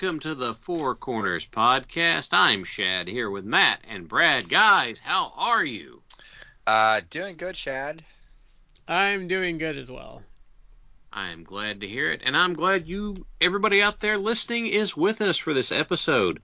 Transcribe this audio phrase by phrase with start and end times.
[0.00, 2.30] Welcome to the Four Corners Podcast.
[2.32, 4.48] I'm Shad here with Matt and Brad.
[4.48, 6.00] Guys, how are you?
[6.66, 8.02] Uh, doing good, Shad.
[8.88, 10.22] I'm doing good as well.
[11.12, 15.20] I'm glad to hear it, and I'm glad you, everybody out there listening, is with
[15.20, 16.40] us for this episode.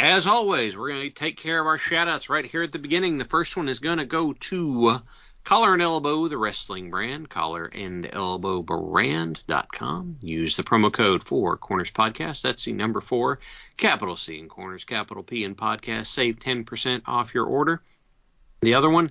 [0.00, 3.16] As always, we're going to take care of our shout-outs right here at the beginning.
[3.16, 5.02] The first one is going to go to
[5.44, 10.16] Collar and Elbow, the wrestling brand, collarandelbowbrand.com.
[10.20, 12.42] Use the promo code for Corners Podcast.
[12.42, 13.40] That's the number four,
[13.76, 16.06] capital C in Corners, capital P in Podcast.
[16.06, 17.82] Save 10% off your order.
[18.60, 19.10] The other one,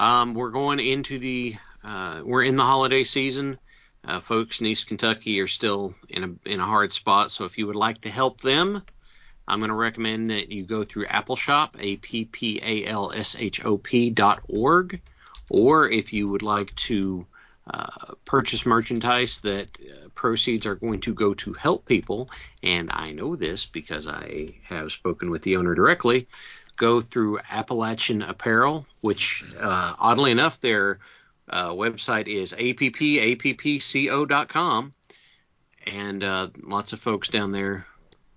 [0.00, 3.56] um, we're going into the, uh, we're in the holiday season.
[4.04, 7.58] Uh, folks in East Kentucky are still in a in a hard spot, so if
[7.58, 8.82] you would like to help them,
[9.46, 13.36] I'm going to recommend that you go through Appalshop, a p p a l s
[13.38, 15.00] h o p dot org
[15.48, 17.26] or if you would like to
[17.70, 22.30] uh, purchase merchandise that uh, proceeds are going to go to help people,
[22.62, 26.28] and I know this because I have spoken with the owner directly,
[26.76, 30.98] go through Appalachian Apparel, which uh, oddly enough, their
[31.50, 33.74] uh, website is appappco.com,
[35.86, 37.86] and uh, lots of folks down there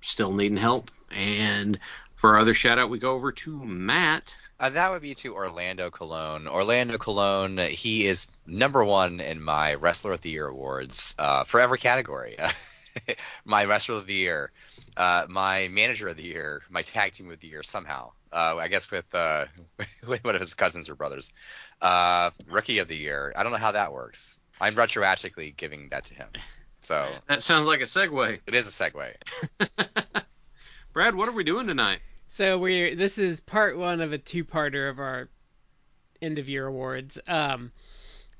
[0.01, 0.91] still needing help.
[1.09, 1.79] And
[2.15, 4.35] for our other shout out, we go over to Matt.
[4.61, 6.47] Uh, that would be to Orlando Colon.
[6.47, 11.59] Orlando Colon, he is number one in my Wrestler of the Year awards uh, for
[11.59, 12.37] every category.
[13.45, 14.51] my Wrestler of the Year,
[14.95, 18.11] uh, my Manager of the Year, my Tag Team of the Year somehow.
[18.31, 19.45] Uh, I guess with, uh,
[20.07, 21.31] with one of his cousins or brothers.
[21.81, 23.33] Uh, rookie of the Year.
[23.35, 24.39] I don't know how that works.
[24.61, 26.27] I'm retroactively giving that to him.
[26.81, 28.41] So That sounds like a segue.
[28.45, 29.15] it is a segue.
[30.93, 32.01] Brad, what are we doing tonight?
[32.33, 35.27] So we this is part one of a two-parter of our
[36.21, 37.19] end of year awards.
[37.27, 37.73] Um,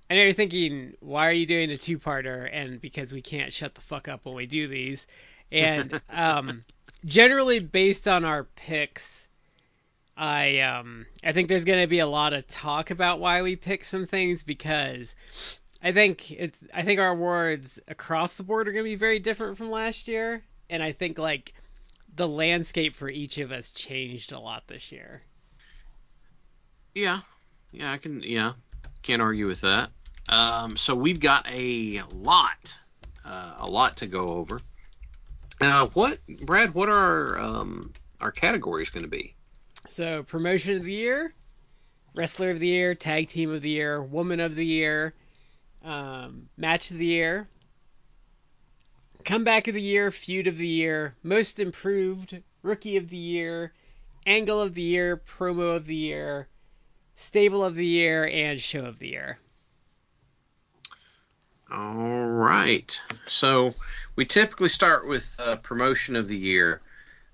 [0.10, 2.50] I know you're thinking, why are you doing a two-parter?
[2.52, 5.08] And because we can't shut the fuck up when we do these.
[5.52, 6.64] And um,
[7.04, 9.28] generally based on our picks,
[10.16, 13.84] I um I think there's gonna be a lot of talk about why we pick
[13.84, 15.18] some things because
[15.84, 19.58] I think it's I think our awards across the board are gonna be very different
[19.58, 21.54] from last year, and I think like
[22.16, 25.22] the landscape for each of us changed a lot this year.
[26.94, 27.22] Yeah,
[27.72, 28.22] yeah, I can.
[28.22, 28.54] Yeah,
[29.02, 29.90] can't argue with that.
[30.28, 32.78] Um, so we've got a lot,
[33.26, 34.62] uh, a lot to go over.
[35.60, 36.74] Uh, what, Brad?
[36.74, 39.36] What are our um, our categories going to be?
[39.90, 41.34] So promotion of the year,
[42.16, 45.14] wrestler of the year, tag team of the year, woman of the year,
[45.84, 47.48] um, match of the year,
[49.22, 53.74] comeback of the year, feud of the year, most improved, rookie of the year,
[54.26, 56.48] angle of the year, promo of the year,
[57.16, 59.40] stable of the year, and show of the year.
[61.72, 63.00] All right.
[63.28, 63.74] So
[64.16, 66.82] we typically start with uh, promotion of the year.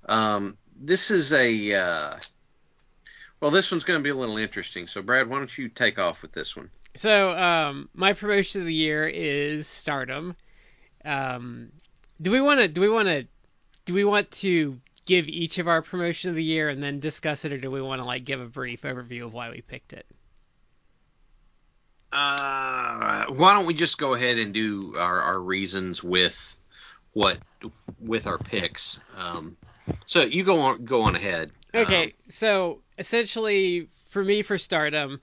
[0.05, 2.17] Um, this is a uh,
[3.39, 4.87] well, this one's going to be a little interesting.
[4.87, 6.69] So Brad, why don't you take off with this one?
[6.95, 10.35] So um, my promotion of the year is Stardom.
[11.07, 11.72] Um,
[12.22, 12.68] do we want to?
[12.68, 13.25] Do we want to?
[13.85, 17.45] Do we want to give each of our promotion of the year and then discuss
[17.45, 19.94] it, or do we want to like give a brief overview of why we picked
[19.94, 20.06] it?
[22.12, 26.57] Uh, why don't we just go ahead and do our, our reasons with
[27.13, 27.38] what
[28.00, 29.00] with our picks?
[29.15, 29.56] Um,
[30.06, 31.51] so you go on go on ahead.
[31.74, 35.21] Okay, Um, so essentially, for me, for Stardom,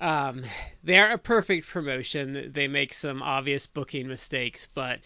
[0.00, 0.42] um,
[0.82, 2.50] they are a perfect promotion.
[2.52, 5.00] They make some obvious booking mistakes, but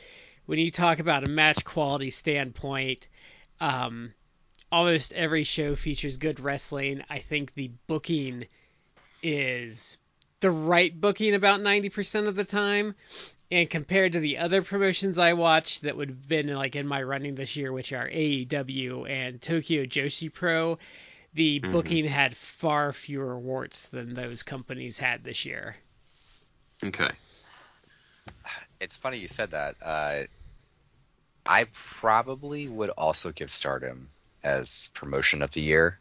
[0.46, 3.08] when you talk about a match quality standpoint,
[3.60, 4.12] um,
[4.70, 7.02] almost every show features good wrestling.
[7.08, 8.46] I think the booking
[9.22, 9.96] is
[10.40, 12.94] the right booking about 90% of the time.
[13.50, 17.02] And compared to the other promotions I watch that would have been like in my
[17.02, 20.78] running this year, which are AEW and Tokyo Joshi Pro,
[21.34, 21.72] the Mhm.
[21.72, 25.76] booking had far fewer warts than those companies had this year.
[26.84, 27.10] Okay.
[28.80, 29.76] It's funny you said that.
[29.82, 30.24] Uh,
[31.46, 34.08] I probably would also give Stardom
[34.42, 35.98] as promotion of the year,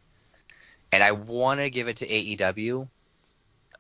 [0.92, 2.90] and I want to give it to AEW,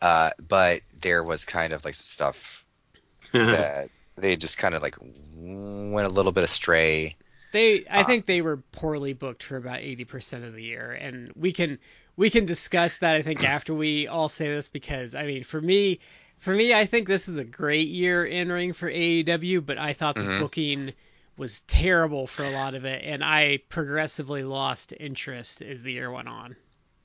[0.01, 2.65] uh, but there was kind of like some stuff
[3.33, 7.15] that they just kind of like went a little bit astray.
[7.53, 8.03] They, I Ah.
[8.03, 11.79] think they were poorly booked for about 80% of the year, and we can
[12.17, 13.15] we can discuss that.
[13.15, 15.99] I think after we all say this because I mean, for me,
[16.39, 19.93] for me, I think this is a great year in ring for AEW, but I
[19.93, 20.39] thought the Mhm.
[20.39, 20.93] booking
[21.37, 26.11] was terrible for a lot of it, and I progressively lost interest as the year
[26.11, 26.55] went on.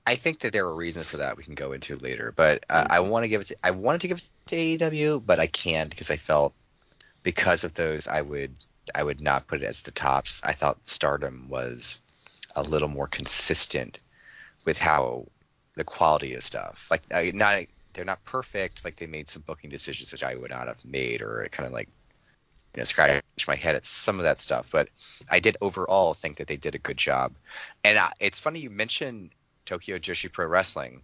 [0.07, 2.87] I think that there are reasons for that we can go into later, but uh,
[2.91, 3.49] I want to give it.
[3.49, 6.55] To, I wanted to give it to AEW, but I can't because I felt
[7.23, 8.55] because of those I would
[8.95, 10.41] I would not put it as the tops.
[10.45, 12.01] I thought Stardom was
[12.55, 14.01] a little more consistent
[14.65, 15.27] with how
[15.75, 16.89] the quality of stuff.
[16.91, 17.03] Like
[17.35, 18.85] not they're not perfect.
[18.85, 21.73] Like they made some booking decisions which I would not have made, or kind of
[21.73, 21.89] like
[22.75, 24.71] you know scratch my head at some of that stuff.
[24.71, 24.89] But
[25.31, 27.33] I did overall think that they did a good job.
[27.85, 29.31] And uh, it's funny you mentioned
[29.65, 31.03] Tokyo Joshi Pro Wrestling.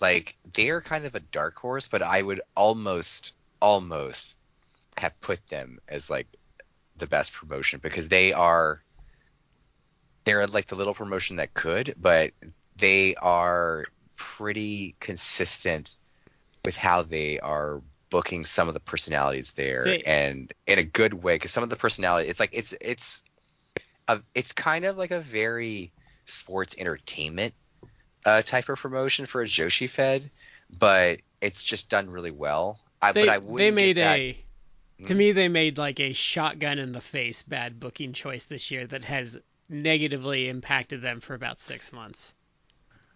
[0.00, 4.38] Like they're kind of a dark horse, but I would almost almost
[4.96, 6.26] have put them as like
[7.02, 8.80] the best promotion because they are
[10.24, 12.30] they're like the little promotion that could, but
[12.76, 15.96] they are pretty consistent
[16.64, 21.12] with how they are booking some of the personalities there They- and in a good
[21.12, 23.22] way because some of the personality it's like it's it's
[24.06, 25.90] a, it's kind of like a very
[26.24, 27.52] sports entertainment
[28.24, 30.30] uh, type of promotion for a Joshi Fed,
[30.78, 32.78] but it's just done really well.
[33.00, 34.36] I, They but I they made a
[35.06, 35.18] to Hmm?
[35.18, 39.04] me they made like a shotgun in the face bad booking choice this year that
[39.04, 39.38] has
[39.68, 42.34] negatively impacted them for about six months.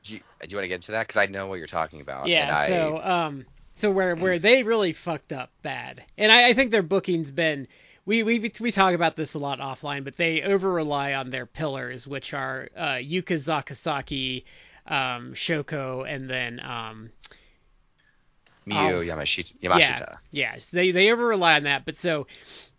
[0.04, 1.06] Do you, do you want to get into that?
[1.06, 2.30] Because I know what you're talking about.
[2.32, 6.48] and Yeah, I, so um, so where where they really fucked up bad, and I,
[6.48, 7.68] I think their booking's been
[8.06, 11.44] we we we talk about this a lot offline, but they over rely on their
[11.44, 14.44] pillars, which are uh, Yuka Sakazaki,
[14.86, 17.10] um, Shoko, and then um,
[18.66, 19.06] Miyu.
[19.06, 19.58] Yamashita.
[19.60, 20.18] Yamashita.
[20.30, 22.26] yeah, yeah, so they they over rely on that, but so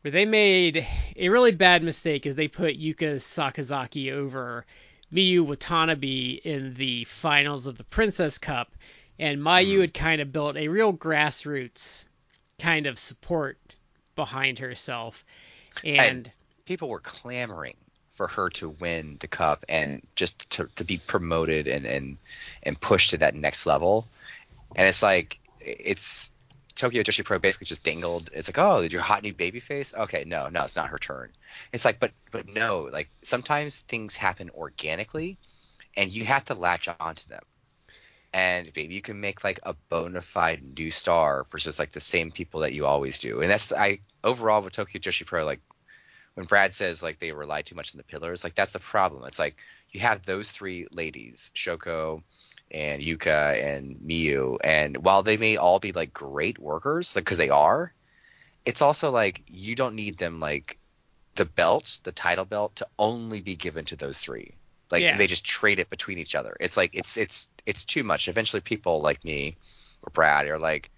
[0.01, 0.85] where they made
[1.15, 4.65] a really bad mistake is they put Yuka Sakazaki over
[5.13, 8.71] Miyu Watanabe in the finals of the Princess Cup,
[9.17, 9.81] and Mayu Mhm.
[9.81, 12.05] had kind of built a real grassroots
[12.59, 13.57] kind of support
[14.15, 15.23] behind herself,
[15.83, 16.31] and
[16.65, 17.75] People were clamoring
[18.11, 22.17] for her to win the cup and just to, to be promoted and, and
[22.63, 24.05] and pushed to that next level.
[24.75, 26.31] And it's like it's
[26.75, 28.29] Tokyo Joshi Pro basically just dangled.
[28.33, 29.93] It's like, oh, did your hot new baby face?
[29.95, 31.31] Okay, no, no, it's not her turn.
[31.73, 35.37] It's like, but but no, like sometimes things happen organically,
[35.95, 37.43] and you have to latch onto them.
[38.33, 42.29] And maybe you can make like a bona fide new star versus like the same
[42.31, 43.41] people that you always do.
[43.41, 45.61] And that's I overall with Tokyo Joshi Pro, like
[46.35, 49.23] when Brad says like they rely too much on the pillars, like that's the problem.
[49.25, 49.55] It's like
[49.89, 52.21] you have those three ladies, Shoko
[52.71, 57.37] and Yuka and Miyu, and while they may all be like great workers, like because
[57.37, 57.93] they are,
[58.65, 60.77] it's also like you don't need them like
[61.35, 64.55] the belt, the title belt, to only be given to those three.
[64.91, 65.17] Like Yeah.
[65.17, 66.55] they just trade it between each other.
[66.59, 68.27] It's like it's it's it's too much.
[68.27, 69.57] Eventually, people like me
[70.01, 70.89] or Brad are like,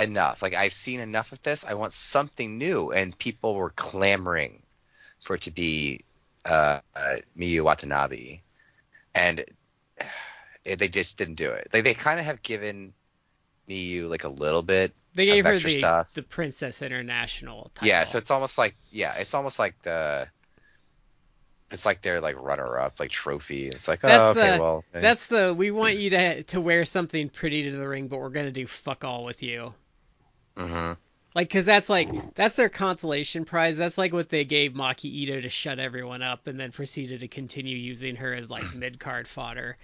[0.00, 0.42] enough.
[0.42, 1.64] Like I've seen enough of this.
[1.64, 4.62] I want something new, and people were clamoring
[5.20, 6.00] for it to be
[6.44, 8.40] uh, uh, Miyu Watanabe,
[9.14, 9.44] and
[10.64, 11.68] they just didn't do it.
[11.72, 12.92] Like they kind of have given
[13.68, 14.92] Miyu like a little bit.
[15.14, 16.12] they gave of her the stuff.
[16.14, 17.88] the Princess International title.
[17.88, 20.28] Yeah, so it's almost like yeah, it's almost like the.
[21.72, 23.68] It's like their like runner up, like trophy.
[23.68, 25.00] It's like That's oh okay, the- well eh.
[25.00, 28.30] That's the we want you to to wear something pretty to the ring, but we're
[28.30, 29.72] gonna do fuck all with you.
[30.56, 30.96] Mhm.
[31.32, 33.76] Like, cause that's like that's their consolation prize.
[33.76, 37.28] That's like what they gave Maki Ito to shut everyone up, and then proceeded to
[37.28, 39.76] continue using her as like mid card fodder.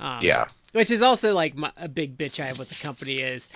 [0.00, 3.20] Um, yeah, Which is also like my, a big bitch I have with the company
[3.20, 3.50] is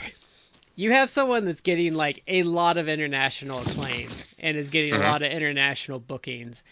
[0.76, 5.00] you have someone that's getting like a lot of international acclaim and is getting Mhm.
[5.00, 6.64] a lot of international bookings,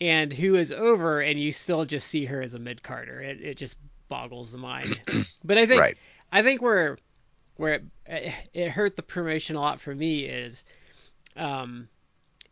[0.00, 3.20] and who is over, and you still just see her as a mid carder.
[3.22, 3.78] It it just
[4.08, 5.00] boggles the mind.
[5.44, 5.96] but I think right.
[6.32, 6.98] I think where
[7.56, 10.64] where it, it hurt the promotion a lot for me is
[11.36, 11.88] um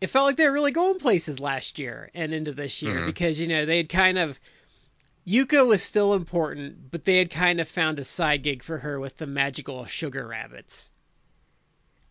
[0.00, 3.06] it felt like they were really going places last year and into this year Mhm.
[3.06, 4.40] because you know they had kind of
[5.26, 8.98] Yuka was still important, but they had kind of found a side gig for her
[8.98, 10.90] with the magical sugar rabbits.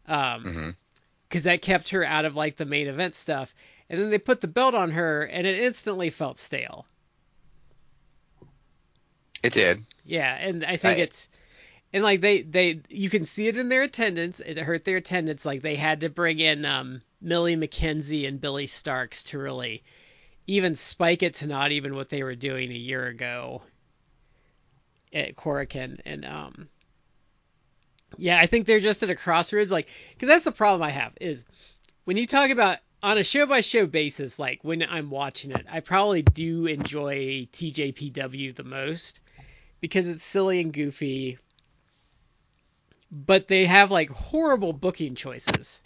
[0.08, 0.76] Um, Mhm.
[1.28, 3.54] because that kept her out of like the main event stuff.
[3.90, 6.86] And then they put the belt on her, and it instantly felt stale.
[9.44, 9.82] It did.
[10.06, 11.28] Yeah, and I think I- it's
[11.94, 14.40] and like they they you can see it in their attendance.
[14.40, 15.46] It hurt their attendance.
[15.46, 19.84] Like they had to bring in um Millie McKenzie and Billie Starkz to really
[20.52, 23.62] even spike it to not even what they were doing a year ago
[25.14, 26.68] at Korakuen and um
[28.18, 29.88] yeah, I think they're just at a crossroads like
[30.20, 31.46] cuz that's the problem I have is
[32.04, 35.66] when you talk about on a show by show basis like when I'm watching it,
[35.72, 39.22] I probably do enjoy TJPW the most
[39.80, 41.38] because it's silly and goofy
[43.10, 45.82] but they have like horrible booking choices.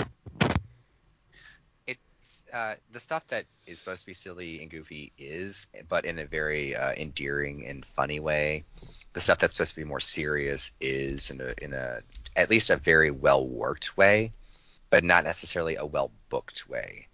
[2.56, 6.26] Uh, the stuff that is supposed to be silly and goofy is, but in a
[6.26, 8.64] very uh, endearing and funny way.
[9.12, 12.00] The stuff that's supposed to be more serious is in a in a
[12.34, 14.32] at least a very well worked way,
[14.90, 17.08] but not necessarily a well booked way.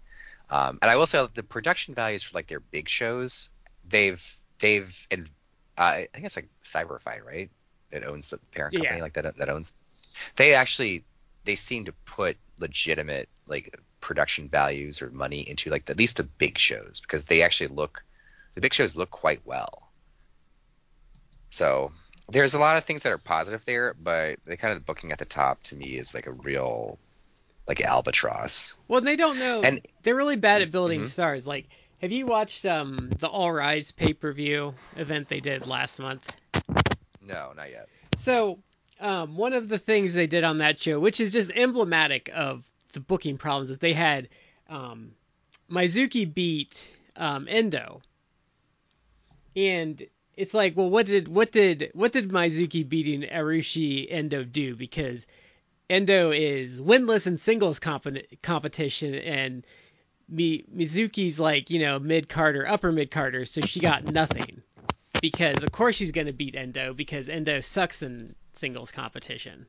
[0.48, 3.50] Um, and I will say the production values for like their big shows,
[3.88, 4.24] they've
[4.60, 5.28] they've and
[5.76, 7.50] uh, I think it's like Cyberfight, right?
[7.90, 9.02] That owns the parent company, Yeah.
[9.02, 9.74] like that that owns.
[10.36, 11.02] They actually
[11.44, 16.22] they seem to put legitimate like production values or money into like at least the
[16.24, 18.04] big shows because they actually look
[18.54, 19.88] the big shows look quite well.
[21.50, 21.90] So
[22.28, 25.18] there's a lot of things that are positive there, but the kind of booking at
[25.18, 26.98] the top to me is like a real
[27.68, 28.76] like albatross.
[28.88, 29.62] Well, they don't know.
[29.62, 31.06] And- they're really bad at building Mhm.
[31.06, 31.46] stars.
[31.46, 31.68] Like,
[32.00, 36.34] have you watched um the All Rise pay per view event they did last month?
[37.20, 37.88] No, not yet.
[38.16, 38.58] So,
[39.02, 42.64] um, one of the things they did on that show, which is just emblematic of
[42.92, 44.28] the booking problems, is they had
[44.68, 45.10] um,
[45.70, 48.00] Mizuki beat um, Endo,
[49.56, 50.06] and
[50.36, 54.76] it's like, well, what did what did what did Mizuki beating Arisu Endo do?
[54.76, 55.26] Because
[55.90, 58.06] Endo is winless in singles comp-
[58.40, 59.66] competition, and
[60.28, 64.62] Mi- Mizuki's like you know mid carder, upper mid carder, so she got nothing
[65.22, 69.64] because of course she's going to beat Endo because Endo sucks in singles competition.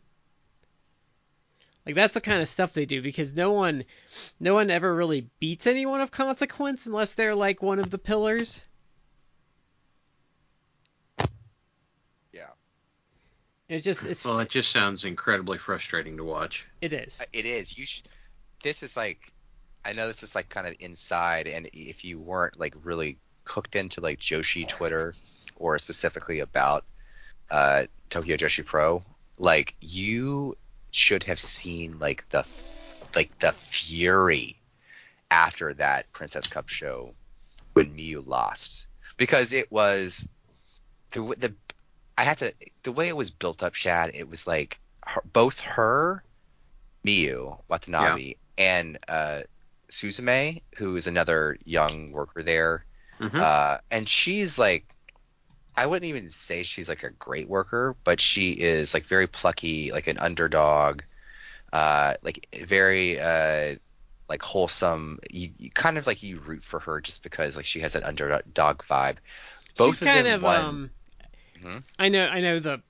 [1.85, 3.85] Like that's the kind of stuff they do because no one
[4.39, 8.65] no one ever really beats anyone of consequence unless they're like one of the pillars.
[12.33, 12.47] Yeah.
[13.69, 16.67] It just it's Well, it just sounds incredibly frustrating to watch.
[16.81, 17.19] it is.
[17.21, 17.77] Uh, It is.
[17.77, 18.07] You should.
[18.63, 19.31] This is like.
[19.85, 23.75] I know this is like kind of inside, and if you weren't like really cooked
[23.75, 25.13] into like Joshi Twitter
[25.55, 26.85] or specifically about
[27.51, 29.01] uh, Tokyo Joshi Pro,
[29.37, 30.57] like you
[30.91, 34.55] should have seen like the f- like the fury
[35.31, 37.13] after that Princess Cup show
[37.73, 40.27] when Miyu lost because it was
[41.11, 41.53] the the
[42.17, 44.11] I had to the way it was built up, Shad.
[44.13, 46.23] It was like her, both her,
[47.05, 49.41] Miyu Watanabe, and uh,
[49.89, 52.85] Suzume, who is another young worker there,
[53.19, 53.39] Mhm.
[53.39, 54.85] uh, and she's like.
[55.75, 59.91] I wouldn't even say she's like a great worker, but she is like very plucky,
[59.91, 61.01] like an underdog,
[61.73, 63.75] uh, like very uh,
[64.29, 65.19] like wholesome.
[65.31, 68.05] You, you kind of like you root for her just because like she has that
[68.05, 69.17] underdog vibe.
[69.77, 70.79] Both She's of kind them of won.
[70.79, 70.91] um
[71.57, 71.83] Mhm.
[71.99, 72.81] I know I know the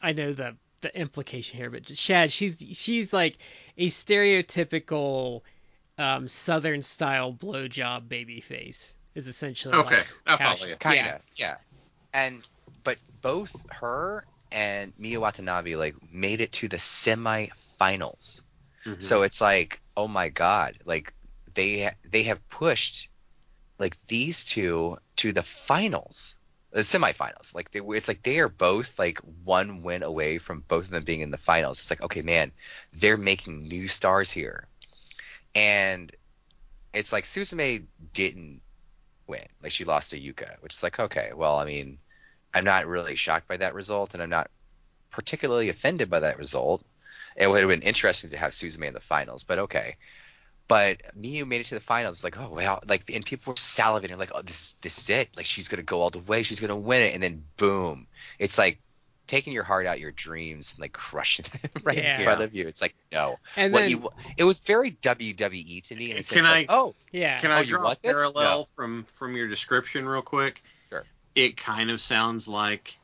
[0.00, 3.38] I know the the implication here, but Shad, she's she's like
[3.76, 5.42] a stereotypical
[5.98, 10.76] um southern style blowjob baby face is essentially Okay, like I how follow you.
[10.76, 11.36] Kinda, yeah.
[11.36, 11.56] yeah.
[12.16, 12.48] And
[12.82, 18.42] but both her and Miya Watanabe like made it to the semi-finals.
[18.86, 19.02] Mhm.
[19.02, 21.12] So it's like, oh my god, like
[21.54, 23.10] they they have pushed
[23.78, 26.36] like these two to the finals,
[26.70, 27.54] the semifinals.
[27.54, 31.04] Like they, it's like they are both like one win away from both of them
[31.04, 31.78] being in the finals.
[31.78, 32.52] It's like, okay, man,
[32.94, 34.68] they're making new stars here,
[35.54, 36.10] and
[36.94, 38.62] it's like Suzume didn't
[39.26, 41.98] win, like she lost to Yuka, which is like, okay, well, I mean,
[42.56, 44.50] I'm not really shocked by that result, and I'm not
[45.10, 46.82] particularly offended by that result.
[47.36, 49.96] It would have been interesting to have Suzume in the finals, but okay.
[50.68, 52.16] But Miyu made it to the finals.
[52.16, 55.28] It's like, oh wow, like, and people were salivating, like, oh, this, this is it.
[55.36, 56.42] Like, she's gonna go all the way.
[56.42, 58.06] She's gonna win it, and then boom,
[58.38, 58.80] it's like
[59.28, 62.18] taking your heart out, your dreams, and like crushing it right Yeah.
[62.18, 62.66] in front of you.
[62.68, 63.38] It's like, no.
[63.56, 66.10] And what then you, it was very WWE to me.
[66.10, 67.36] And it's Can just like, I- oh, yeah.
[67.38, 68.12] Can Oh, I you draw a want this?
[68.14, 68.64] parallel No.
[68.64, 70.62] from from your description real quick?
[71.36, 71.44] Sure.
[71.44, 72.98] It kind of sounds like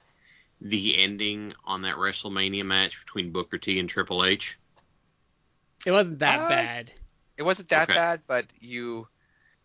[0.61, 4.59] the ending on that WrestleMania match between Booker T and Triple H.
[5.85, 6.93] it wasn't that Uh, bad.
[7.37, 7.95] it wasn't that Okay.
[7.99, 9.09] bad, but you,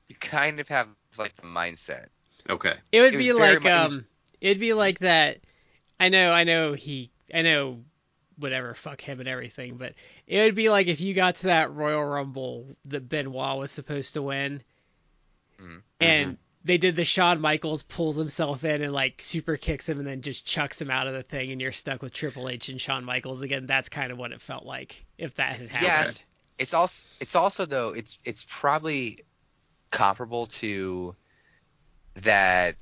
[0.07, 2.07] you kind of have like the mindset.
[2.49, 2.73] Okay.
[2.91, 4.07] It would it be like mu- it was- um
[4.41, 5.39] it'd be like that
[5.99, 7.83] I know I know he I know
[8.37, 9.93] whatever fuck him and everything, but
[10.27, 14.13] it would be like if you got to that Royal Rumble that Benoit was supposed
[14.15, 14.63] to win
[15.59, 15.81] Mhm.
[15.99, 20.07] and they did the Shawn Michaels pulls himself in and like super kicks him and
[20.07, 22.79] then just chucks him out of the thing and you're stuck with Triple H and
[22.79, 23.65] Shawn Michaels again.
[23.65, 25.81] That's kind of what it felt like if that had happened.
[25.81, 26.23] Yes.
[26.59, 29.19] It's also it's also though it's it's probably
[29.91, 31.15] comparable to
[32.15, 32.75] that.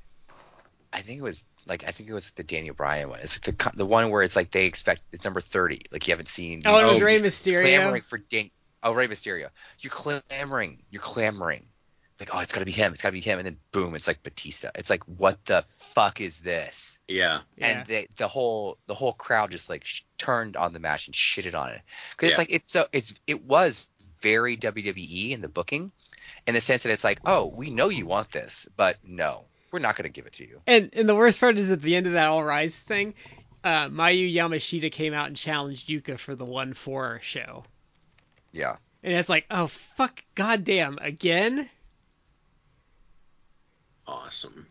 [0.92, 3.20] I think it was like I think it was the Daniel Bryan one.
[3.20, 5.82] It's like the the one where it's like they expect it's number thirty.
[5.92, 6.62] Like you haven't seen.
[6.64, 7.62] Oh, it was oh, you- Rey Mysterio?
[7.62, 8.50] Clamoring for Dan-
[8.82, 9.48] Oh, Rey Mysterio.
[9.80, 10.82] You're clamoring.
[10.90, 11.66] You're clamoring.
[12.18, 12.92] Like oh, it's gotta be him.
[12.92, 13.38] It's gotta be him.
[13.38, 14.70] And then boom, it's like Batista.
[14.74, 16.98] It's like what the fuck is this?
[17.08, 17.40] Yeah.
[17.56, 17.66] Yeah.
[17.66, 21.14] and the the whole the whole crowd just like sh- turned on the match and
[21.14, 21.80] shitted on it
[22.12, 22.30] because Yeah.
[22.32, 23.88] it's like it's so it's it was
[24.20, 25.92] very WWE in the booking
[26.46, 29.78] in the sense that it's like oh we know you want this but no we're
[29.78, 31.96] not going to give it to you And and the worst part is at the
[31.96, 33.12] end of that All Rise thing,
[33.62, 37.64] uh, Mayu Yamashita came out and challenged Yuka for the one four show,
[38.52, 41.68] yeah and it's like, oh fuck, goddamn, again.
[44.06, 44.66] Awesome.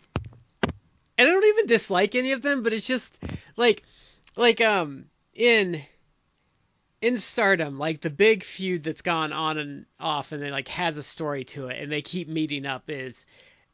[1.18, 3.18] And I don't even dislike any of them, but it's just
[3.56, 3.84] like,
[4.36, 5.82] like um in
[7.02, 10.98] in Stardom, like the big feud that's gone on and off, and it like has
[10.98, 13.26] a story to it, and they keep meeting up is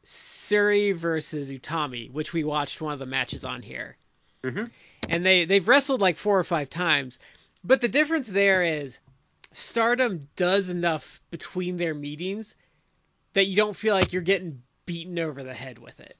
[0.04, 3.96] Syuri versus Utami, which we watched one of the matches on here.
[4.42, 4.70] Mhm.
[5.08, 7.18] and they they've wrestled like four or five times,
[7.62, 8.98] but the difference there is
[9.52, 12.56] Stardom does enough between their meetings
[13.34, 16.16] that you don't feel like you're getting beaten over the head with it.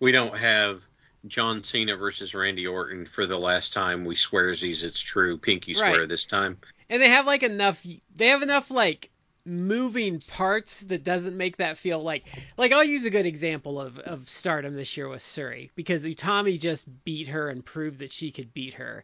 [0.00, 0.82] We don't have
[1.26, 4.04] John Cena versus Randy Orton for the last time.
[4.04, 5.38] We swearsies it's true.
[5.38, 6.08] Pinky swear Right.
[6.08, 6.58] this time.
[6.88, 9.10] And they have like enough they have enough like
[9.44, 12.24] moving parts that doesn't make that feel like
[12.56, 16.58] like I'll use a good example of of Stardom this year with Syuri because Utami
[16.60, 19.02] just beat her and proved that she could beat her.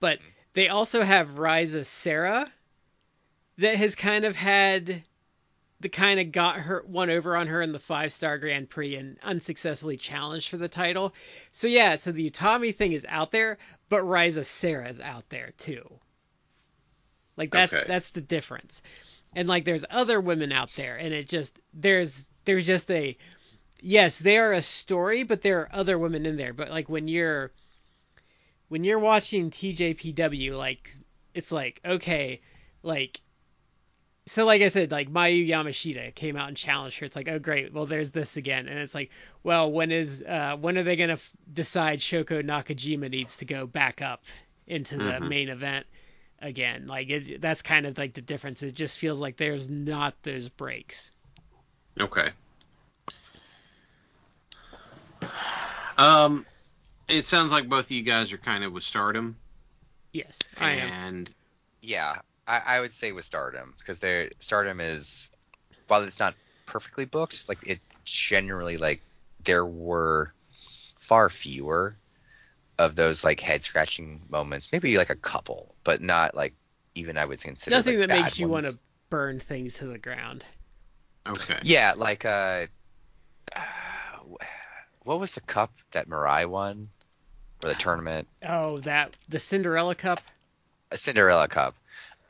[0.00, 0.18] But
[0.54, 2.50] they also have Risa Sera
[3.58, 5.02] that has kind of had
[5.80, 8.96] the kind of got her one over on her in the five star Grand Prix
[8.96, 11.14] and unsuccessfully challenged for the title.
[11.52, 15.52] So yeah, so the Utami thing is out there, but Risa Sera is out there
[15.58, 16.00] too.
[17.36, 17.84] Like that's Okay.
[17.86, 18.82] that's the difference.
[19.34, 23.16] And like there's other women out there and it just there's there's just a
[23.80, 26.52] yes, they are a story, but there are other women in there.
[26.54, 27.52] But like when you're
[28.68, 30.96] when you're watching TJPW, like
[31.34, 32.40] it's like okay,
[32.82, 33.20] like
[34.26, 37.06] so like I said, like Mayu Yamashita came out and challenged her.
[37.06, 39.10] It's like, oh great, well there's this again, and it's like,
[39.42, 43.66] well when is uh when are they gonna f- decide Shoko Nakajima needs to go
[43.66, 44.24] back up
[44.66, 45.28] into the Mhm.
[45.28, 45.86] main event
[46.40, 46.86] again?
[46.86, 48.62] Like it, that's kind of like the difference.
[48.62, 51.10] It just feels like there's not those breaks.
[52.00, 52.28] Okay.
[55.98, 56.44] Um,
[57.08, 59.36] it sounds like both of you guys are kind of with Stardom,
[60.12, 60.88] Yes, I am.
[60.90, 61.30] and
[61.80, 65.30] yeah I, I would say with Stardom because their Stardom is
[65.88, 66.34] while it's not
[66.66, 69.00] perfectly booked like it generally like
[69.44, 70.32] there were
[70.98, 71.96] far fewer
[72.78, 76.54] of those like head scratching moments maybe like a couple but not like
[76.94, 78.78] even I would consider Nothing like, that bad makes you want to
[79.10, 80.44] burn things to the ground.
[81.28, 81.58] okay.
[81.62, 82.66] Yeah, like uh,
[85.04, 86.86] what was the cup that Mirai won
[87.60, 88.28] for the tournament?
[88.46, 90.20] Oh, that the Cinderella Cup.
[90.90, 91.74] A Cinderella Cup.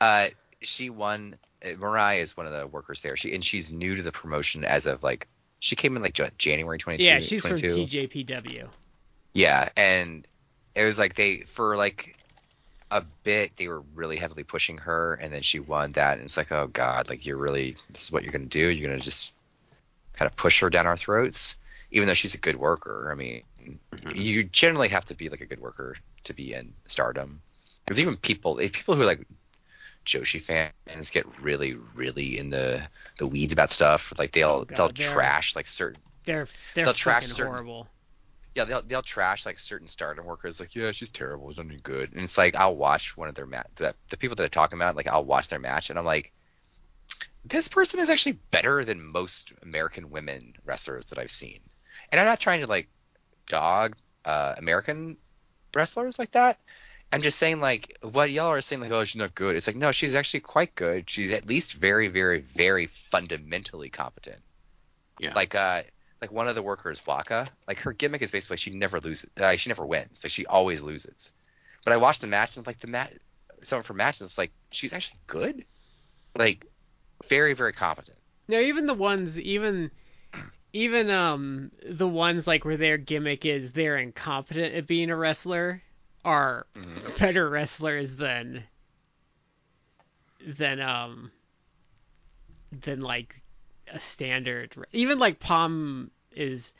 [0.01, 0.27] Uh,
[0.61, 1.37] she won.
[1.63, 3.17] Mirai is one of the workers there.
[3.17, 5.27] She and she's new to the promotion as of like
[5.59, 7.03] she came in like January 22.
[7.03, 7.71] Yeah, she's 22.
[7.71, 8.69] from TJPW.
[9.33, 10.27] Yeah, and
[10.75, 12.15] it was like they for like
[12.91, 16.37] a bit they were really heavily pushing her, and then she won that, and it's
[16.37, 18.67] like, oh god, like you're really this is what you're gonna do?
[18.67, 19.33] You're gonna just
[20.13, 21.57] kind of push her down our throats,
[21.91, 23.09] even though she's a good worker.
[23.11, 23.43] I mean,
[23.93, 24.15] Mhm.
[24.15, 27.41] you generally have to be like a good worker to be in Stardom,
[27.83, 29.25] because even people, if people who are like
[30.07, 32.81] Joshi fans get really, really in the
[33.17, 36.93] the weeds about stuff, like they'll Oh, God, they'll trash like certain They're they're They'll
[36.93, 37.87] trash certain- horrible.
[38.55, 41.77] yeah, they'll they'll trash like certain stardom workers, like yeah, she's terrible, she's not any
[41.77, 44.49] good, and it's like I'll watch one of their match, the, the people that are
[44.49, 46.31] talking about, like I'll watch their match, and I'm like,
[47.45, 51.59] this person is actually better than most American women wrestlers that I've seen,
[52.11, 52.87] and I'm not trying to like
[53.47, 55.17] dog uh, American
[55.75, 56.59] wrestlers like that.
[57.11, 59.55] I'm just saying like what y'all are saying like oh she's not good.
[59.55, 61.09] It's like no, she's actually quite good.
[61.09, 64.39] She's at least very very very fundamentally competent.
[65.19, 65.33] Yeah.
[65.33, 65.83] Like uh
[66.21, 69.55] like one of the workers, Waka, like her gimmick is basically she never loses, uh,
[69.55, 71.31] she never wins, like she always loses.
[71.83, 73.13] But I watched the match and like the match,
[73.61, 75.63] someone from match, and it's like she's actually good,
[76.35, 76.65] like
[77.27, 78.17] very very competent.
[78.47, 79.91] No, even the ones, even
[80.73, 85.81] even um the ones like where their gimmick is they're incompetent at being a wrestler
[86.27, 87.17] are Mhm.
[87.19, 88.63] better wrestlers than
[90.45, 91.31] than um
[92.71, 93.41] than like
[93.87, 96.73] a standard even like Pom is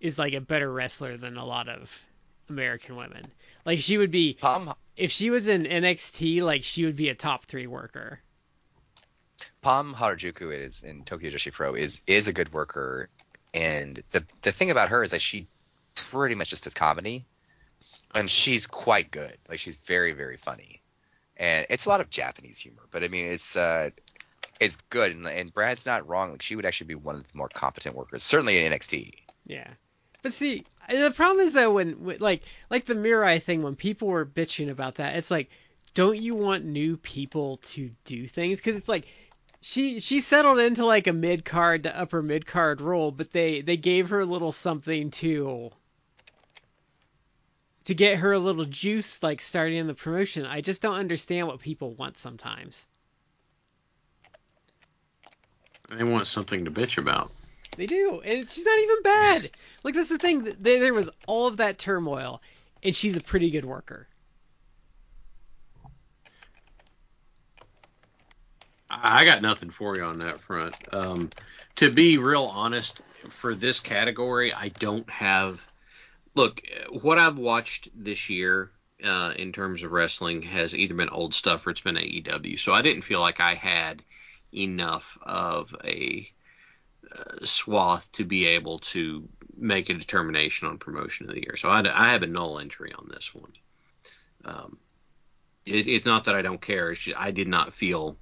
[0.00, 2.00] is like a better wrestler than a lot of
[2.48, 3.30] American women.
[3.64, 7.14] Like she would be Pom if she was in NXT, like she would be a
[7.14, 8.20] top three worker.
[9.62, 13.08] Pom Harajuku is in Tokyo Joshi Pro is is a good worker,
[13.52, 15.48] and the the thing about her is that she
[15.94, 17.24] pretty much just does comedy,
[18.14, 19.36] and she's quite good.
[19.48, 20.82] Like she's very very funny,
[21.36, 23.90] and it's a lot of Japanese humor, but I mean it's uh
[24.60, 26.30] it's good, and, and Brad's not wrong.
[26.30, 29.12] Like she would actually be one of the more competent workers, certainly in NXT.
[29.46, 29.66] Yeah.
[30.22, 34.24] But see, the problem is though when, like like the Mirai thing when people were
[34.24, 35.50] bitching about that, it's like
[35.94, 39.06] don't you want new people to do things cuz it's like
[39.60, 43.62] she she settled into like a mid card to upper mid card role, but they
[43.62, 45.70] they gave her a little something to
[47.84, 50.46] to get her a little juice like starting in the promotion.
[50.46, 52.86] I just don't understand what people want sometimes.
[55.90, 57.32] They want something to bitch about.
[57.76, 59.50] They do, and she's not even bad.
[59.84, 60.44] Like that's the thing.
[60.44, 62.40] There, there was all of that turmoil,
[62.84, 64.06] and she's a pretty good worker.
[68.88, 70.76] I got nothing for you on that front.
[70.92, 71.30] Um,
[71.76, 75.66] to be real honest, for this category, I don't have.
[76.34, 78.70] Look, what I've watched this year
[79.04, 82.58] uh, in terms of wrestling has either been old stuff or it's been AEW.
[82.58, 84.04] So I didn't feel like I had
[84.54, 86.30] enough of a
[87.14, 91.56] uh, swath to be able to make a determination on promotion of the year.
[91.56, 93.52] So I, I have a null entry on this one.
[94.44, 94.78] Um,
[95.66, 96.92] it, it's not that I don't care.
[96.94, 98.16] Just, I did not feel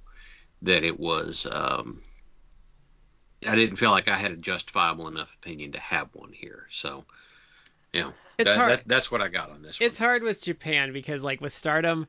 [0.63, 1.47] that it was.
[1.49, 2.01] Um,
[3.47, 6.67] I didn't feel like I had a justifiable enough opinion to have one here.
[6.69, 7.05] So,
[7.93, 8.71] know, It's that, hard.
[8.71, 12.07] that- that's what I got on this It's hard with Japan because like with Stardom,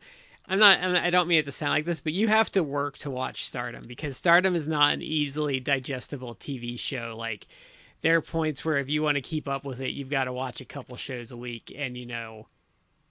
[0.48, 0.78] I'm not.
[0.80, 2.98] I'm not- I don't mean it to sound like this, but you have to work
[2.98, 7.14] to watch Stardom because Stardom is not an easily digestible TV show.
[7.16, 7.46] Like
[8.00, 10.32] there are points where if you want to keep up with it, you've got to
[10.32, 12.48] watch a couple shows a week and you know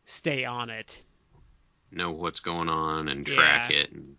[0.05, 1.03] stay on it.
[1.91, 3.79] Know what's going on and track Yeah.
[3.79, 4.17] it and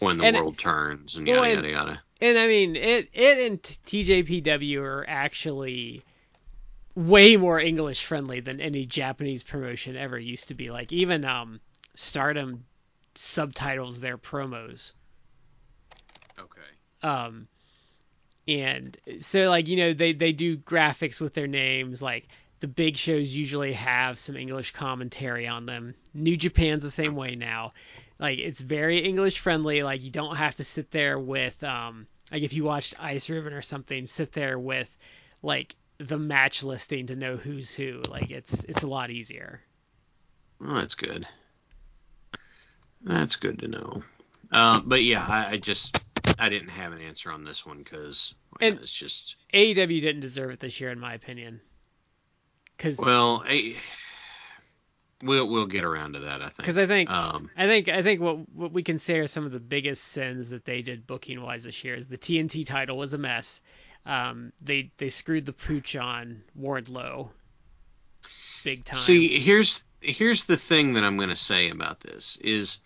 [0.00, 2.02] when the And- world turns and Well, yada and- yada yada.
[2.22, 6.02] And I mean, it it and TJPW are actually
[7.00, 10.70] way more English friendly than any Japanese promotion ever used to be.
[10.70, 11.60] Like even um
[11.94, 12.64] Stardom
[13.14, 14.92] subtitles their promos.
[16.38, 16.60] Okay.
[17.02, 17.48] Um
[18.46, 22.28] and so like you know they they do graphics with their names like
[22.60, 25.94] the big shows usually have some English commentary on them.
[26.12, 27.72] New Japan's the same way now.
[28.18, 29.82] Like it's very English friendly.
[29.82, 33.54] Like you don't have to sit there with um like if you watched Ice Ribbon
[33.54, 34.94] or something, sit there with
[35.42, 38.00] like the match listing to know who's who.
[38.08, 39.60] Like it's it's a lot easier.
[40.60, 41.26] Well, that's good.
[43.02, 44.02] That's good to know.
[44.52, 46.02] Uh, but yeah, I, I just
[46.38, 50.50] I didn't have an answer on this one because And- it's just AEW didn't deserve
[50.50, 51.60] it this year in my opinion.
[52.78, 53.76] Cuz well, I,
[55.22, 56.40] we'll we'll get around to that.
[56.42, 56.64] I think.
[56.66, 59.44] cuz I think Um, I think I think what what we can say are some
[59.46, 62.96] of the biggest sins that they did booking wise this year is the TNT title
[62.96, 63.60] was a mess.
[64.06, 67.28] Um, they they screwed the pooch on Wardlow,
[68.64, 68.98] big time.
[68.98, 72.78] See, here's here's the thing that I'm going to say about this is,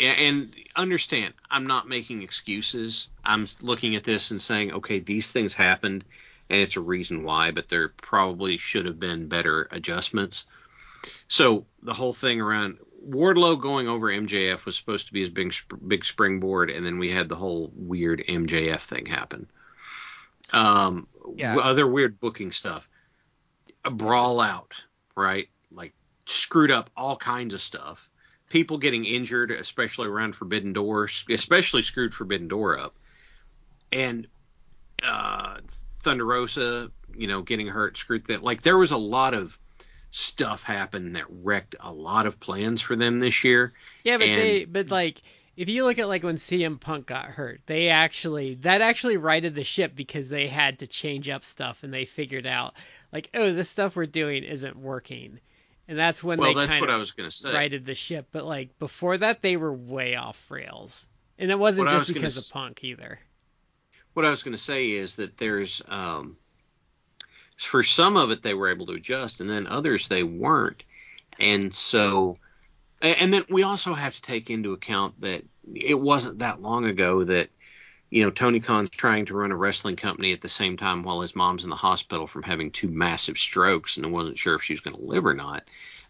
[0.00, 3.08] and understand, I'm not making excuses.
[3.24, 6.04] I'm looking at this and saying, okay, these things happened,
[6.48, 10.46] and it's a reason why, but there probably should have been better adjustments.
[11.26, 15.54] So the whole thing around Wardlow going over MJF was supposed to be his big
[15.86, 19.48] big springboard, and then we had the whole weird MJF thing happen.
[20.52, 21.06] Um,
[21.36, 21.56] Yeah.
[21.58, 22.88] other weird booking stuff.
[23.84, 24.72] A brawl out,
[25.16, 25.48] right?
[25.70, 25.94] Like
[26.26, 28.08] screwed up all kinds of stuff.
[28.48, 32.94] People getting injured, especially around Forbidden Door, especially screwed Forbidden Door up.
[33.92, 34.26] And
[35.02, 35.58] uh,
[36.00, 38.42] Thunder Rosa, you know, getting hurt, screwed that.
[38.42, 39.58] Like there was a lot of
[40.10, 43.74] stuff happen that wrecked a lot of plans for them this year.
[44.04, 45.20] yeah, but and- they but like
[45.58, 49.54] if you look at like when CM Punk got hurt, they actually that actually righted
[49.54, 52.76] the ship because they had to change up stuff and they figured out
[53.12, 55.40] like oh this stuff we're doing isn't working,
[55.88, 57.52] and that's when well, they that's kind what of I was to say.
[57.52, 58.28] righted the ship.
[58.32, 62.10] But like before that, they were way off rails, and it wasn't What just was
[62.12, 63.18] gonna because s- of Punk either.
[64.14, 66.36] what I was going to say is that there's um,
[67.58, 70.84] for some of it they were able to adjust, and then others they weren't,
[71.38, 72.38] and so
[73.00, 77.24] and then we also have to take into account that it wasn't that long ago
[77.24, 77.50] that
[78.10, 81.20] you know Tony Khan's trying to run a wrestling company at the same time while
[81.20, 84.72] his mom's in the hospital from having two massive strokes and wasn't sure if she
[84.72, 85.64] was going to live or not.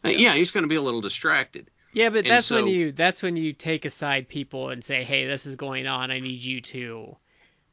[0.04, 1.70] Uh, yeah, he's going to be a little distracted.
[1.92, 5.26] Yeah, but And that's when you that's when you take aside people and say, hey,
[5.26, 6.10] this is going on.
[6.10, 7.16] I need you to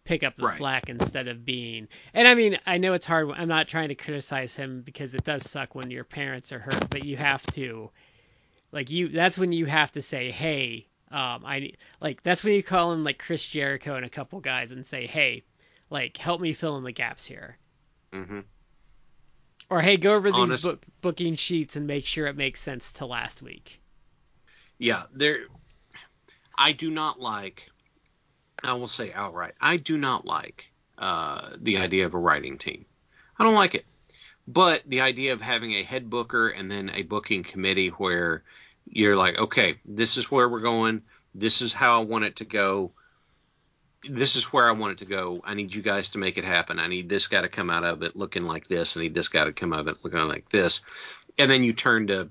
[0.06, 0.58] pick up the Right.
[0.58, 1.88] slack instead of being.
[2.14, 3.32] And I mean, I know it's hard.
[3.32, 6.90] I'm not trying to criticize him because it does suck when your parents are hurt,
[6.90, 7.92] but you have to,
[8.76, 9.08] like you.
[9.08, 13.04] That's when you have to say, hey, um, I like that's when you call in
[13.04, 15.44] like Chris Jericho and a couple guys and say, hey,
[15.90, 17.58] like help me fill in the gaps here.
[18.14, 18.42] hmm
[19.70, 23.06] Or hey, go over these book, booking sheets and make sure it makes sense to
[23.06, 23.82] last week.
[24.78, 25.40] Yeah, there.
[26.58, 27.72] I do not like.
[28.62, 32.86] I will say outright, I do not like uh, the idea of a writing team.
[33.38, 33.86] I don't like it.
[34.48, 38.44] But the idea of having a head booker and then a booking committee where
[38.88, 41.02] you're like, okay, this is where we're going.
[41.34, 42.92] This is how I want it to go.
[44.08, 45.42] This is where I want it to go.
[45.44, 46.80] I need you guys to make it happen.
[46.80, 48.96] I need this guy to come out of it looking like this.
[48.96, 50.82] I need this guy to come out of it looking like this.
[51.40, 52.30] And then you turn to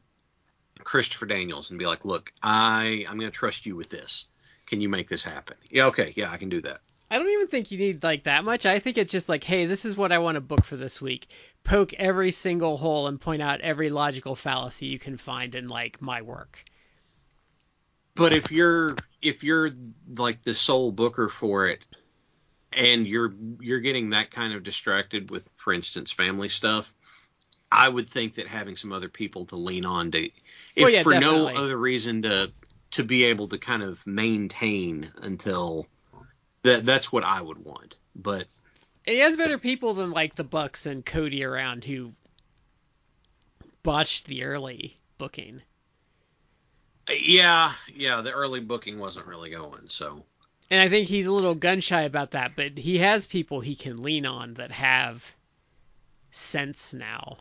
[0.83, 4.27] Christopher Daniels and be like, look, I I'm going to trust you with this.
[4.67, 5.57] Can you make this happen?
[5.71, 6.81] Yeah, okay, yeah, I can do that.
[7.11, 8.67] I don't even think you need like that much.
[8.67, 11.01] I think it's just like, hey, this is what I want to book for this
[11.01, 11.29] week.
[11.63, 16.01] Poke every single hole and point out every logical fallacy you can find in like
[16.01, 16.65] my work.
[18.15, 19.71] But if you're if you're
[20.17, 21.85] like the sole booker for it
[22.73, 26.93] and you're you're getting that kind of distracted with for instance family stuff,
[27.71, 30.33] I would think that having some other people to lean on to if
[30.77, 31.55] Well, yeah, for definitely.
[31.55, 32.53] no other reason to
[32.93, 35.87] to be able to kind of maintain until
[36.65, 37.97] that that's what I would want.
[38.17, 38.49] But
[39.07, 42.15] And he has better people than like the Bucks and Cody around who
[43.85, 45.63] botched the early booking.
[47.11, 50.25] yeah, yeah, the early booking wasn't really going, so
[50.71, 53.77] And I think he's a little gun shy about that, but he has people he
[53.77, 55.35] can lean on that have
[56.31, 57.39] sense now.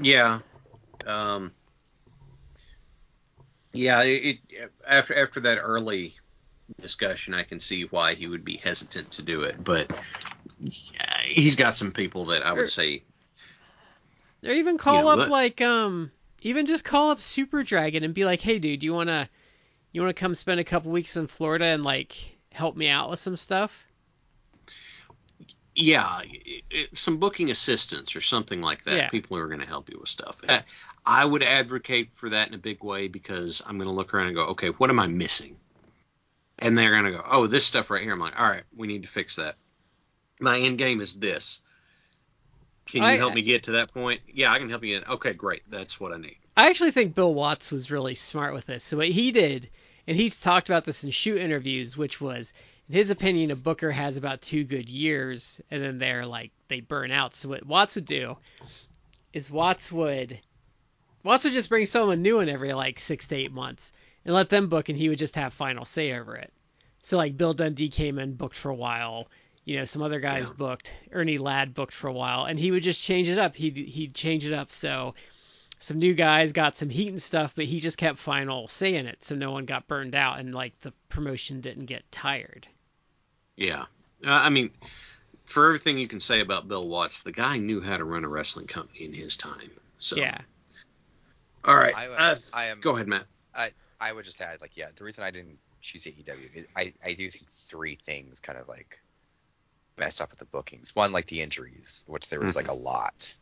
[0.00, 0.40] Yeah.
[1.06, 1.54] Um,
[3.72, 6.14] yeah, it, it after after that early
[6.80, 9.90] discussion, I can see why he would be hesitant to do it, but
[11.24, 13.02] he's got some people that I would say,
[14.44, 16.10] Or even call know, up like um
[16.42, 19.28] even just call up Super Dragon and be like, "Hey dude, you want to
[19.92, 22.16] you want to come spend a couple weeks in Florida and like
[22.50, 23.84] help me out with some stuff?"
[25.74, 28.94] yeah, it, it- some booking assistance or something like that.
[28.94, 29.08] Yeah.
[29.08, 30.40] People who are going to help you with stuff.
[31.04, 34.28] I would advocate for that in a big way because I'm going to look around
[34.28, 35.56] and go, okay, what am I missing?
[36.58, 38.12] And they're going to go, oh, this stuff right here.
[38.12, 39.56] I'm like, all right, we need to fix that.
[40.40, 41.60] My end game is this.
[42.86, 44.20] Can you I- help me get to that point?
[44.32, 45.08] Yeah, I can help you get.
[45.08, 45.62] Okay, great.
[45.70, 46.36] That's what I need.
[46.56, 48.84] I actually think Bill Watts was really smart with this.
[48.84, 49.70] So what he did,
[50.06, 52.52] and he's talked about this in shoot interviews, which was,
[52.88, 56.80] in his opinion, a booker has about two good years, and then they're like they
[56.80, 57.34] burn out.
[57.34, 58.36] So what Watts would do
[59.32, 60.38] is Watts would
[61.24, 63.92] Watts would just bring someone new in every like six to eight months
[64.24, 66.52] and let them book, and he would just have final say over it.
[67.02, 69.28] So like Bill Dundee came in, booked for a while.
[69.64, 70.54] You know, some other guys Yeah.
[70.56, 70.92] booked.
[71.12, 73.54] Ernie Ladd booked for a while, and he would just change it up.
[73.54, 75.14] He'd he'd change it up so
[75.78, 79.06] some new guys got some heat and stuff, but he just kept final say in
[79.06, 82.68] it, so no one got burned out and like the promotion didn't get tired.
[83.56, 83.82] Yeah.
[84.24, 84.70] Uh, I mean,
[85.44, 88.28] for everything you can say about Bill Watts, the guy knew how to run a
[88.28, 89.70] wrestling company in his time.
[89.98, 90.38] So Yeah.
[91.64, 91.94] All right.
[91.96, 92.80] I, uh, I am.
[92.80, 93.26] go ahead, Matt.
[94.02, 97.12] I would just add, like, yeah, the reason I didn't choose AEW, is I, I
[97.12, 98.98] do think three things kind of like
[99.96, 100.94] messed up with the bookings.
[100.96, 103.32] One, like the injuries, which there was like a lot.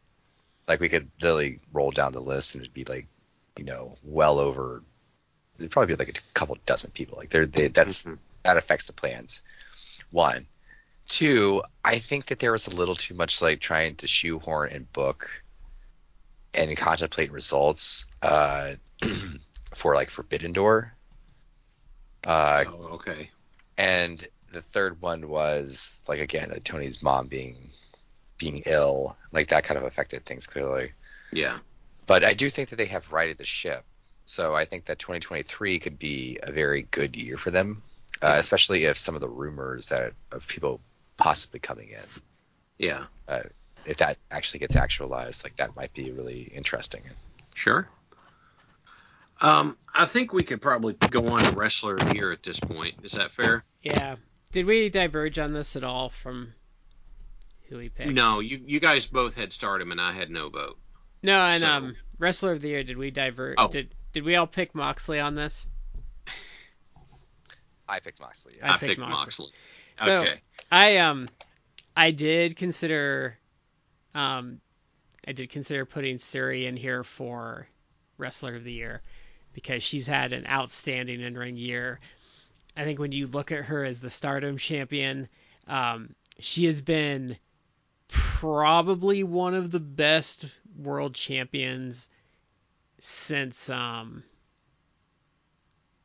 [0.69, 3.07] Like we could literally roll down the list and it'd be like,
[3.57, 4.83] you know, well over.
[5.59, 7.17] It'd probably be like a couple dozen people.
[7.17, 8.19] Like they're they, that's Mhm.
[8.43, 9.43] that affects the plans.
[10.11, 10.47] One,
[11.09, 11.63] two.
[11.85, 15.31] I think that there was a little too much like trying to shoehorn and book
[16.55, 18.07] and contemplate results.
[18.23, 18.73] Uh,
[19.75, 20.95] for like Forbidden Door.
[22.27, 23.31] Uh, oh, okay.
[23.79, 27.71] and the third one was like again uh, Tony's mom being
[28.37, 30.93] being ill, like that kind of affected things clearly.
[31.33, 31.59] Yeah.
[32.07, 33.85] But I do think that they have righted the ship,
[34.27, 37.83] so I think that 2023 could be a very good year for them,
[38.21, 40.81] uh, especially if some of the rumors that of people
[41.17, 42.23] possibly coming in,
[42.79, 43.05] Yeah.
[43.85, 47.03] If that actually gets actualized, like that might be really interesting.
[47.55, 47.89] Sure.
[49.41, 52.61] Um, I think we could probably go on to wrestler of the year at this
[52.61, 52.97] point.
[53.03, 53.65] Is that fair?
[53.83, 54.17] Yeah.
[54.53, 56.53] Did we diverge on this at all from
[57.69, 58.11] who we picked?
[58.13, 60.79] No, you you guys both had Stardom and I had no vote.
[61.23, 62.85] No, and So- um, wrestler of the year.
[62.85, 63.55] Did we diverge?
[63.59, 63.69] Oh.
[63.69, 65.67] Did did we all pick Moxley on this?
[67.89, 68.55] I picked Moxley.
[68.63, 69.47] I I, picked picked Moxley.
[69.47, 70.05] Moxley.
[70.05, 70.41] So- okay.
[70.71, 71.29] I um,
[71.97, 73.37] I did consider,
[74.15, 74.61] um,
[75.27, 77.67] I did consider putting Syuri in here for
[78.19, 79.03] wrestler of the year
[79.53, 82.01] because she's had an outstanding in-ring year.
[82.77, 85.29] I think when you look at her as the Stardom champion,
[85.67, 87.37] Um, she has been
[88.09, 90.47] probably one of the best
[90.77, 92.09] world champions
[92.99, 94.25] since um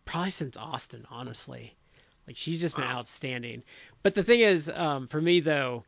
[0.04, 1.76] probably since Austin, honestly.
[2.28, 3.00] Like she's just been Wow.
[3.00, 3.64] outstanding.
[4.04, 5.84] But the thing is, um, for me though,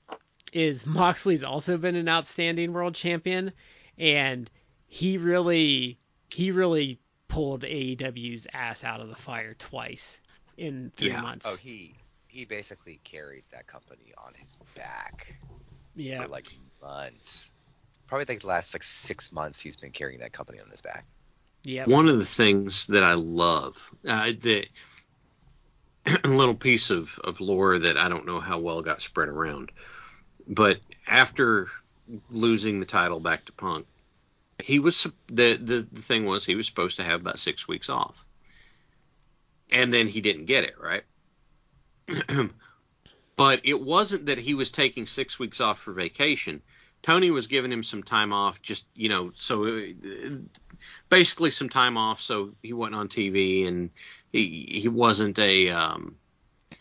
[0.57, 3.51] is Moxley's also been an outstanding world champion,
[3.97, 4.49] and
[4.87, 5.99] he really
[6.33, 10.19] he really pulled AEW's ass out of the fire twice
[10.57, 11.21] in three Yeah.
[11.21, 11.45] months.
[11.47, 11.95] Oh, he
[12.27, 15.37] he basically carried that company on his back
[15.95, 16.23] yeah.
[16.23, 16.47] for like
[16.81, 17.51] months.
[18.07, 21.05] Probably like the last like six months he's been carrying that company on his back.
[21.65, 21.87] Yep.
[21.87, 23.75] One of the things that I love,
[24.07, 24.67] uh, the
[26.23, 29.71] a little piece of, of lore that I don't know how well got spread around,
[30.47, 31.67] but after
[32.29, 33.86] losing the title back to Punk,
[34.63, 37.89] he was the, the the thing was he was supposed to have about six weeks
[37.89, 38.23] off,
[39.71, 41.03] and then he didn't get it right.
[43.36, 46.62] but it wasn't that he was taking six weeks off for vacation.
[47.03, 49.81] Tony was giving him some time off, just you know, so uh,
[51.10, 53.91] basically some time off, so he wasn't on TV and
[54.31, 56.15] he he wasn't a um,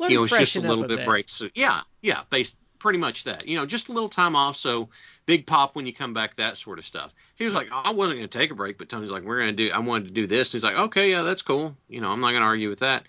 [0.01, 1.29] you know, it's just a little bit, break.
[1.29, 3.49] So yeah, yeah, based pretty much that.
[3.49, 4.91] You know, just a little time off, so
[5.27, 7.13] big pop when you come back, that sort of stuff.
[7.35, 9.57] He was like, I wasn't going to take a break, but Tony's like, we're going
[9.57, 9.73] to do.
[9.73, 10.55] I wanted to do this.
[10.55, 11.77] And he's like, okay, yeah, that's cool.
[11.89, 13.03] You know, I'm not going to argue with that.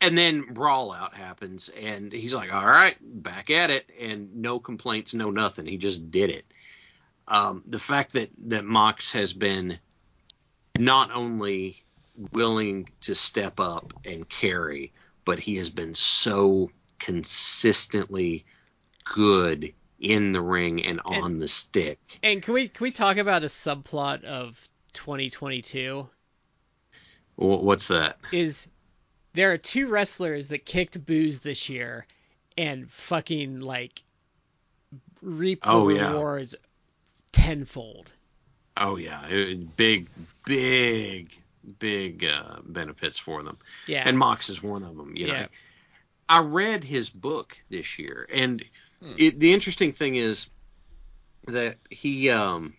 [0.00, 4.60] And then brawl out happens, and he's like, all right, back at it, and no
[4.60, 5.66] complaints, no nothing.
[5.66, 6.44] He just did it.
[7.26, 9.80] Um, the fact that that Mox has been
[10.78, 11.82] not only
[12.30, 14.92] willing to step up and carry,
[15.24, 18.44] but he has been so consistently
[19.14, 21.98] good in the ring and And- on the stick.
[22.22, 26.08] And can we can we talk about a subplot of 2022?
[27.36, 28.18] What's that?
[28.32, 28.66] Is
[29.34, 32.06] there are two wrestlers that kicked booze this year
[32.56, 34.02] and fucking like
[35.22, 36.10] reap the Oh, yeah.
[36.12, 36.54] rewards
[37.32, 38.10] tenfold.
[38.76, 40.08] Oh yeah, it- big,
[40.44, 41.36] big,
[41.78, 43.58] big uh, benefits for them.
[43.86, 44.02] Yeah.
[44.06, 45.16] and Mox is one of them.
[45.16, 45.46] You know, Yeah.
[46.28, 48.64] I read his book this year, and.
[49.02, 50.48] It, the interesting thing is
[51.46, 52.74] that he um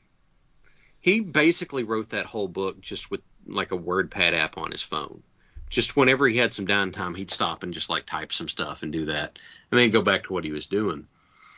[0.99, 5.23] he basically wrote that whole book just with like a WordPad app on his phone.
[5.69, 8.91] Just whenever he had some downtime, he'd stop and just like type some stuff and
[8.91, 9.37] do that,
[9.71, 11.07] and then go back to what he was doing.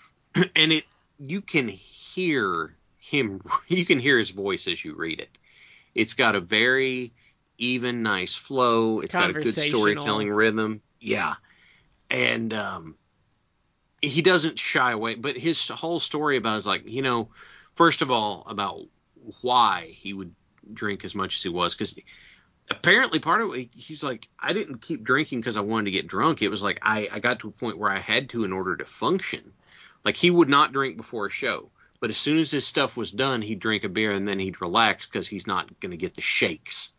[0.36, 0.84] and it
[1.20, 5.30] you can hear him, you can hear his voice as you read it.
[5.96, 7.14] It's got a very
[7.58, 9.02] even, nice flow.
[9.02, 10.82] It's got a good storytelling rhythm.
[11.00, 11.36] Yeah,
[12.10, 12.96] and um,
[14.02, 15.16] he doesn't shy away.
[15.16, 17.30] But his whole story about is like, you know,
[17.76, 18.82] first of all about
[19.42, 20.34] why he would
[20.74, 21.96] drink as much as he was because
[22.70, 26.08] apparently part of it he's like i didn't keep drinking because i wanted to get
[26.08, 28.54] drunk it was like I, I got to a point where i had to in
[28.54, 29.54] order to function
[30.06, 33.12] like he would not drink before a show but as soon as his stuff was
[33.12, 36.14] done he'd drink a beer and then he'd relax because he's not going to get
[36.14, 36.94] the shakes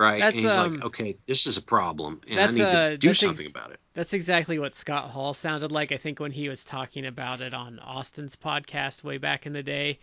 [0.00, 2.64] right That's, and he's um, like okay this is a problem and that's, i need
[2.64, 5.90] uh, to do something ex- about it That's exactly what Scott Hall sounded like.
[5.92, 9.64] I think when he was talking about it on Austin's podcast way back in the
[9.64, 9.98] day,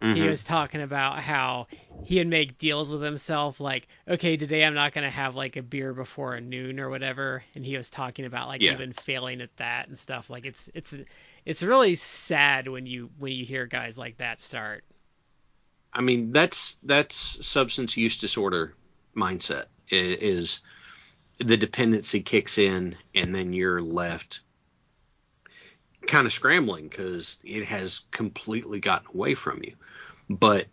[0.00, 0.28] he Mhm.
[0.28, 1.66] was talking about how
[2.04, 5.56] he would make deals with himself like okay today i'm not going to have like
[5.56, 8.74] a beer before a noon or whatever and he was talking about like Yeah.
[8.74, 10.94] even failing at that and stuff like it's it's
[11.44, 14.84] it's really sad when you when you hear guys like that start
[15.92, 18.74] I mean, that's that's substance use disorder
[19.16, 19.64] mindset.
[19.88, 20.60] Is
[21.38, 24.40] the dependency kicks in, and then you're left
[26.06, 29.74] kind of scrambling because it has completely gotten away from you.
[30.28, 30.66] But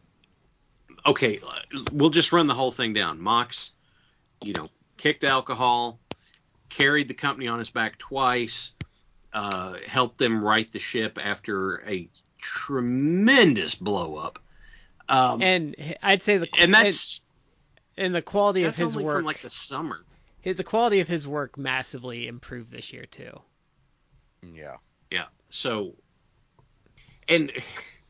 [1.06, 1.40] okay,
[1.92, 3.20] we'll just run the whole thing down.
[3.20, 3.72] Mox,
[4.42, 6.00] you know, kicked alcohol,
[6.70, 8.72] carried the company on his back twice,
[9.34, 14.40] uh, helped them right the ship after a tremendous blow up.
[15.10, 17.20] Um, and, and i'd say the and that's
[17.98, 20.04] and, and the quality that's of his only work from like the summer.
[20.44, 23.40] the quality of his work massively improved this year too
[24.54, 24.78] Yeah.
[25.12, 25.26] Yeah.
[25.50, 25.94] So,
[27.30, 27.52] and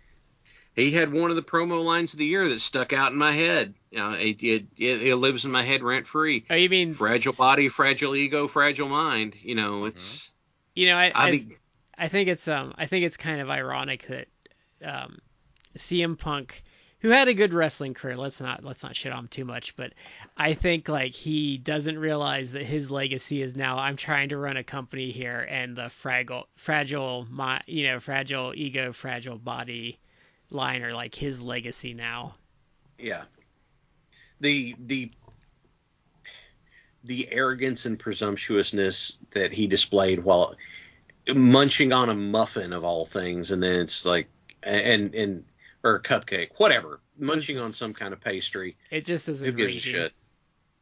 [0.75, 3.33] he had one of the promo lines of the year that stuck out in my
[3.33, 3.73] head.
[3.91, 6.45] You know, it it, it, it lives in my head rent free.
[6.49, 9.35] oh you mean Fragile body, fragile ego, fragile mind.
[9.41, 10.31] You know, it's.
[10.73, 11.55] you know i I I, mean,
[11.97, 14.27] I think it's um I think it's kind of ironic that
[14.83, 15.19] um
[15.77, 16.63] CM Punk
[17.03, 19.75] who had a good wrestling career let's not let's not shit on him too much
[19.75, 19.93] but
[20.35, 24.57] I think like he doesn't realize that his legacy is now I'm trying to run
[24.57, 29.99] a company here and the fragile fragile my you know fragile ego fragile body
[30.49, 32.33] line are like his legacy now
[32.97, 33.23] yeah.
[34.39, 35.11] The the
[37.03, 40.55] the arrogance and presumptuousness that he displayed while
[41.27, 44.29] munching on a muffin of all things, and then it's like
[44.61, 45.43] and and
[45.83, 48.77] or a cupcake, whatever, munching on some kind of pastry.
[48.89, 50.13] It just was Who gives a shit?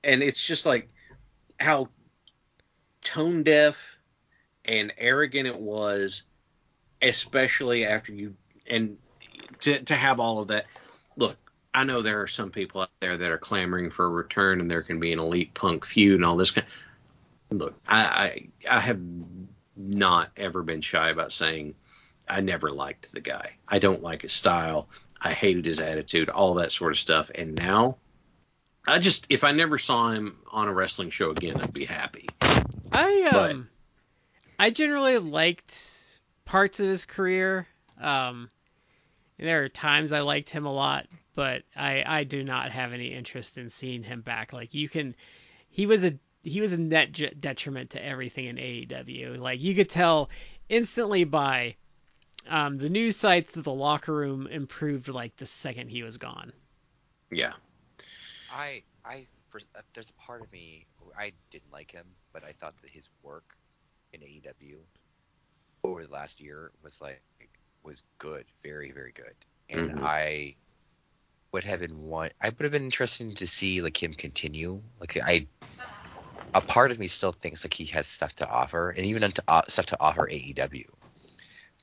[0.04, 0.89] And it's just like
[1.60, 1.89] how
[3.02, 3.78] tone deaf
[4.66, 6.24] and arrogant it was,
[7.02, 8.36] especially after you
[8.68, 8.97] and
[9.62, 10.66] to to have all of that.
[11.18, 11.38] Look,
[11.74, 14.70] I know there are some people out there that are clamoring for a return, and
[14.70, 16.68] there can be an elite punk feud and all this kind.
[17.49, 18.04] Look, I
[18.70, 18.99] I, I have
[19.76, 21.76] not ever been shy about saying
[22.30, 23.55] I never liked the guy.
[23.67, 24.89] I don't like his style.
[25.22, 27.30] I hated his attitude, all that sort of stuff.
[27.34, 27.97] And now,
[28.88, 32.28] I just if I never saw him on a wrestling show again, I'd be happy.
[32.91, 33.69] I But- um,
[34.59, 37.67] I generally liked parts of his career.
[37.99, 38.49] Um,
[39.38, 43.13] there are times I liked him a lot, but I I do not have any
[43.13, 44.53] interest in seeing him back.
[44.53, 45.15] Like you can,
[45.69, 49.39] he was a he was a net detriment to everything in AEW.
[49.39, 50.30] Like you could tell
[50.69, 51.76] instantly by
[52.50, 56.52] um, the news sites that the locker room improved like the second he was gone.
[57.32, 57.54] Yeah.
[58.52, 60.86] I I for, uh, there's a part of me
[61.18, 63.56] I didn't like him, but I thought that his work
[64.14, 64.78] in AEW
[65.84, 67.22] over the last year was like
[67.84, 69.36] was good, very very good,
[69.70, 70.04] and Mhm.
[70.04, 70.56] I
[71.52, 72.32] would have been one.
[72.42, 74.82] I would have been interested to see like him continue.
[75.00, 75.48] Like I,
[76.54, 79.44] a part of me still thinks like he has stuff to offer, and even to,
[79.48, 80.86] uh, stuff to offer AEW.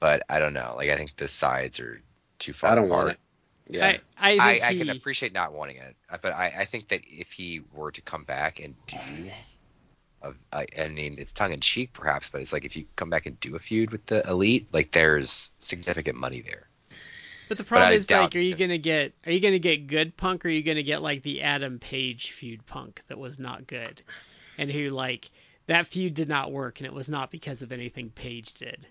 [0.01, 0.75] But I don't know.
[0.77, 2.01] Like I think the sides are
[2.39, 2.99] too far I don't apart.
[2.99, 3.19] want it.
[3.71, 3.87] Yeah.
[3.87, 6.89] I I, I, think I can appreciate not wanting it, uh, but I, I think
[6.89, 9.31] that if he were to come back and do,
[10.23, 13.11] a, I, I mean, it's tongue in cheek perhaps, but it's like if you come
[13.11, 16.69] back and do a feud with the elite, like there's significant money there.
[17.49, 18.59] But the problem I is like, are you so.
[18.59, 21.43] gonna get are you gonna get good punk or are you gonna get like the
[21.43, 24.03] Adam Page feud punk that was not good,
[24.59, 25.31] and who like
[25.67, 28.87] that feud did not work and it was not because of anything Page did.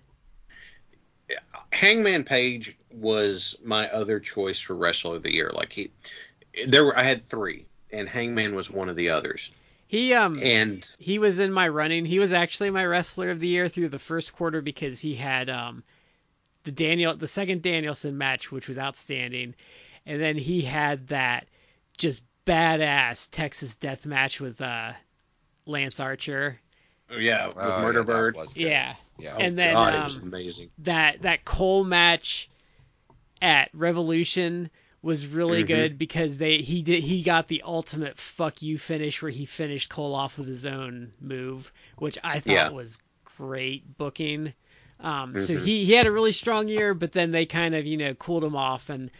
[1.72, 5.52] Hangman Page was my other choice for wrestler of the year.
[5.54, 5.92] Like he,
[6.68, 9.52] there were I had three, and Hangman was one of the others.
[9.88, 12.06] He um And he was in my running.
[12.06, 15.50] He was actually my wrestler of the year through the first quarter because he had
[15.50, 15.84] um
[16.64, 19.56] the Daniel the second Danielson match which was outstanding,
[20.06, 21.48] and then he had that
[21.98, 24.94] just badass Texas death match with uh
[25.66, 26.60] Lance Archer.
[27.12, 28.36] Yeah, with Oh, Murder yeah, Bird.
[28.36, 28.64] was good.
[28.64, 28.96] Yeah.
[29.18, 29.34] Yeah.
[29.36, 30.70] Oh, and then, God, it was um, amazing.
[30.80, 32.50] that that Cole match
[33.42, 34.70] at Revolution
[35.02, 35.68] was really Mhm.
[35.68, 39.90] good because they he did he got the ultimate fuck you finish where he finished
[39.90, 42.70] Cole off with his own move, which I thought Yeah.
[42.70, 42.98] was
[43.38, 44.54] great booking.
[45.00, 45.62] Um, so Mhm.
[45.64, 48.44] he he had a really strong year, but then they kind of you know cooled
[48.44, 49.12] him off and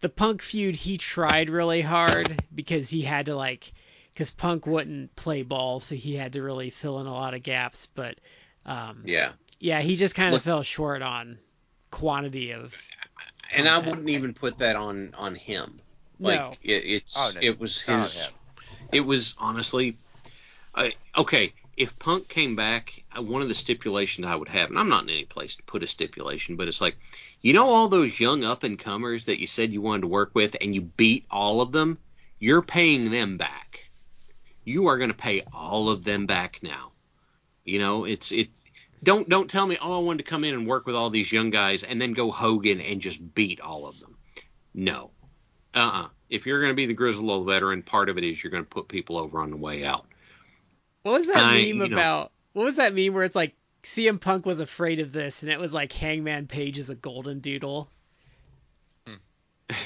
[0.00, 3.72] the Punk feud he tried really hard because he had to like
[4.16, 7.42] because Punk wouldn't play ball, so he had to really fill in a lot of
[7.42, 8.16] gaps, but.
[8.64, 9.32] Um, Yeah.
[9.60, 11.38] yeah, he just kind of fell short on
[11.90, 12.74] quantity of.
[13.52, 15.80] And I wouldn't even put that on on him.
[16.18, 16.52] Like No.
[16.62, 18.30] it, it's Oh, no, it was it's not on his.
[18.90, 19.98] It was honestly,
[20.74, 20.88] uh,
[21.18, 21.52] okay.
[21.76, 25.04] If Punk came back, uh, one of the stipulations I would have, and I'm not
[25.04, 26.96] in any place to put a stipulation, but it's like,
[27.42, 30.30] you know, all those young up and comers that you said you wanted to work
[30.32, 31.98] with, and you beat all of them.
[32.38, 33.65] You're paying them back.
[34.66, 36.90] You are going to pay all of them back now.
[37.64, 38.64] You know, it's it's.
[39.02, 41.30] Don't don't tell me, oh, I wanted to come in and work with all these
[41.30, 44.16] young guys and then go Hogan and just beat all of them.
[44.74, 45.12] No.
[45.72, 46.08] Uh-uh.
[46.28, 48.64] If you're going to be the grizzled old veteran, part of it is you're going
[48.64, 50.06] to put people over on the way out.
[51.02, 52.32] What was that I- meme you know- about?
[52.52, 53.54] What was that meme where it's like
[53.84, 57.38] CM Punk was afraid of this, and it was like Hangman Page is a golden
[57.38, 57.88] doodle.
[59.06, 59.14] Hmm.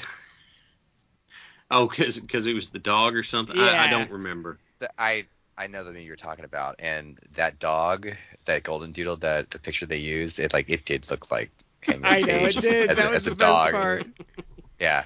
[1.73, 3.57] Oh, because because it was the dog or something.
[3.57, 4.59] I, I don't remember.
[4.81, 5.25] The- I
[5.57, 8.09] I know the meme you're talking about, and that dog,
[8.45, 11.51] that golden doodle, that the picture they used, it like it did look like
[11.83, 12.89] Hangman I know Page it as, did.
[12.89, 13.71] as that a, was as a the dog.
[13.73, 14.07] part.
[14.79, 15.03] Yeah.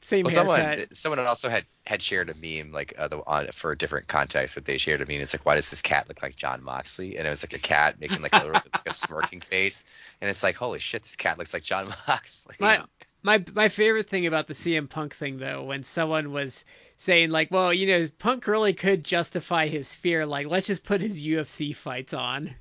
[0.00, 0.78] Same Well, haircut.
[0.78, 4.08] someone someone also had had shared a meme like uh, the, on for a different
[4.08, 5.20] context, but they shared a meme.
[5.20, 7.16] It's like, why does this cat look like Jon Moxley?
[7.18, 9.84] And it was like a cat making like a, little, like a smirking face,
[10.20, 12.56] and it's like, holy shit, this cat looks like Jon Moxley.
[12.58, 12.82] My
[13.22, 16.64] my my favorite thing about the CM Punk thing though, when someone was
[16.96, 21.00] saying like, well, you know, Punk really could justify his fear, like let's just put
[21.00, 22.54] his UFC fights on.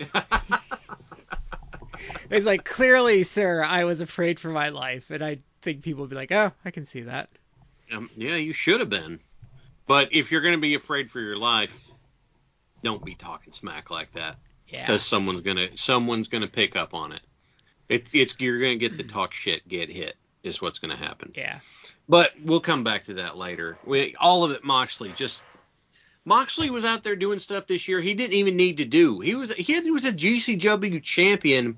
[2.30, 6.10] It's like clearly, sir, I was afraid for my life, and I think people would
[6.10, 7.28] be like, oh, I can see that.
[7.92, 9.20] Um, yeah, you should have been.
[9.86, 11.72] But if you're going to be afraid for your life,
[12.82, 14.36] don't be talking smack like that.
[14.68, 14.84] Yeah.
[14.84, 17.20] because someone's gonna someone's gonna pick up on it.
[17.88, 21.32] It's it's you're gonna get the talk shit, get hit is what's gonna happen.
[21.36, 21.58] Yeah.
[22.08, 23.78] But we'll come back to that later.
[23.84, 25.42] We, all of it, Moxley, just
[26.24, 29.20] Moxley was out there doing stuff this year he didn't even need to do.
[29.20, 31.76] He was he, had, he was a GCW champion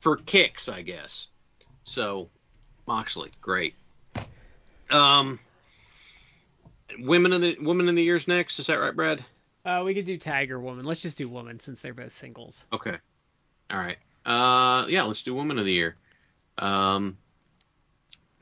[0.00, 1.28] for kicks, I guess.
[1.84, 2.28] So
[2.86, 3.74] Moxley, great.
[4.90, 5.38] Um,
[6.98, 8.58] women of the women of the year's next.
[8.58, 9.24] Is that right, Brad?
[9.64, 10.84] Uh, we could do tag or woman.
[10.84, 12.64] Let's just do woman since they're both singles.
[12.72, 12.96] Okay.
[13.70, 13.96] All right.
[14.26, 15.94] Uh, yeah, let's do woman of the year.
[16.58, 17.16] Um,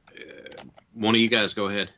[0.09, 0.63] uh,
[0.95, 1.91] one of you guys go ahead.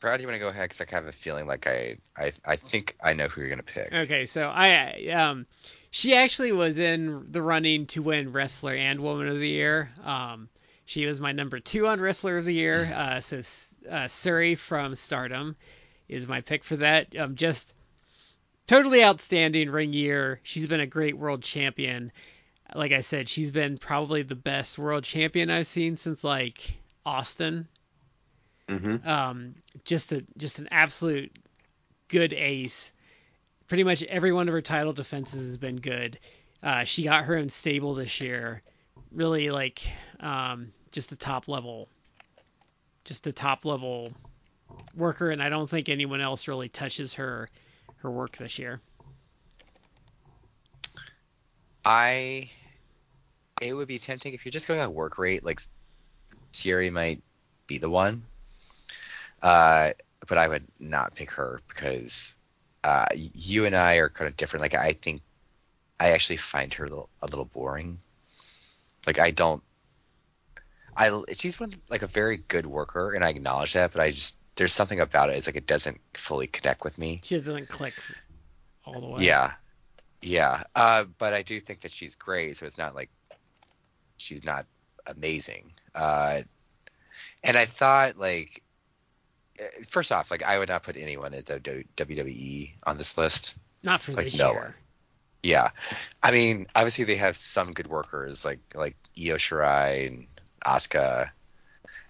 [0.00, 0.64] Brad, do you want to go ahead?
[0.64, 3.62] Because I have a feeling like I, I, I think I know who you're gonna
[3.62, 3.92] pick.
[3.92, 5.46] Okay, so I um,
[5.90, 9.90] she actually was in the running to win wrestler and woman of the year.
[10.02, 10.48] Um,
[10.86, 12.90] she was my number two on wrestler of the year.
[12.92, 13.38] Uh, so
[13.88, 15.54] uh, Syuri from Stardom
[16.08, 17.14] is my pick for that.
[17.16, 17.74] Um, just
[18.70, 20.38] totally outstanding ring year.
[20.44, 22.12] She's been a great world champion.
[22.72, 27.66] Like I said, she's been probably the best world champion I've seen since like Austin.
[28.68, 29.08] Mm-hmm.
[29.08, 31.36] Um, just a just an absolute
[32.06, 32.92] good ace.
[33.66, 36.20] Pretty much every one of her title defenses has been good.
[36.62, 38.62] Uh, she got her own stable this year.
[39.10, 39.82] Really like
[40.20, 41.88] um, just a top level,
[43.04, 44.12] just a top level
[44.94, 47.48] worker, and I don't think anyone else really touches her
[48.02, 48.80] her work this year.
[51.84, 52.50] I
[53.60, 55.60] it would be tempting if you're just going on work rate, like
[56.52, 57.22] Syuri might
[57.66, 58.22] be the one.
[59.42, 59.92] Uh,
[60.28, 62.36] but I would not pick her because
[62.84, 64.62] uh, you and I are kind of different.
[64.62, 65.22] Like I think
[65.98, 67.98] I actually find her a little, a little boring.
[69.06, 69.62] Like I don't.
[70.96, 73.92] I she's one like a very good worker, and I acknowledge that.
[73.92, 75.36] But I just there's something about it.
[75.36, 77.20] It's like it doesn't fully connect with me.
[77.24, 77.94] She doesn't click
[78.84, 79.24] all the way.
[79.24, 79.52] Yeah,
[80.22, 80.64] yeah.
[80.74, 82.56] Uh, but I do think that she's great.
[82.56, 83.10] So it's not like
[84.16, 84.66] she's not
[85.06, 85.72] amazing.
[85.94, 86.42] Uh,
[87.42, 88.62] and I thought like
[89.60, 93.56] uh, first off, like I would not put anyone at WWE on this list.
[93.82, 94.60] Not for Like, this no year.
[94.60, 94.74] one.
[95.42, 95.70] Yeah,
[96.22, 100.26] I mean, obviously they have some good workers like like Io Shirai and
[100.66, 101.30] Asuka,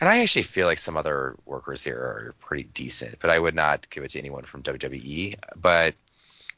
[0.00, 3.18] and I actually feel like some other workers there are pretty decent.
[3.20, 5.34] But I would not give it to anyone from WWE.
[5.56, 5.94] But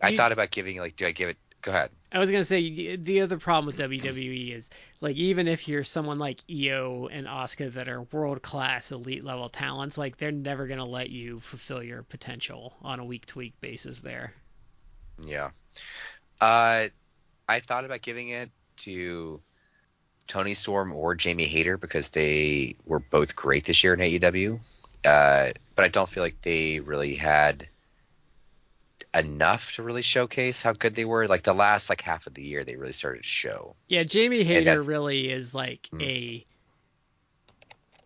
[0.01, 1.36] I You- thought about giving like, do I give it?
[1.61, 1.90] Go ahead.
[2.11, 4.68] I was gonna say the- the other problem with WWE is
[5.01, 9.49] like even if you're someone like Io and Asuka that are world class elite level
[9.49, 13.55] talents, like they're never gonna let you fulfill your potential on a week to week
[13.61, 14.34] basis there.
[15.24, 15.51] Yeah.
[16.40, 16.88] Uh,
[17.49, 19.40] I thought about giving it to
[20.29, 24.61] Toni Storm or Jamie Hayter because they were both great this year in AEW.
[25.05, 27.68] Uh, but I don't feel like they really had
[29.14, 31.27] enough to really showcase how good they were.
[31.27, 33.77] Like the last like half of the year, they really started to show.
[33.89, 36.03] Yeah, Jamie Hayter really is like Mm.
[36.03, 36.47] a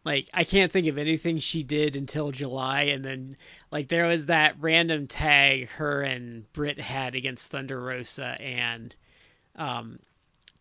[0.05, 3.37] like I can't think of anything she did until July, and then
[3.71, 8.95] like there was that random tag her and Britt had against Thunder Rosa and
[9.57, 9.99] um,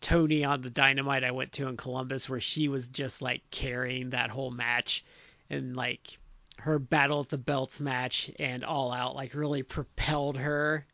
[0.06, 4.12] Toni on the Dynamite I went to in Columbus, where she was just like carrying
[4.12, 5.03] that whole match,
[5.49, 6.20] and like
[6.60, 10.86] her Battle at the Belts match and All Out like really propelled her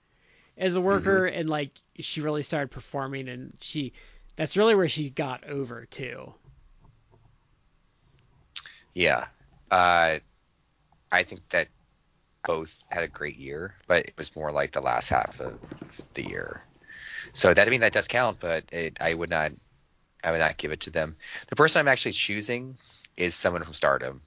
[0.57, 3.91] as a worker, and like she really started performing, and she
[4.37, 6.33] that's really where she got over too.
[8.93, 9.25] Yeah.
[9.69, 10.19] Uh,
[11.11, 11.67] I think that
[12.47, 15.59] both had a great year, but it was more like the last half of
[16.13, 16.63] the year.
[17.33, 19.51] So that I mean that does count, but it, I would not
[20.23, 21.15] I would not give it to them.
[21.47, 22.77] The person I'm actually choosing
[23.17, 24.21] is someone from Stardom.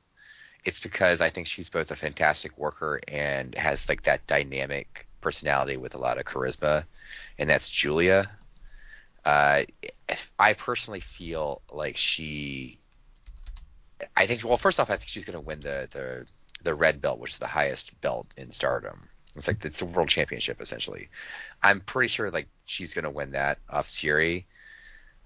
[0.64, 5.76] It's because I think she's both a fantastic worker and has like that dynamic personality
[5.76, 6.84] with a lot of charisma,
[7.38, 8.30] and that's Julia.
[9.24, 9.62] Uh,
[10.38, 12.78] I personally feel like she
[14.16, 16.26] I think well first off I think she's going to win the the
[16.62, 19.08] the red belt which is the highest belt in Stardom.
[19.36, 21.08] It's like it's a world championship essentially.
[21.62, 24.44] I'm pretty sure like she's to win that off Syuri.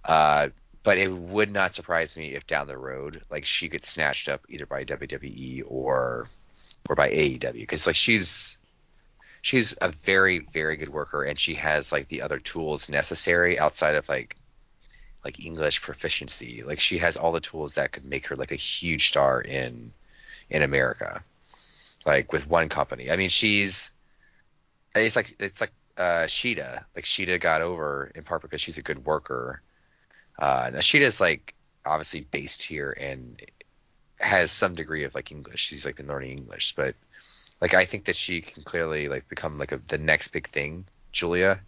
[0.04, 0.48] Uh
[0.82, 4.42] but it would not surprise me if down the road like she gets snatched up
[4.48, 6.28] either by WWE or
[6.88, 8.58] or by AEW cuz like she's
[9.42, 13.94] she's a very very good worker and she has like the other tools necessary outside
[13.94, 14.36] of like
[15.24, 16.62] like English proficiency.
[16.62, 19.92] Like she has all the tools that could make her like a huge star in
[20.48, 21.22] in America.
[22.06, 23.10] Like with one company.
[23.10, 23.92] I mean, she's
[24.94, 26.84] it's like it's like uh Shida.
[26.94, 29.62] Like Shida got over in part because she's a good worker.
[30.38, 33.40] Uh now Shida's like obviously based here and
[34.20, 35.60] has some degree of like English.
[35.60, 36.94] She's like been learning English, but
[37.60, 40.84] like I think that she can clearly like become like a, the next big thing,
[41.12, 41.60] Julia.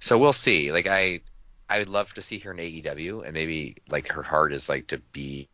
[0.00, 0.72] So we'll see.
[0.72, 1.20] Like I
[1.68, 4.88] I would love to see her in AEW, and maybe like her heart is like
[4.88, 5.48] to be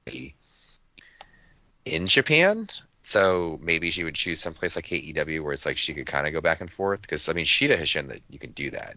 [1.85, 2.67] in Japan.
[3.09, 6.35] So maybe she would choose someplace like AEW where it's like she could kind of
[6.35, 7.01] go back and forth.
[7.01, 8.97] Because I mean, Shida has shown that you can do that,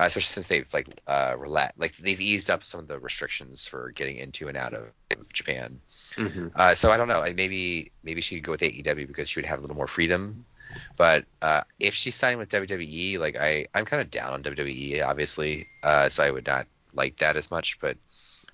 [0.00, 3.68] uh, especially since they've like uh rela- like they've eased up some of the restrictions
[3.68, 5.80] for getting into and out of, of Japan.
[6.16, 6.48] Mm-hmm.
[6.52, 7.22] Uh, so I don't know.
[7.22, 10.44] Maybe maybe she could go with AEW because she would have a little more freedom.
[10.96, 15.06] But uh, if she's signing with WWE, like I I'm kind of down on WWE,
[15.06, 15.68] obviously.
[15.84, 17.78] Uh, so I would not like that as much.
[17.78, 17.98] But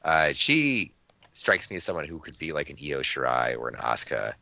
[0.05, 0.93] uh, she
[1.33, 4.35] strikes me as someone who could be like an Io Shirai or an Asuka,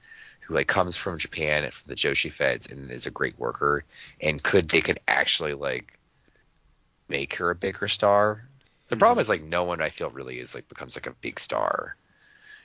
[0.42, 3.84] who like comes from Japan and from the Joshi Feds and is a great worker,
[4.20, 5.98] and could they could actually like
[7.08, 8.44] make her a bigger star.
[8.88, 11.38] The problem is like no one I feel really is like becomes like a big
[11.40, 11.96] star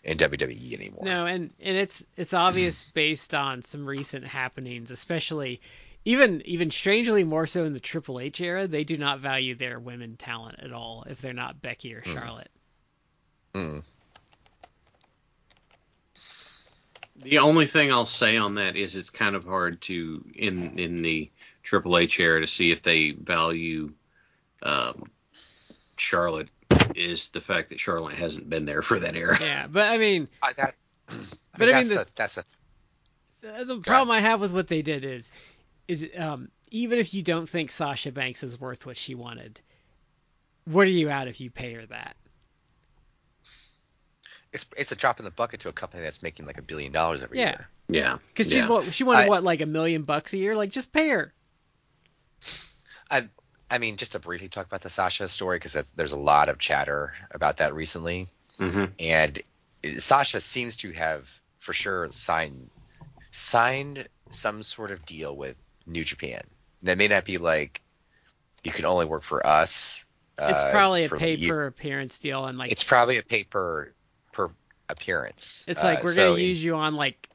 [0.03, 1.03] in WWE anymore.
[1.03, 5.61] No, and and it's it's obvious based on some recent happenings, especially
[6.05, 9.79] even even strangely more so in the Triple H era, they do not value their
[9.79, 12.49] women talent at all if they're not Becky or Charlotte.
[13.53, 13.83] Mm.
[17.19, 21.01] The only thing I'll say on that is it's kind of hard to in in
[21.01, 21.29] the
[21.63, 23.91] AAA H era to see if they value
[24.63, 25.09] um,
[25.97, 26.49] Charlotte
[26.95, 29.37] is the fact that Charlotte hasn't been there for that era.
[29.39, 30.95] Yeah, but I mean, Uh, that's.
[31.09, 34.51] I But mean, I mean that's the- the, that's a the problem I have with
[34.51, 35.31] what they did is,
[35.87, 39.59] is um, even if you don't think Sasha Banks is worth what she wanted,
[40.65, 42.15] what are you out if you pay her that?
[44.53, 46.91] It's it's a drop in the bucket to a company that's making like a billion
[46.91, 47.49] dollars every Yeah.
[47.49, 47.67] year.
[47.89, 48.61] Yeah, Because yeah.
[48.61, 50.55] she's what she wanted I- what like a million bucks a year?
[50.55, 51.33] Like just pay her.
[53.09, 53.27] I
[53.69, 56.57] I mean, just to briefly talk about the Sasha story because there's a lot of
[56.57, 58.27] chatter about that recently,
[58.59, 58.91] Mhm.
[58.99, 59.41] and
[59.83, 61.29] it- Sasha seems to have
[61.59, 62.69] for sure signed
[63.31, 66.41] signed some sort of deal with New Japan.
[66.83, 67.81] That may not be like
[68.63, 70.05] you can only work for us.
[70.39, 73.43] It's uh, probably a for pay per appearance deal, and like It's probably a pay
[73.43, 73.91] per
[74.37, 74.51] per
[74.89, 75.67] appearance.
[75.67, 77.29] it's Uh, like we're so gonna use you on like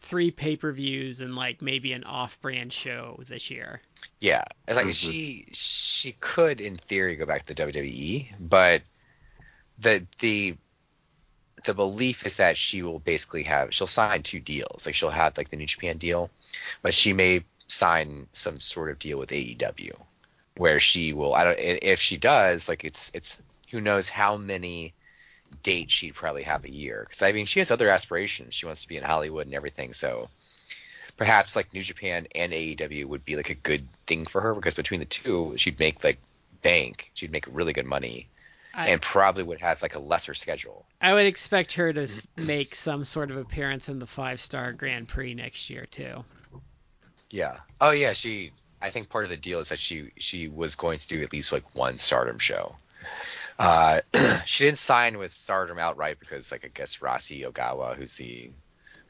[0.00, 3.82] three pay per views and like maybe an off brand show this year.
[4.20, 4.94] Yeah, it's like Mhm.
[4.94, 8.82] she she could in theory go back to the WWE, but
[9.78, 10.56] the the
[11.64, 14.86] the belief is that she will basically have she'll sign two deals.
[14.86, 16.30] Like she'll have like the New Japan deal,
[16.82, 20.06] but she may sign some sort of deal with AEW
[20.56, 24.94] where she will I don't if she does like it's it's who knows how many
[25.62, 28.54] dates she'd probably have a year because I mean she has other aspirations.
[28.54, 30.28] She wants to be in Hollywood and everything, so
[31.16, 34.74] perhaps like New Japan and AEW would be like a good thing for her because
[34.74, 36.18] between the two, she'd make like
[36.62, 37.10] bank.
[37.14, 38.28] She'd make really good money
[38.72, 40.86] I, and probably would have like a lesser schedule.
[41.00, 45.08] I would expect her to make some sort of appearance in the five star Grand
[45.08, 46.24] Prix next year too.
[47.30, 47.56] Yeah.
[47.80, 48.52] Oh yeah, she.
[48.82, 51.32] I think part of the deal is that she she was going to do at
[51.32, 52.76] least like one Stardom show.
[53.60, 54.00] Uh,
[54.46, 58.50] she didn't sign with Stardom outright because like I guess Rossy Ogawa, who's the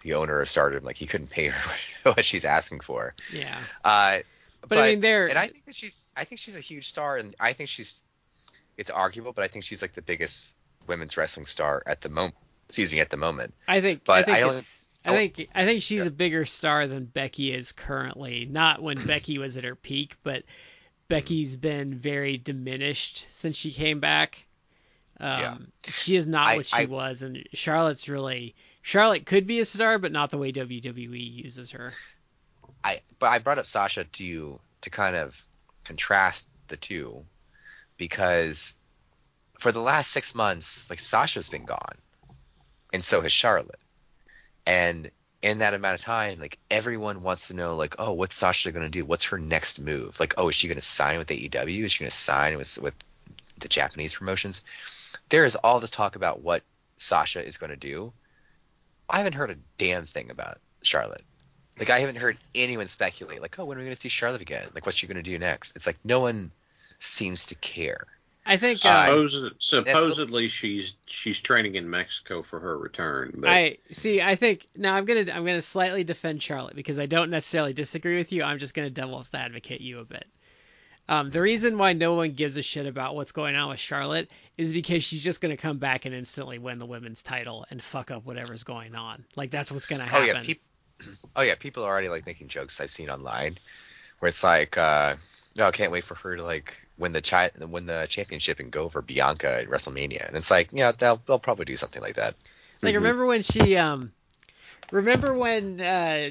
[0.03, 1.71] the owner of Stardom, like he couldn't pay her
[2.13, 3.15] what she's asking for.
[3.33, 3.57] Yeah.
[3.85, 4.19] Uh,
[4.69, 7.17] But, I mean, they're and I think that she's I think she's a huge star,
[7.17, 8.03] and I think she's
[8.77, 10.55] it's arguable, but I think she's like the biggest
[10.89, 12.35] women's wrestling star at the moment.
[12.69, 13.55] Excuse me, at the moment.
[13.69, 14.63] I think but I think I only-
[15.05, 16.09] I think I think she's Yeah.
[16.09, 18.47] a bigger star than Becky is currently.
[18.51, 20.43] Not when Becky was at her peak, but
[21.11, 24.47] Becky's been very diminished since she came back.
[25.19, 25.59] Um, Yeah.
[25.93, 29.65] She is not I- what she I- was, and Charlotte's really Charlotte could be a
[29.67, 31.93] star, but not the way WWE uses her.
[32.83, 35.45] I but I brought up Sasha to you to kind of
[35.85, 37.27] contrast the two
[37.99, 38.75] because
[39.59, 41.99] for the last six months, like Sasha's been gone,
[42.95, 43.81] and so has Charlotte,
[44.65, 45.11] and
[45.43, 48.91] in that amount of time, like everyone wants to know, like, oh, what's Sasha gonna
[48.91, 49.05] do?
[49.05, 50.19] What's her next move?
[50.21, 51.85] Like, oh, is she gonna sign with AEW?
[51.85, 52.95] Is she gonna sign with with
[53.59, 54.63] the Japanese promotions?
[55.29, 56.63] There is all this talk about what
[56.99, 58.13] Sasha is gonna do.
[59.09, 61.23] I haven't heard a damn thing about Charlotte.
[61.79, 64.69] Like I haven't heard anyone speculate, like, oh, when are we gonna see Charlotte again?
[64.75, 65.75] Like, what's she gonna do next?
[65.75, 66.53] It's like no one
[66.99, 68.07] seems to care.
[68.51, 73.49] I think Uh, um, Suppos- supposedly she's she's training in Mexico for her return, but
[73.49, 74.21] I see.
[74.21, 78.17] I think now I'm gonna I'm gonna slightly defend Charlotte because I don't necessarily disagree
[78.17, 78.43] with you.
[78.43, 80.27] I'm just gonna devil's advocate you a bit.
[81.09, 84.33] Um, the reason why no one gives a shit about what's going on with Charlotte
[84.59, 88.11] is because she's just gonna come back and instantly win the women's title and fuck
[88.11, 89.25] up whatever's going on.
[89.37, 90.23] Like that's what's gonna happen.
[90.25, 90.43] Oh happen.
[90.43, 90.63] yeah, peop-
[91.37, 93.59] oh yeah, people are already like making jokes I've seen online,
[94.19, 95.15] where it's like, uh,
[95.57, 98.71] no, I can't wait for her to like win the chi- win the championship and
[98.71, 102.17] go over Bianca at WrestleMania, and it's like, yeah, they'll they'll probably do something like
[102.17, 102.35] that.
[102.83, 102.99] Like Mhm.
[102.99, 104.13] remember when she um
[104.91, 106.31] remember when uh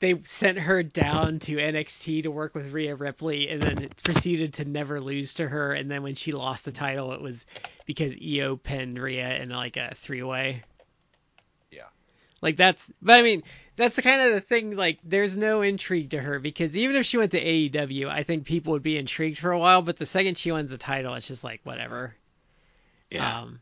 [0.00, 4.64] they sent her down to NXT to work with Rhea Ripley and then proceeded to
[4.64, 7.46] never lose to her and then when she lost the title it was
[7.86, 10.64] because Io pinned Rhea in like a three way.
[12.42, 13.44] Like that's, but I mean,
[13.76, 14.76] that's the kind of the thing.
[14.76, 18.44] Like, there's no intrigue to her because even if she went to AEW, I think
[18.44, 19.80] people would be intrigued for a while.
[19.80, 22.14] But the second she wins the title, it's just like whatever.
[23.10, 23.40] Yeah.
[23.40, 23.60] Um,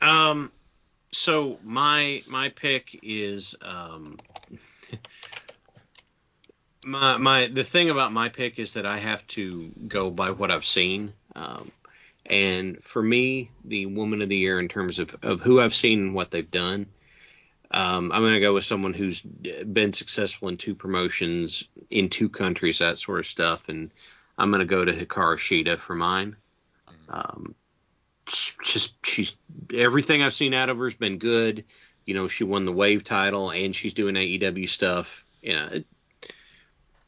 [0.00, 0.52] Um,
[1.12, 4.18] so my my pick is um,
[6.84, 10.50] my my the thing about my pick is that I have to go by what
[10.50, 11.12] I've seen.
[11.34, 11.70] Um,
[12.28, 16.00] and for me, the woman of the year in terms of, of who I've seen
[16.00, 16.86] and what they've done,
[17.70, 22.28] um, I'm going to go with someone who's been successful in two promotions in two
[22.28, 23.68] countries, that sort of stuff.
[23.68, 23.90] And
[24.38, 26.36] I'm going to go to Hikaru Shida for mine.
[27.08, 27.54] Um,
[28.62, 29.36] just she's
[29.72, 31.64] everything I've seen out of her has been good.
[32.04, 35.24] You know, she won the Wave title and she's doing AEW stuff.
[35.42, 35.86] You know, it,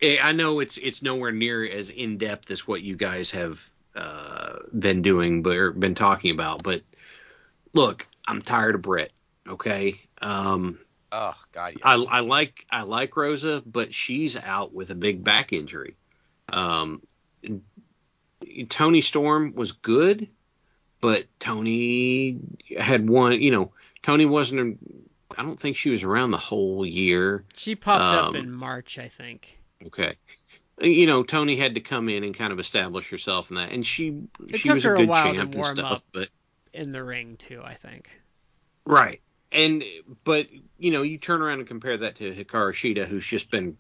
[0.00, 3.68] it, I know it's it's nowhere near as in depth as what you guys have
[3.99, 6.62] uh, been doing, but or been talking about.
[6.62, 6.82] But
[7.74, 9.12] look, I'm tired of Britt.
[9.46, 10.78] Okay, um,
[11.11, 11.82] Oh God, yes.
[11.82, 15.96] I, I like I like Rosa, but she's out with a big back injury.
[16.51, 17.03] Um,
[18.68, 20.28] Toni Storm was good,
[21.01, 22.38] but Toni
[22.78, 23.40] had one.
[23.40, 23.72] You know,
[24.03, 24.78] Toni wasn't.
[25.36, 27.44] I don't think she was around the whole year.
[27.55, 29.59] she popped up Um, in March, I think.
[29.86, 30.16] Okay.
[30.80, 33.84] You know, Toni had to come in and kind of establish herself in that, and
[33.84, 36.04] she It she was her a a good while to champ and stuff, up.
[36.12, 36.28] but
[36.72, 38.08] In the ring too, I think.
[38.84, 39.20] Right.
[39.50, 39.82] And
[40.24, 40.46] but
[40.78, 43.76] you know, you turn around and compare that to Hikaru Shida, who's just been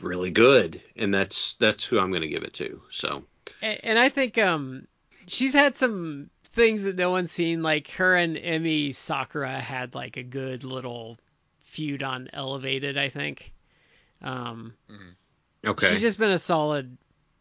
[0.00, 2.82] really good, and that's that's who I'm going to give it to.
[2.90, 3.24] So
[3.60, 4.86] And, and I think um
[5.28, 7.62] she's had some things that no one's seen.
[7.62, 11.18] Like her and Emmy Sakura had like a good little
[11.60, 12.98] feud on Elevated.
[12.98, 13.52] I think.
[14.22, 14.74] Um,
[15.64, 16.96] okay, she's just been a solid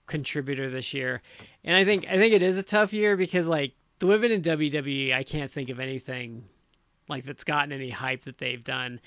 [0.08, 1.22] contributor this year,
[1.64, 4.42] and I think I think it is a tough year because like the women in
[4.42, 6.44] WWE, I can't think of anything
[7.08, 9.00] like that's gotten any hype that they've done,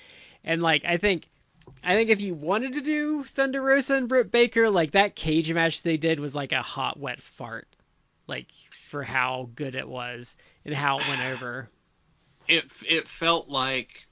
[0.43, 1.29] and like I think.
[1.83, 5.51] I think if you wanted to do Thunder Rosa and Britt Baker, like that cage
[5.51, 7.67] match they did was like a hot wet fart,
[8.27, 8.51] like
[8.87, 11.67] for how good it was and how it went over.
[12.47, 14.05] it it felt like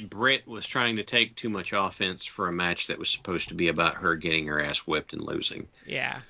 [0.00, 3.54] Britt was trying to take too much offense for a match that was supposed to
[3.54, 5.66] be about her getting her ass whipped and losing.
[5.86, 6.20] Yeah,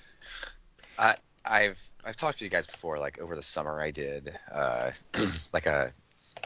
[1.44, 2.98] I've I've talked to you guys before.
[2.98, 4.90] Like over the summer, I did uh,
[5.52, 5.92] like a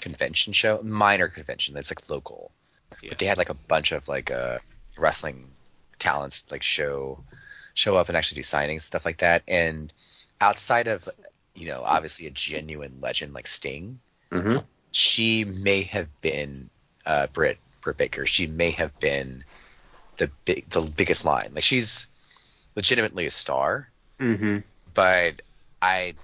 [0.00, 2.52] convention show, minor convention that's like local,
[3.02, 3.10] Yeah.
[3.10, 4.58] but they had like a bunch of like uh,
[4.96, 5.50] wrestling
[5.98, 7.22] talents like show
[7.74, 9.42] show up and actually do signings stuff like that.
[9.48, 9.92] And
[10.40, 11.08] outside of
[11.54, 14.00] you know obviously a genuine legend like Sting,
[14.30, 14.64] Mm-hmm.
[14.92, 16.70] she may have been
[17.07, 18.26] uh, Britt Britt Baker.
[18.26, 19.44] She may have been
[20.18, 21.50] the big the biggest line.
[21.55, 22.09] Like she's
[22.76, 23.88] legitimately a star
[24.18, 24.59] Mm-hmm.
[24.94, 25.42] but
[25.80, 26.14] I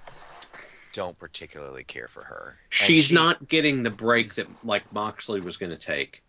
[0.92, 2.56] don't particularly care for her.
[2.70, 6.22] She's she- not getting the break that like Moxley was going to take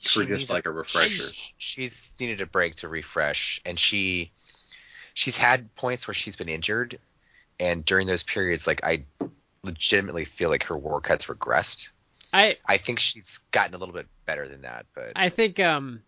[0.00, 1.24] for she just like a refresher.
[1.58, 4.30] She's needed a break to refresh, and she
[5.14, 6.98] she's had points where she's been injured,
[7.58, 9.04] and during those periods, like I
[9.62, 11.88] legitimately feel like her work has regressed.
[12.32, 16.02] I I think she's gotten a little bit better than that, but I think um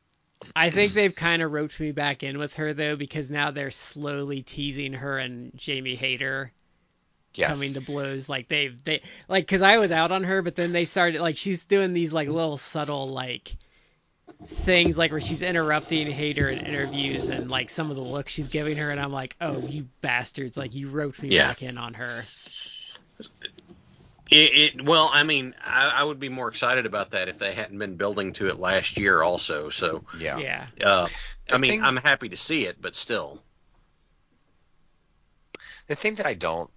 [0.57, 3.71] I think they've kind of roped me back in with her though because now they're
[3.71, 6.53] slowly teasing her and Jamie Hayter
[7.35, 8.29] yes, coming to blows.
[8.29, 11.37] Like they've they like because I was out on her but then they started like
[11.39, 13.57] she's doing these like little subtle like
[14.49, 18.49] things like where she's interrupting Hayter in interviews and like some of the looks she's
[18.49, 20.57] giving her and I'm like oh you bastards.
[20.57, 21.33] Like you roped me Yeah.
[21.33, 22.31] back in on her
[24.31, 27.55] It, it well, I mean, I, I would be more excited about that if they
[27.55, 29.71] hadn't been building to it last year also.
[29.71, 30.39] So, yeah.
[30.39, 31.09] yeah uh,
[31.51, 33.43] I mean, thing- I'm happy to see it, but still.
[35.87, 36.71] The thing that I don't,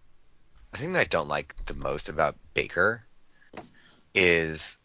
[0.72, 3.04] the thing that I don't like the most about Baker
[4.16, 4.80] is,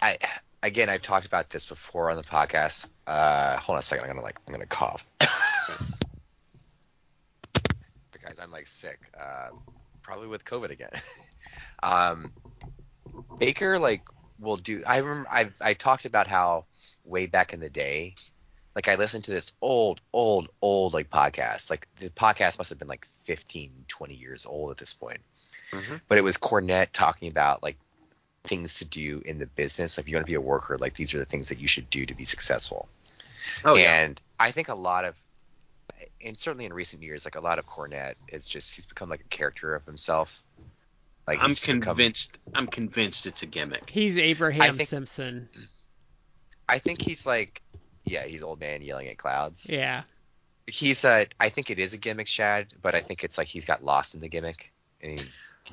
[0.00, 0.16] I
[0.62, 2.88] again I've talked about this before on the podcast.
[3.06, 5.06] Uh, hold on a second, I'm gonna like I'm gonna cough.
[8.22, 9.48] Guys, I'm like sick, uh,
[10.02, 10.90] probably with COVID again.
[11.82, 12.32] um,
[13.38, 14.02] Baker like
[14.38, 14.82] will do.
[14.86, 16.66] I remember I've I talked about how
[17.04, 18.14] way back in the day
[18.74, 21.70] like I listened to this old, old, old like podcast.
[21.70, 25.20] Like the podcast must have been like 15, 20 years old at this point.
[25.70, 26.00] Mhm.
[26.08, 27.76] But it was Cornette talking about like
[28.44, 29.96] things to do in the business.
[29.96, 31.68] Like if you want to be a worker, like these are the things that you
[31.68, 32.88] should do to be successful.
[33.64, 35.16] Oh and I think a lot of
[36.24, 39.20] and certainly in recent years, like a lot of Cornette is just he's become like
[39.20, 40.42] a character of himself.
[41.26, 42.38] Like I'm he's just become- convinced.
[42.54, 43.88] I'm convinced it's a gimmick.
[43.90, 45.48] he's Abraham think- Simpson
[46.68, 47.62] I think he's like
[48.04, 49.66] yeah, he's old man yelling at clouds.
[49.70, 50.02] yeah
[50.66, 53.64] he's a I think it is a gimmick, Shad, but I think it's like he's
[53.64, 54.72] got lost in the gimmick.
[55.00, 55.26] And he,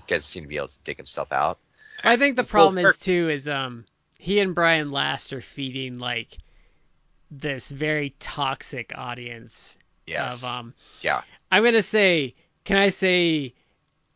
[0.08, 1.60] doesn't seem to be able to dig himself out.
[2.04, 3.86] I think the Well, problem is too is um
[4.18, 6.38] he and Brian Last are feeding like
[7.32, 9.78] this very toxic audience
[10.08, 10.44] Yes.
[10.44, 11.22] of um yeah.
[11.52, 12.36] I'm gonna say
[12.66, 13.54] can I say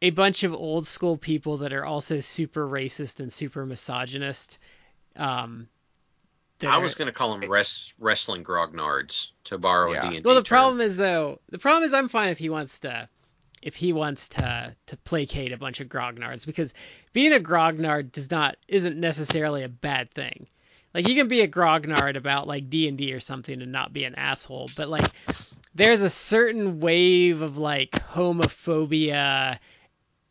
[0.03, 4.59] a bunch of old school people that are also super racist and super misogynist.
[5.15, 5.67] Um
[6.59, 10.07] that I are- was going to call them res- wrestling grognards to borrow Yeah.
[10.07, 10.55] a D&D Well, the term.
[10.57, 13.09] problem is though, the problem is I'm fine if he wants to,
[13.61, 16.73] if he wants to to placate a bunch of grognards because
[17.13, 20.47] being a grognard does not isn't necessarily a bad thing.
[20.93, 23.93] Like you can be a grognard about like D and D or something and not
[23.93, 25.09] be an asshole, but like
[25.75, 29.57] there's a certain wave of like homophobia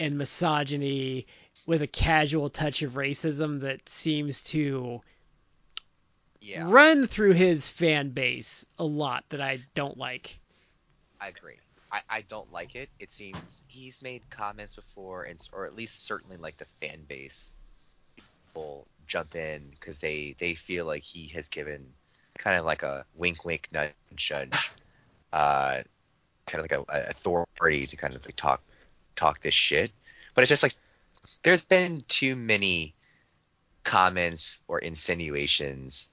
[0.03, 1.27] and misogyny
[1.67, 5.01] with a casual touch of racism that seems to
[6.41, 6.65] Yeah.
[6.65, 10.41] run through his fan base a lot that I don't like.
[11.21, 11.59] I agree.
[11.91, 12.91] I, I don't like it.
[12.99, 17.57] It seems he's made comments before, and or at least certainly like the fan base
[18.55, 21.95] will jump in because they they feel like he has given
[22.39, 23.95] kind of like a wink wink nudge
[24.31, 24.75] nudge,
[25.33, 25.83] uh,
[26.47, 28.63] kind of like a, a authority to kind of like talk
[29.23, 29.91] talk this shit.
[30.35, 30.75] But it's just like
[31.43, 32.95] there's been too many
[33.85, 36.11] comments or insinuations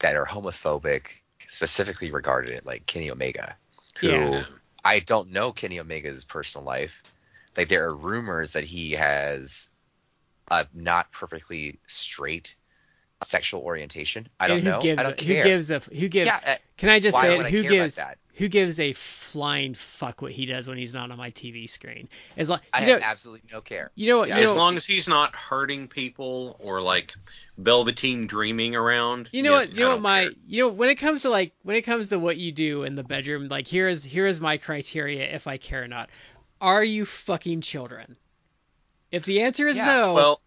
[0.00, 1.06] that are homophobic,
[1.48, 3.56] specifically regarded at like Kenny Omega
[3.98, 4.44] who Yeah.
[4.84, 7.02] I don't know Kenny Omega's personal life.
[7.56, 9.70] Like there are rumors that he has
[10.50, 12.54] a not perfectly straight
[13.24, 14.28] sexual orientation.
[14.38, 14.80] I don't And who know.
[14.80, 15.42] Gives I don't a, care.
[15.42, 16.26] Who gives a who gives?
[16.26, 17.46] yeah, uh, can I just say it?
[17.50, 18.18] Who gives that?
[18.38, 22.08] Who gives a flying fuck what he does when he's not on my TV screen?
[22.36, 23.90] As long I you have absolutely no care.
[23.96, 24.28] you know what?
[24.28, 27.14] yeah, you as know, long as he's not hurting people or like
[27.58, 29.28] velveteen dreaming around.
[29.32, 29.72] You know yeah, what?
[29.72, 30.32] You know what my care.
[30.46, 32.94] you know when it comes to like when it comes to what you do in
[32.94, 36.08] the bedroom, like here is here is my criteria if I care or not.
[36.60, 38.16] Are you fucking children?
[39.10, 40.40] If the answer is Yeah, no, Well,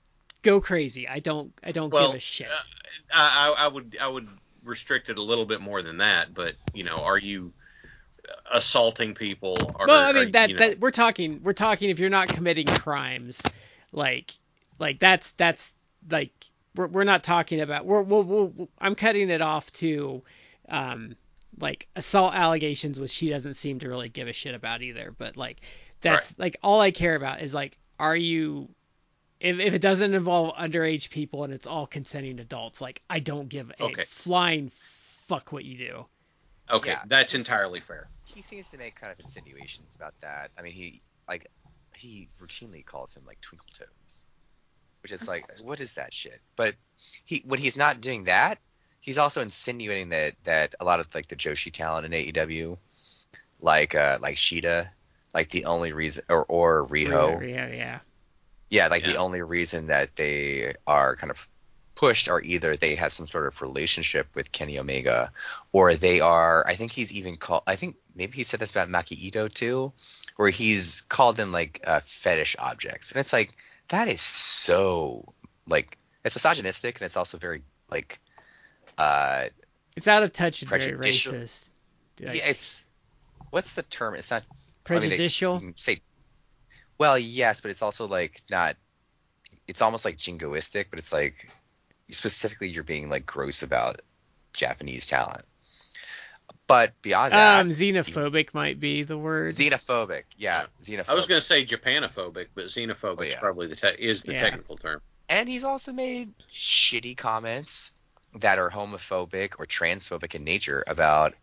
[0.43, 1.09] go crazy.
[1.09, 2.47] I don't I don't well, give a shit.
[2.47, 2.53] uh,
[3.13, 4.29] I, I I would I would
[4.63, 6.33] restrict it a little bit more than that.
[6.33, 7.51] But you know, are you
[8.51, 9.57] assaulting people?
[9.85, 12.67] Well, I mean that you know- that we're talking we're talking if you're not committing
[12.67, 13.41] crimes,
[13.91, 14.31] like
[14.79, 15.75] like that's that's
[16.09, 16.31] like
[16.75, 20.23] we're we're not talking about we're we'll, we'll I'm cutting it off to
[20.69, 21.15] um
[21.59, 25.35] like assault allegations which she doesn't seem to really give a shit about either but
[25.35, 25.59] like
[25.99, 28.69] that's like all I care about is like are you
[29.41, 33.49] if, if it doesn't involve underage people and it's all consenting adults like I don't
[33.49, 34.05] give a Okay.
[34.07, 34.71] flying
[35.27, 36.05] fuck what you do.
[36.69, 38.07] Okay, yeah, that's it's- entirely fair.
[38.25, 40.51] He seems to make kind of insinuations about that.
[40.57, 41.47] I mean, he like
[41.95, 44.25] he routinely calls him like twinkle toes,
[45.03, 46.39] which is like, what is that shit?
[46.55, 46.75] But
[47.25, 48.59] he when he's not doing that,
[49.01, 52.77] he's also insinuating that that a lot of like the Joshi talent in AEW,
[53.59, 54.89] like uh like Shida,
[55.33, 57.99] like the only reason or or Riho, Yeah, yeah.
[58.69, 61.47] yeah, like the only reason that they are kind of
[62.01, 65.31] pushed are either they have some sort of relationship with Kenny Omega,
[65.71, 66.65] or they are.
[66.67, 67.61] I think he's even called.
[67.67, 69.93] I think maybe he said this about Maki Itoh too,
[70.35, 73.55] where he's called them like uh, fetish objects, and it's like
[73.89, 75.31] that is so
[75.67, 78.19] like it's misogynistic and it's also very like
[78.97, 79.45] uh
[79.95, 81.67] It's out of touch and very racist.
[82.19, 82.85] Like, yeah, it's
[83.51, 84.15] what's the term?
[84.15, 84.41] It's not
[84.89, 85.61] I mean, prejudicial.
[85.75, 86.01] say
[86.97, 88.75] well yes but it's also like not
[89.67, 91.51] it's almost like jingoistic but it's like
[92.11, 94.01] specifically you're being like gross about
[94.53, 95.43] japanese talent
[96.67, 99.53] but beyond that um, xenophobic might be the word.
[99.53, 103.75] xenophobic yeah xenophobic I was going to say Japanophobic, but xenophobic Oh, is probably the
[103.75, 104.41] te- is the Yeah.
[104.41, 105.01] technical term.
[105.29, 107.91] and he's also made shitty comments
[108.35, 111.33] that are homophobic or transphobic in nature about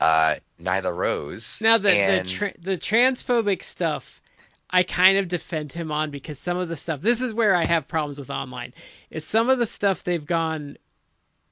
[0.00, 4.20] uh Nyla Rose now the and the tra- the transphobic stuff,
[4.68, 7.00] I kind of defend him on because some of the stuff.
[7.00, 8.74] This is where I have problems with online.
[9.10, 10.76] Is some of the stuff they've gone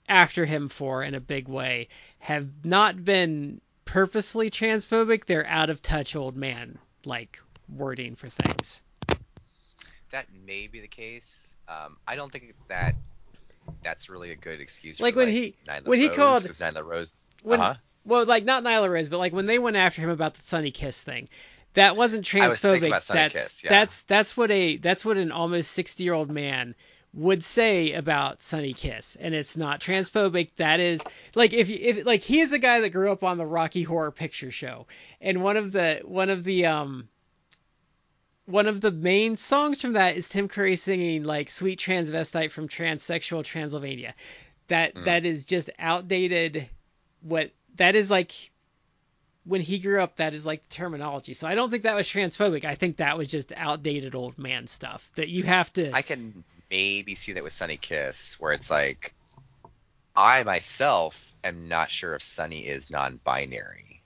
[0.09, 1.89] after him for in a big way
[2.19, 5.27] have not been purposely transphobic.
[5.27, 7.39] They're out of touch old man like
[7.69, 8.83] wording for things.
[10.11, 11.55] that may be the case.
[11.69, 12.95] Um, I don't think that
[13.83, 15.01] that's really a good excuse.
[15.01, 17.17] Like for, when he- Nyla when he called- Nyla Rose.
[17.43, 17.75] When uh-huh.
[18.05, 20.71] well, like not Nyla Rose, but like when they went after him about the Sunny
[20.71, 21.29] Kiss thing,
[21.75, 23.01] that wasn't was transphobic.
[23.01, 23.70] Sunny that's Kiss, yeah.
[23.70, 26.75] that's that's what a that's what an almost sixty year old man
[27.12, 30.51] would say about Sunny Kiss, and it's not transphobic.
[30.57, 31.01] That is
[31.37, 33.83] like if you- if like he is a guy that grew up on the Rocky
[33.85, 34.87] Horror Picture Show,
[35.20, 37.09] and one of the one of the um
[38.47, 42.68] one of the main songs from that is Tim Curry singing like "Sweet Transvestite" from
[42.68, 44.14] Transsexual Transylvania.
[44.68, 45.05] That Mm.
[45.05, 46.68] that is just outdated.
[47.22, 48.33] What that is like
[49.47, 51.35] when he grew up that is like the terminology.
[51.35, 52.65] So I don't think that was transphobic.
[52.65, 55.93] I think that was just outdated old man stuff that you have to.
[55.93, 59.15] I can maybe see that with Sunny Kiss, where it's like,
[60.17, 64.03] I myself am not sure if Sunny is non-binary.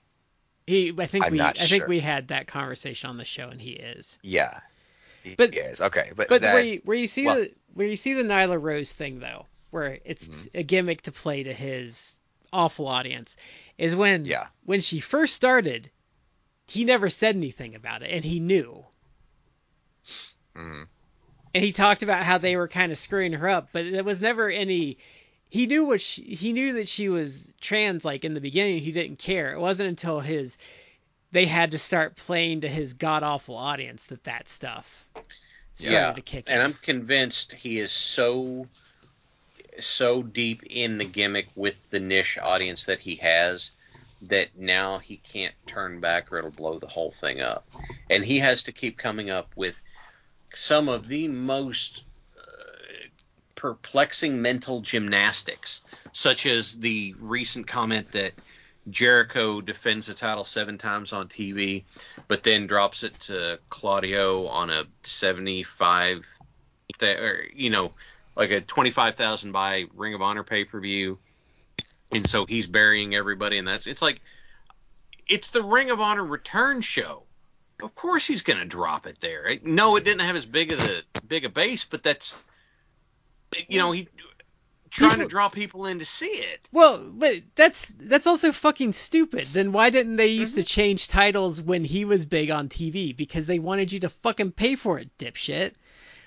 [0.67, 3.61] he, I think I'm we, I think we had that conversation on the show, and
[3.61, 4.17] he is.
[4.23, 4.59] Yeah.
[5.23, 7.87] He But- is okay, but, But that, where you, where you see well- the where
[7.87, 10.49] you see the Nyla Rose thing though, where it's Mhm.
[10.55, 12.19] a gimmick to play to his
[12.51, 13.35] awful audience,
[13.79, 14.47] is when Yeah.
[14.65, 15.89] when she first started,
[16.67, 18.85] he never said anything about it, and he knew,
[20.55, 20.87] Mhm.
[21.55, 24.21] and he talked about how they were kind of screwing her up, but it was
[24.21, 24.97] never any.
[25.49, 28.81] He knew what she, he knew that she was trans like in the beginning.
[28.83, 29.53] He didn't care.
[29.53, 30.57] It wasn't until his
[31.31, 35.07] they had to start playing to his god awful audience that that stuff
[35.75, 36.53] started Yeah, to kick in.
[36.53, 36.65] and in.
[36.65, 38.67] I'm convinced he is so
[39.85, 43.71] so deep in the gimmick with the niche audience that he has
[44.21, 47.67] that now he can't turn back or it'll blow the whole thing up.
[48.09, 49.81] And he has to keep coming up with
[50.53, 52.03] some of the most
[52.37, 52.41] uh,
[53.55, 58.33] perplexing mental gymnastics, such as the recent comment that
[58.89, 61.83] Jericho defends the title seven times on TV,
[62.27, 66.25] but then drops it to Claudio on a 75,
[66.97, 67.93] th- or you know,
[68.35, 71.17] like a 25,000 by Ring of Honor pay per view,
[72.11, 74.21] and so he's burying everybody, and that's it's like
[75.27, 77.23] it's the Ring of Honor return show.
[77.81, 79.57] Of course he's gonna drop it there.
[79.63, 82.37] No, it didn't have as big of a big a base, but that's
[83.67, 84.07] you know he
[84.91, 86.67] trying to draw people in to see it.
[86.71, 89.45] Well, but that's that's also fucking stupid.
[89.45, 90.61] Then why didn't they used Mm-hmm.
[90.61, 93.15] to change titles when he was big on TV?
[93.15, 95.73] Because they wanted you to fucking pay for it, dipshit.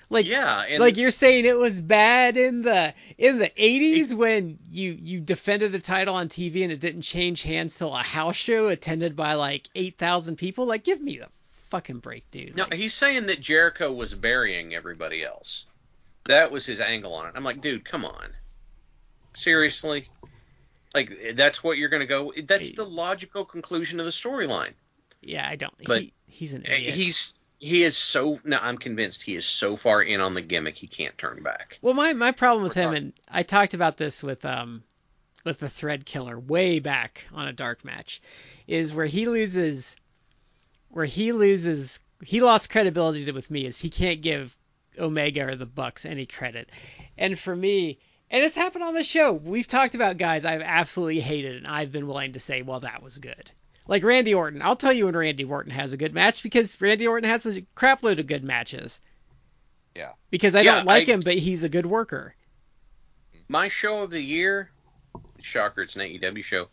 [0.09, 4.91] Like Yeah, like you're saying it was bad in the in the 80s when you
[4.91, 8.67] you defended the title on TV and it didn't change hands till a house show
[8.67, 10.65] attended by like 8,000 people.
[10.65, 11.27] Like give me the
[11.69, 12.55] fucking break, dude.
[12.55, 15.65] No, Like, he's saying that Jericho was burying everybody else.
[16.25, 17.33] That was his angle on it.
[17.35, 18.29] I'm like, dude, come on.
[19.35, 20.07] Seriously?
[20.93, 22.31] Like that's what you're gonna go?
[22.45, 24.73] That's the logical conclusion of the storyline.
[25.21, 25.73] yeah, I don't.
[25.85, 26.93] but- he, he's an idiot.
[26.93, 27.33] He's
[27.63, 30.87] he is so no, I'm convinced he is so far in on the gimmick he
[30.87, 31.79] can't turn back.
[31.81, 34.83] Well, my my problem with him, and I talked about this with um
[35.45, 38.21] with the Thread Killer way back on a dark match,
[38.67, 39.95] is where he loses,
[40.89, 44.55] where he loses, he lost credibility to, with me is he can't give
[44.99, 46.69] Omega or the Bucks any credit,
[47.17, 47.97] and for me.
[48.29, 49.31] And it's happened on the show.
[49.31, 53.03] We've talked about guys I've absolutely hated, and I've been willing to say, well, that
[53.03, 53.51] was good.
[53.87, 54.61] Like Randy Orton.
[54.61, 57.61] I'll tell you when Randy Orton has a good match because Randy Orton has a
[57.75, 58.99] crapload of good matches.
[59.95, 60.11] Yeah.
[60.29, 62.35] Because I Yeah, don't like I- him, but he's a good worker.
[63.49, 64.71] My show of the year,
[65.41, 66.69] shocker, it's an AEW show.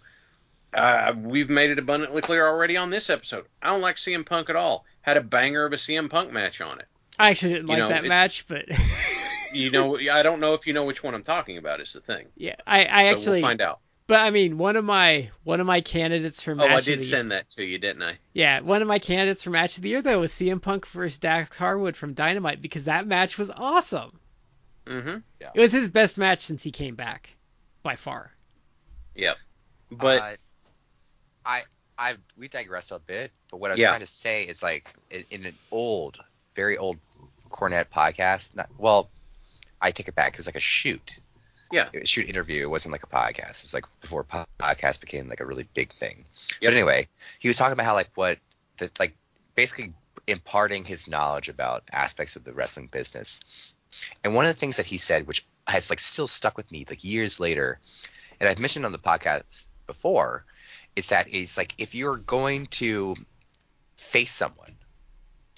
[0.72, 3.44] Uh, we've made it abundantly clear already on this episode.
[3.60, 4.84] I don't like CM Punk at all.
[5.02, 6.86] Had a banger of a CM Punk match on it.
[7.18, 8.66] I actually didn't You like know, that it- match, but
[9.52, 11.80] You know, I don't know if you know which one I'm talking about.
[11.80, 12.28] Is the thing.
[12.36, 13.80] yeah, I, I so actually, we'll find out.
[14.10, 16.64] But I mean, one of my one of my candidates for match.
[16.66, 18.18] Oh, match I of did the send that to you, didn't I?
[18.32, 21.18] yeah, one of my candidates for match of the year though was CM Punk versus
[21.18, 24.18] Dax Harwood from Dynamite because that match was awesome.
[24.84, 25.18] Mm-hmm.
[25.54, 27.36] It was his best match since he came back,
[27.84, 28.32] by far.
[29.14, 29.36] Yep.
[29.92, 30.36] But Uh,
[31.46, 31.62] I
[31.96, 33.90] I we digressed a bit, but what I was Yeah.
[33.90, 36.18] trying to say is like in, in an old,
[36.56, 36.98] very old
[37.48, 38.56] Cornette podcast.
[38.56, 39.08] Not, well,
[39.80, 40.32] I take it back.
[40.32, 41.20] It was like a shoot.
[41.70, 41.88] Yeah.
[41.92, 42.62] It was a shoot interview.
[42.62, 43.58] It wasn't like a podcast.
[43.58, 46.24] It was like before podcast became like a really big thing.
[46.60, 46.70] Yep.
[46.70, 47.08] But anyway,
[47.38, 48.38] he was talking about how like what
[48.78, 49.16] the like
[49.54, 49.92] basically
[50.26, 53.74] imparting his knowledge about aspects of the wrestling business.
[54.24, 56.84] And one of the things that he said, which has like still stuck with me
[56.88, 57.78] like years later,
[58.38, 60.44] and I've mentioned on the podcast before,
[60.96, 63.16] is that is like if you're going to
[63.96, 64.74] face someone,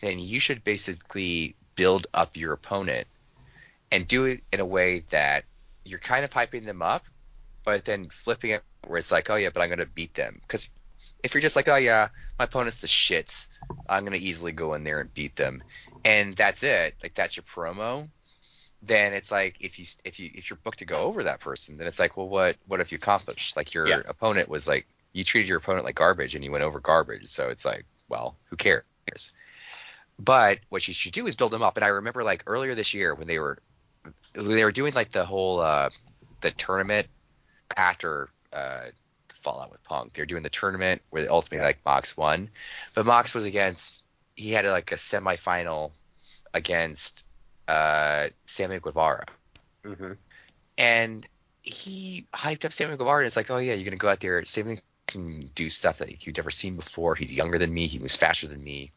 [0.00, 3.06] then you should basically build up your opponent
[3.90, 5.44] and do it in a way that
[5.84, 7.06] you're kind of hyping them up,
[7.64, 10.40] but then flipping it where it's like, oh yeah, but I'm gonna beat them.
[10.42, 10.70] Because
[11.22, 12.08] if you're just like, oh yeah,
[12.38, 13.48] my opponent's the shits,
[13.88, 15.62] I'm gonna easily go in there and beat them,
[16.04, 18.08] and that's it, like that's your promo.
[18.82, 21.76] Then it's like if you if you if you're booked to go over that person,
[21.76, 23.56] then it's like, well, what what have you accomplished?
[23.56, 24.02] Like your Yeah.
[24.08, 27.48] opponent was like you treated your opponent like garbage and you went over garbage, so
[27.48, 28.84] it's like, well, who cares?
[30.18, 31.76] But what you should do is build them up.
[31.76, 33.58] And I remember like earlier this year when they were
[34.32, 35.90] they were doing like the whole uh
[36.40, 37.08] the tournament
[37.76, 38.86] after uh
[39.28, 40.12] Fallout with Punk.
[40.12, 42.50] They were doing the tournament where ultimately like Mox won,
[42.94, 44.04] but Mox was against
[44.36, 45.90] he had like a semifinal
[46.54, 47.24] against
[47.68, 49.26] uh Sammy Guevara,
[49.84, 50.12] mm-hmm.
[50.78, 51.26] and
[51.62, 53.18] he hyped up Sammy Guevara.
[53.18, 54.44] And it's like, oh yeah, you're gonna go out there.
[54.44, 57.14] Sammy can do stuff that you've never seen before.
[57.14, 57.86] He's younger than me.
[57.86, 58.92] He was faster than me.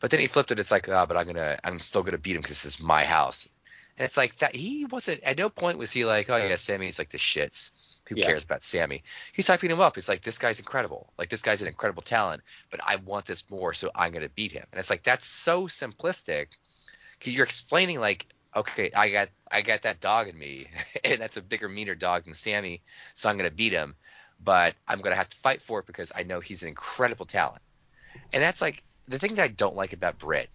[0.00, 0.58] But then he flipped it.
[0.58, 3.04] It's like, oh, but I'm gonna, I'm still gonna beat him because this is my
[3.04, 3.48] house.
[3.96, 4.56] And it's like that.
[4.56, 5.22] He wasn't.
[5.22, 7.70] At no point was he like, oh yeah, Sammy's like the shits.
[8.08, 8.26] Who Yeah.
[8.26, 9.04] cares about Sammy?
[9.32, 9.94] He's hyping him up.
[9.94, 11.12] He's like, this guy's incredible.
[11.16, 12.42] Like this guy's an incredible talent.
[12.70, 14.66] But I want this more, so I'm gonna beat him.
[14.72, 16.48] And it's like that's so simplistic.
[17.18, 18.26] Because you're explaining like,
[18.56, 20.66] okay, I got, I got that dog in me,
[21.04, 22.82] and that's a bigger, meaner dog than Sammy,
[23.14, 23.94] so I'm gonna beat him.
[24.42, 27.62] But I'm gonna have to fight for it because I know he's an incredible talent.
[28.32, 30.50] And that's like the thing that I don't like about Britt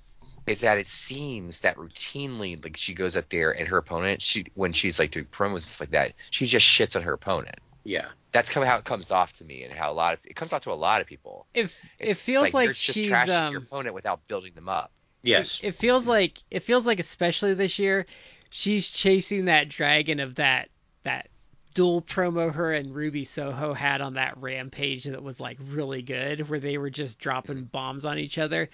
[0.50, 4.46] is that it seems that routinely like she goes up there and her opponent she
[4.56, 7.56] when she's like doing promos and stuff like that she just shits on her opponent
[7.84, 8.08] Yeah.
[8.32, 10.36] that's kind of how it comes off to me and how a lot of it
[10.36, 13.52] comes off to a lot of people If it feels like, you're just she's trashing
[13.52, 14.92] your um, opponent without building them up
[15.22, 15.60] Yes.
[15.62, 18.06] it feels like it feels like especially this year
[18.50, 20.70] she's chasing that dragon of that
[21.04, 21.28] that
[21.76, 26.50] dual promo her and Ruby Soho had on that rampage that was like really good
[26.50, 28.70] where they were just dropping bombs on each other.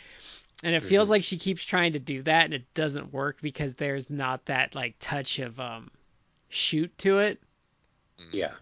[0.64, 1.12] And it feels Mhm.
[1.12, 4.74] like she keeps trying to do that and it doesn't work because there's not that
[4.76, 5.92] like touch of um
[6.50, 7.42] shoot to it.
[8.32, 8.54] yeah.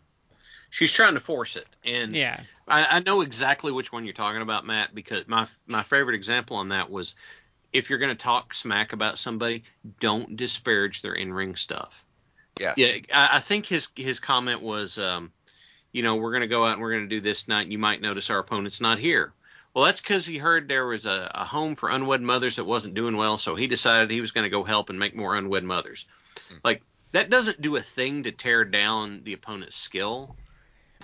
[0.69, 2.39] She's trying to force it, and Yeah.
[2.67, 6.57] I, I know exactly which one you're talking about, Matt, because my my favorite example
[6.57, 7.13] on that was
[7.73, 9.63] if you're going to talk smack about somebody,
[9.99, 12.03] don't disparage their in ring stuff.
[12.59, 15.31] yes Yeah, I, I think his his comment was, um,
[15.91, 17.63] you know, we're going to go out and we're going to do this night.
[17.63, 19.33] And you might notice our opponent's not here.
[19.73, 22.93] Well, that's because he heard there was a, a home for unwed mothers that wasn't
[22.93, 25.63] doing well, so he decided he was going to go help and make more unwed
[25.63, 26.05] mothers.
[26.49, 26.57] Hmm.
[26.63, 30.35] Like that doesn't do a thing to tear down the opponent's skill,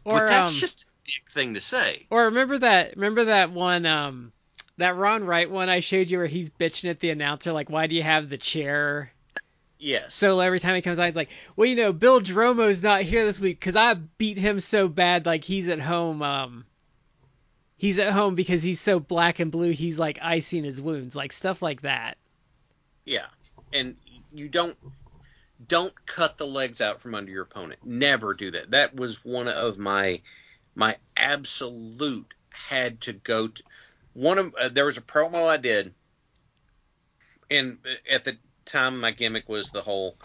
[0.04, 2.06] Or but that's um, just a dick thing to say.
[2.10, 4.32] Or remember that remember that one um
[4.78, 7.88] that Ron Wright one I showed you where he's bitching at the announcer like why
[7.88, 9.12] do you have the chair
[9.82, 10.14] Yes.
[10.14, 13.26] So every time he comes out he's like well you know Bill Dromo's not here
[13.26, 16.66] this week cuz I beat him so bad like he's at home um
[17.80, 21.32] he's at home because he's so black and blue he's like icing his wounds like
[21.32, 22.18] stuff like that.
[23.06, 23.26] Yeah,
[23.74, 23.96] and
[24.32, 24.78] you don't
[25.68, 27.80] don't cut the legs out from under your opponent.
[27.84, 28.72] Never do that.
[28.72, 30.22] That was one of my
[30.76, 33.64] my absolute had to go to
[34.14, 35.94] one of uh, there was a promo I did,
[37.50, 37.78] and
[38.10, 40.16] at the time my gimmick was the whole.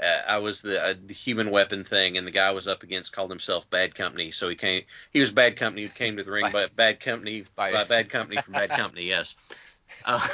[0.00, 3.12] Uh, I was the, uh, the human weapon thing, and the guy was up against
[3.12, 4.30] called himself Bad Company.
[4.30, 4.84] So he came.
[5.12, 5.82] He was Bad Company.
[5.82, 8.70] Who came to the ring, By- but Bad Company by- by Bad Company from Bad
[8.70, 9.04] Company.
[9.04, 9.34] Yes.
[10.06, 10.26] Uh,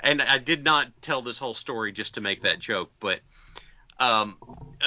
[0.00, 3.20] and I did not tell this whole story just to make that joke, but
[4.00, 4.36] um,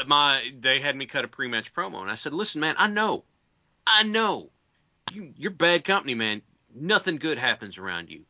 [0.06, 3.24] my they had me cut a pre-match promo, and I said, "Listen, man, I know,
[3.88, 4.50] I know,
[5.14, 6.42] you you're bad company, man.
[6.76, 8.26] Nothing good happens around you,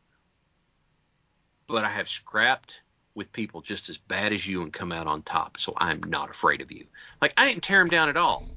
[1.68, 2.82] but I have scrapped
[3.16, 6.30] with people just as bad as you and come out on top, so I'm not
[6.30, 6.86] afraid of you.
[7.22, 8.48] Like I didn't tear him down at all."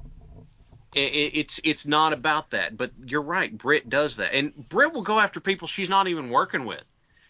[0.97, 3.55] It's it's not about that, but you're right.
[3.55, 6.85] Britt does that, and Britt will go after people she's not even working with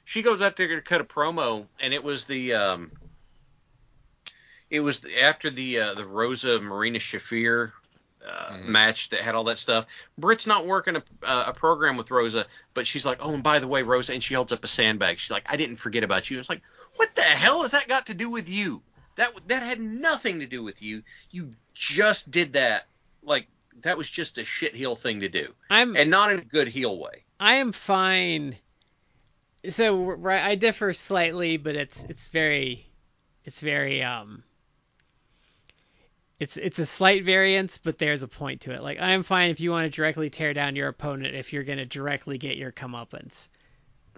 [0.06, 2.92] she goes out there to cut a promo, and it was the um,
[4.70, 7.74] it was after the uh, the Rosa Marina Shafir
[8.28, 8.66] uh, Mhm.
[8.66, 9.86] match that had all that stuff.
[10.18, 13.60] Britt's not working a, uh, a program with Rosa, but she's like, oh, and by
[13.60, 15.20] the way, Rosa, and she holds up a sandbag.
[15.20, 16.40] She's like, I didn't forget about you.
[16.40, 16.62] It's like,
[16.96, 18.82] what the hell has that got to do with you?
[19.16, 21.04] That that had nothing to do with you.
[21.32, 22.88] You just did that.
[23.24, 23.48] Like
[23.82, 26.68] that was just a shit heel thing to do, I'm and not in a good
[26.68, 27.24] heel way.
[27.40, 28.58] I am fine.
[29.70, 32.88] So right, I differ slightly, but it's it's very,
[33.46, 34.44] it's very um.
[36.40, 38.84] It's it's a slight variance, but there's a point to it.
[38.84, 41.64] Like I am fine if you want to directly tear down your opponent if you're
[41.64, 43.48] gonna directly get your comeuppance.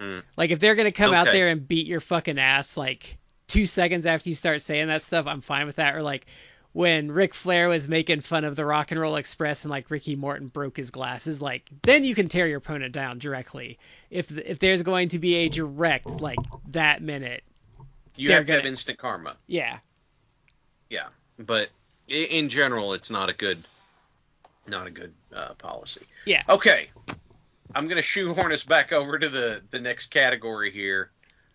[0.00, 0.22] Mm.
[0.36, 4.04] Like if they're gonna come out there and beat your fucking ass like two seconds
[4.06, 5.94] after you start saying that stuff, I'm fine with that.
[5.94, 6.26] Or like
[6.72, 10.16] when Ric Flair was making fun of the Rock and Roll Express and like Ricky
[10.16, 13.78] Morton broke his glasses, like then you can tear your opponent down directly.
[14.10, 16.38] If if there's going to be a direct like
[16.68, 17.42] that minute,
[18.16, 19.36] You have to have instant karma.
[19.46, 19.78] yeah,
[20.90, 21.06] Yeah,
[21.38, 21.68] but
[22.08, 23.64] in general, it's not a good,
[24.66, 26.06] not a good uh, policy.
[26.24, 26.42] yeah.
[26.48, 26.90] Okay,
[27.74, 31.10] I'm gonna shoehorn us back over to the the next category here.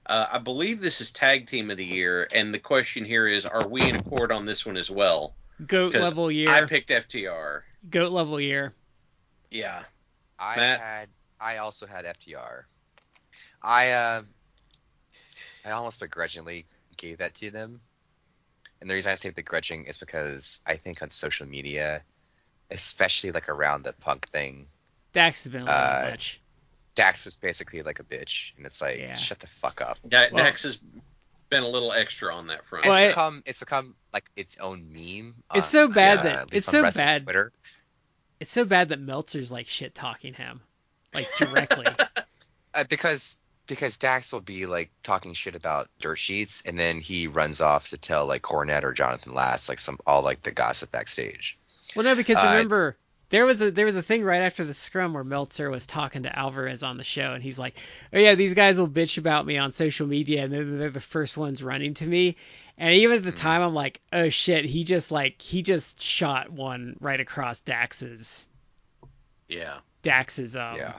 [0.06, 3.46] Uh, I believe this is tag team of the year, and the question here is:
[3.46, 5.36] Are we in accord on this one as well?
[5.66, 7.62] Goat level year, I picked FTR.
[7.90, 8.74] goat level year.
[9.52, 9.84] Yeah.
[10.40, 10.80] I Matt?
[10.80, 11.10] had
[11.40, 12.64] I also had FTR.
[13.62, 14.22] I uh
[15.66, 16.66] I almost begrudgingly
[16.98, 17.80] gave that to them.
[18.84, 22.04] And the reason I say begrudging is because I think on social media,
[22.70, 24.68] especially like around the punk thing,
[25.14, 26.42] Dax has been a little Uh, much.
[26.94, 29.16] Dax was basically like a bitch, and it's like Yeah.
[29.16, 30.00] shut the fuck up.
[30.06, 30.80] Da- Well- Dax has
[31.50, 32.86] been a little extra on that front.
[32.86, 35.34] Well, it's become it's become like its own meme.
[35.56, 37.24] It's on- so bad uh, that- it's so bad.
[37.24, 37.54] Twitter.
[38.42, 40.60] It's so bad that Meltzer's like shit talking him,
[41.14, 41.86] like directly.
[42.76, 43.38] Uh, because
[43.68, 47.90] because Dax will be like talking shit about dirt sheets, and then he runs off
[47.90, 51.58] to tell like Cornette or Jonathan Last like some all like the gossip backstage.
[51.96, 52.98] well, no, because Uh, remember
[53.30, 56.24] there was a there was a thing right after the scrum where Meltzer was talking
[56.24, 57.76] to Alvarez on the show, and he's like,
[58.12, 61.00] "Oh yeah, these guys will bitch about me on social media, and they're, they're the
[61.00, 62.36] first ones running to me."
[62.78, 63.38] And even at the Mhm.
[63.38, 68.48] time, I'm like, "Oh shit, he just like he just shot one right across Dax's
[69.48, 69.78] Yeah.
[70.04, 70.94] Dax's um yeah.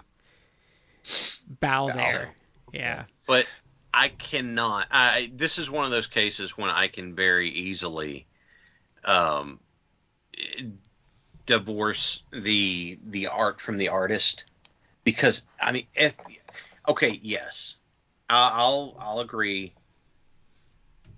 [1.60, 1.94] bow Bow.
[1.94, 2.30] there."
[2.74, 3.04] Yeah.
[3.26, 3.46] But
[3.92, 4.88] I cannot.
[4.90, 8.26] I this is one of those cases when I can very easily
[9.04, 9.60] um,
[11.46, 14.44] divorce the the art from the artist
[15.04, 16.16] because I mean, if,
[16.88, 17.76] okay, yes,
[18.28, 19.72] I'll I'll agree.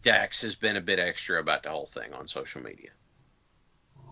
[0.03, 2.91] Dax has been a bit extra about the whole thing on social media,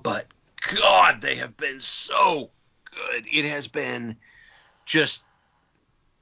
[0.03, 0.27] but
[0.75, 2.51] God, they have been so
[2.91, 3.27] good.
[3.31, 4.17] It has been
[4.87, 5.23] just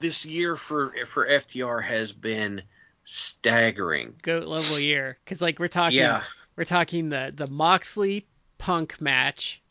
[0.02, 2.62] this year for for FTR has been
[3.04, 4.14] staggering.
[4.20, 6.22] goat level year because like we're talking Yeah,
[6.56, 8.26] we're talking the the Moxley
[8.58, 9.62] Punk match.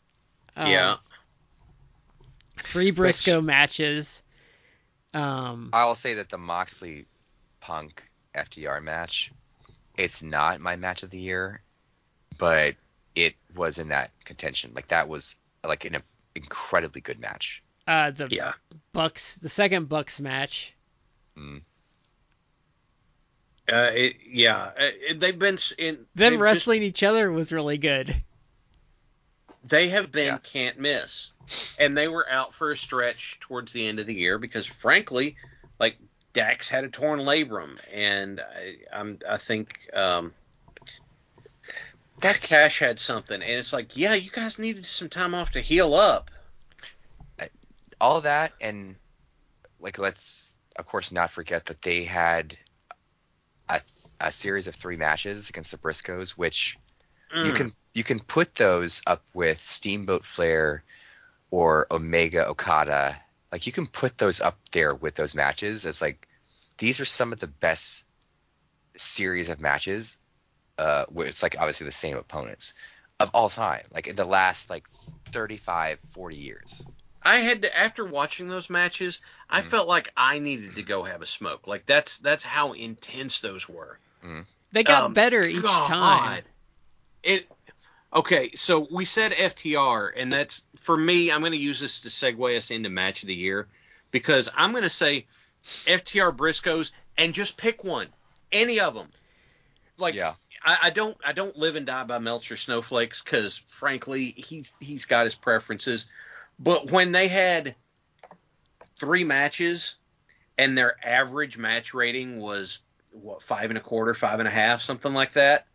[0.56, 0.96] Um, yeah.
[2.56, 4.22] Three Briscoe matches.
[5.14, 5.70] Um.
[5.72, 7.06] I will say that the Moxley
[7.60, 8.02] Punk
[8.34, 9.30] FTR match,
[9.96, 11.60] it's not my match of the year,
[12.38, 12.74] but
[13.14, 14.72] it was in that contention.
[14.74, 15.36] Like that was
[15.66, 15.96] like an
[16.34, 17.62] incredibly good match.
[17.86, 18.10] Uh.
[18.10, 18.52] The Yeah.
[18.92, 19.36] Bucks.
[19.36, 20.72] The second Bucks match.
[21.36, 21.62] Mm.
[23.70, 27.52] Uh, it, yeah, uh, it, they've been in Them they've just- wrestling each other was
[27.52, 28.14] really good.
[29.64, 30.38] they have been Yeah.
[30.38, 31.30] can't miss,
[31.78, 35.36] and they were out for a stretch towards the end of the year because, frankly,
[35.78, 35.96] like
[36.32, 40.34] Dax had a torn labrum, and I, I'm I think um,
[42.20, 45.60] That's Cash had something, and it's like, yeah, you guys needed some time off to
[45.60, 46.30] heal up.
[48.02, 48.96] All that and
[49.80, 52.58] like let's of course not forget that they had
[53.68, 53.80] a,
[54.20, 56.78] a series of three matches against the Briscoes, which
[57.42, 57.56] you Mm.
[57.56, 60.84] can you can put those up with Steamboat Flair
[61.50, 63.20] or Omega Okada.
[63.52, 66.28] Like you can put those up there with those matches as like
[66.78, 68.04] these are some of the best
[68.96, 70.18] series of matches.
[70.78, 72.74] Uh, where it's like obviously the same opponents
[73.20, 74.88] of all time, like in the last like
[75.32, 76.86] 35, 40 years.
[77.24, 79.64] I had to after watching those matches, I Mhm.
[79.64, 81.66] felt like I needed to go have a smoke.
[81.66, 83.98] Like that's that's how intense those were.
[84.72, 85.88] They got Um, better each God.
[85.88, 86.44] time.
[87.22, 87.48] It
[88.12, 88.52] okay.
[88.54, 91.30] So we said FTR, and that's for me.
[91.30, 93.68] I'm going to use this to segue us into match of the year
[94.10, 95.26] because I'm going to say
[95.86, 98.08] FTR Briscoes and just pick one,
[98.50, 99.08] any of them.
[99.98, 100.34] Like yeah,
[100.64, 105.04] I, I don't I don't live and die by Meltzer snowflakes because frankly he's he's
[105.04, 106.06] got his preferences.
[106.62, 107.74] But when they had
[108.98, 109.96] three matches
[110.56, 112.80] and their average match rating was
[113.10, 115.66] what five and a quarter, five and a half, something like that,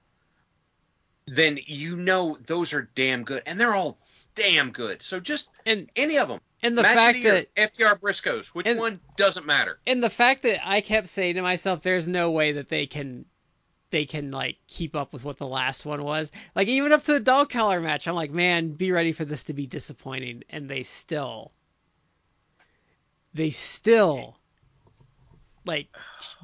[1.27, 3.99] then you know those are damn good, and they're all
[4.34, 5.01] damn good.
[5.01, 6.39] So just And any of them.
[6.64, 9.80] and the match fact the that FTR Briscoes, which and- one doesn't matter.
[9.85, 13.26] and the fact that I kept saying to myself, there's no way that they can
[13.89, 16.31] they can like keep up with what the last one was.
[16.55, 19.45] Like even up to the dog collar match, I'm like, man, be ready for this
[19.45, 21.51] to be disappointing, and they still
[23.34, 24.38] they still
[25.65, 25.88] like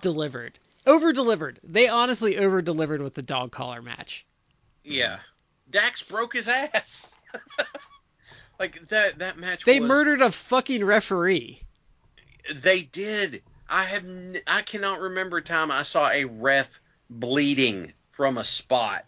[0.02, 0.60] delivered.
[0.86, 1.60] Over delivered.
[1.64, 4.26] They honestly over delivered with the dog collar match.
[4.84, 5.20] Yeah,
[5.70, 7.11] Dax broke his ass.
[8.60, 9.65] like that that match.
[9.65, 11.61] They was, murdered a fucking referee.
[12.53, 13.44] They did.
[13.70, 14.03] I have.
[14.03, 16.82] N- I cannot remember a time I saw a ref
[17.19, 19.06] bleeding from a spot,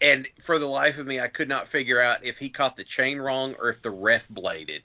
[0.00, 2.84] and for the life of me, I could not figure out if he caught the
[2.84, 4.82] chain wrong or if the ref bladed.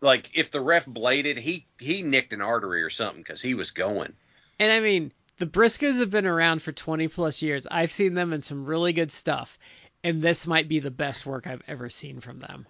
[0.00, 3.70] Like if the ref bladed, he he nicked an artery or something because he was
[3.70, 4.12] going.
[4.58, 7.66] And I mean, the Briscoes have been around for 20 plus years.
[7.68, 9.58] I've seen them in some really good stuff,
[10.04, 12.66] and this might be the best work I've ever seen from them.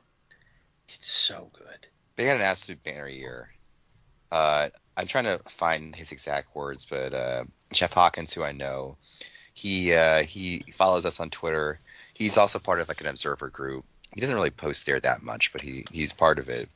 [0.88, 1.86] It's so good.
[2.16, 3.50] they had an absolute banner year.
[4.30, 8.96] Uh, I'm trying to find his exact words, but uh, Jeff Hawkins, who I know,
[9.52, 11.78] he uh, he follows us on Twitter.
[12.12, 13.84] He's also part of like an observer group.
[14.14, 16.68] He doesn't really post there that much, but he he's part of it.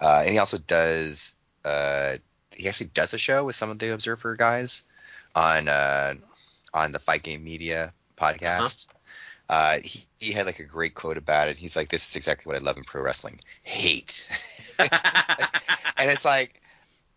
[0.00, 2.16] Uh, and he also does uh,
[2.50, 4.82] he actually does a show with some of the observer guys
[5.34, 6.14] on uh,
[6.72, 8.86] on the Fight Game Media podcast.
[9.48, 11.58] Uh, he, he had like a great quote about it.
[11.58, 14.28] He's like, "This is exactly what I love in pro wrestling: hate."
[14.78, 16.60] and it's like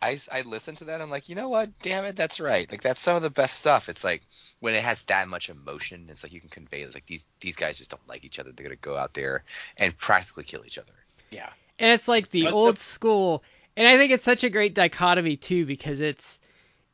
[0.02, 1.80] I, I listen to that I'm like you know what?
[1.82, 2.70] Damn it that's right.
[2.70, 3.90] Like that's some of the best stuff.
[3.90, 4.22] It's like
[4.60, 7.56] when it has that much emotion it's like you can convey it's like these these
[7.56, 8.52] guys just don't like each other.
[8.52, 9.44] They're gonna go out there
[9.76, 10.94] and practically kill each other.
[11.32, 11.50] Yeah.
[11.80, 13.44] And it's like the But the- old school,
[13.76, 16.40] and I think it's such a great dichotomy too because it's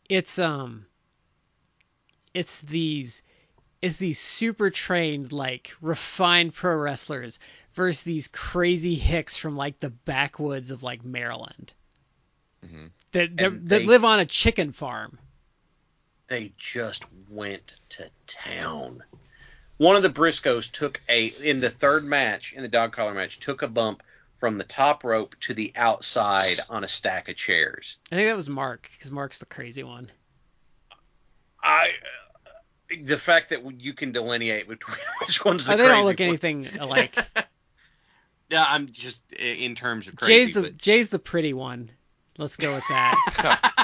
[0.09, 0.85] it's um
[2.33, 3.21] it's these
[3.81, 7.39] it's these super trained like refined pro wrestlers
[7.73, 11.73] versus these crazy hicks from like the backwoods of like Maryland
[12.63, 12.91] Mhm.
[13.11, 15.19] that that, they- live on a chicken farm.
[16.27, 19.03] They just went to town.
[19.77, 23.39] One of the Briscoes took a in the third match in the dog collar match
[23.39, 24.01] took a bump
[24.39, 27.97] from the top rope to the outside on a stack of chairs.
[28.11, 30.11] I think that was Mark because Mark's the crazy one.
[31.61, 31.91] I
[33.01, 36.27] the fact that you can delineate between which one's the Oh, they don't look one-
[36.29, 37.15] anything alike.
[38.49, 40.31] Yeah, I'm just in terms of crazy.
[40.45, 41.89] Jay's the but- Jay's the pretty one.
[42.37, 43.69] Let's go with that.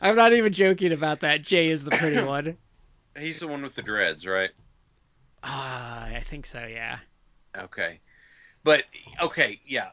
[0.00, 1.42] I'm not even joking about that.
[1.42, 2.56] Jay is the pretty one.
[3.18, 4.50] He's the one with the dreads, right?
[5.42, 6.64] Ah, I think so.
[6.64, 6.98] Yeah.
[7.56, 8.00] Okay.
[8.64, 8.84] But
[9.20, 9.90] okay, yeah.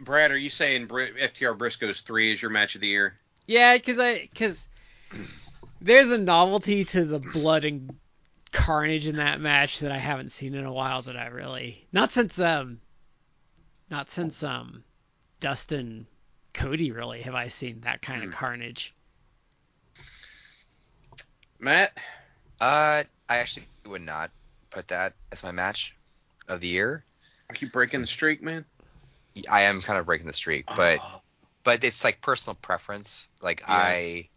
[0.00, 3.18] Brad, are you saying FTR Briscoes three is your match of the year?
[3.46, 4.68] Yeah, because I because
[5.80, 7.96] there's a novelty to the blood and
[8.52, 11.02] carnage in that match that I haven't seen in a while.
[11.02, 12.80] That I really not since um
[13.90, 14.84] not since um
[15.40, 16.06] Dustin
[16.54, 18.28] Cody really have I seen that kind Hmm.
[18.28, 18.94] of carnage.
[21.60, 21.96] Matt,
[22.60, 24.30] Uh, I actually would not
[24.70, 25.94] put that as my match
[26.48, 27.04] of the year.
[27.50, 28.64] are you breaking the streak, man?
[29.48, 31.20] I am kind of breaking the streak, but Oh,
[31.64, 33.28] but it's like personal preference.
[33.40, 33.68] Like Yeah.
[33.68, 34.28] I,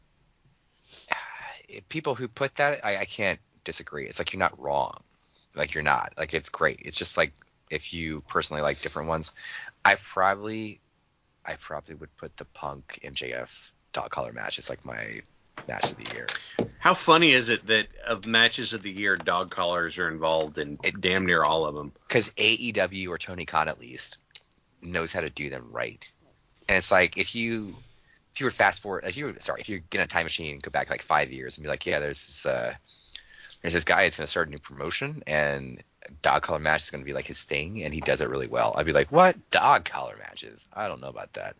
[1.89, 4.07] people who put that, I, I can't disagree.
[4.07, 5.01] It's like you're not wrong.
[5.55, 6.13] Like you're not.
[6.17, 6.81] Like it's great.
[6.83, 7.33] It's just like
[7.69, 9.31] if you personally like different ones,
[9.83, 10.79] I probably,
[11.45, 15.21] I probably would put the Punk MJF dog collar match as like my
[15.67, 16.27] match of the year.
[16.79, 20.77] how funny is it that of matches of the year, dog collars are involved in
[20.99, 21.91] damn near all of them?
[22.07, 24.19] because AEW or Tony Khan at least
[24.81, 26.11] knows how to do them right.
[26.67, 27.75] And it's like if you
[28.33, 30.23] if you were fast forward if you were sorry if you get in a time
[30.23, 32.73] machine and go back like five years and be like yeah there's this uh
[33.61, 35.83] there's this guy that's going to start a new promotion and
[36.21, 38.47] dog collar match is going to be like his thing and he does it really
[38.47, 41.55] well I'd be like what dog collar matches I don't know about that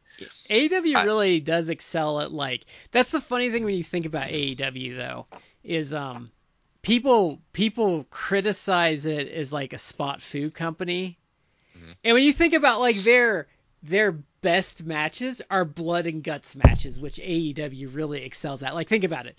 [0.50, 4.28] AEW I- really does excel at like that's the funny thing when you think about
[4.28, 5.28] AEW though
[5.64, 6.32] is um
[6.82, 11.18] people people criticize it as like a spot food company.
[11.78, 11.96] Mhm.
[12.04, 13.48] And when you think about like their
[13.84, 14.12] their
[14.42, 18.74] best matches are blood and guts matches, which AEW really excels at.
[18.74, 19.36] Like think about it.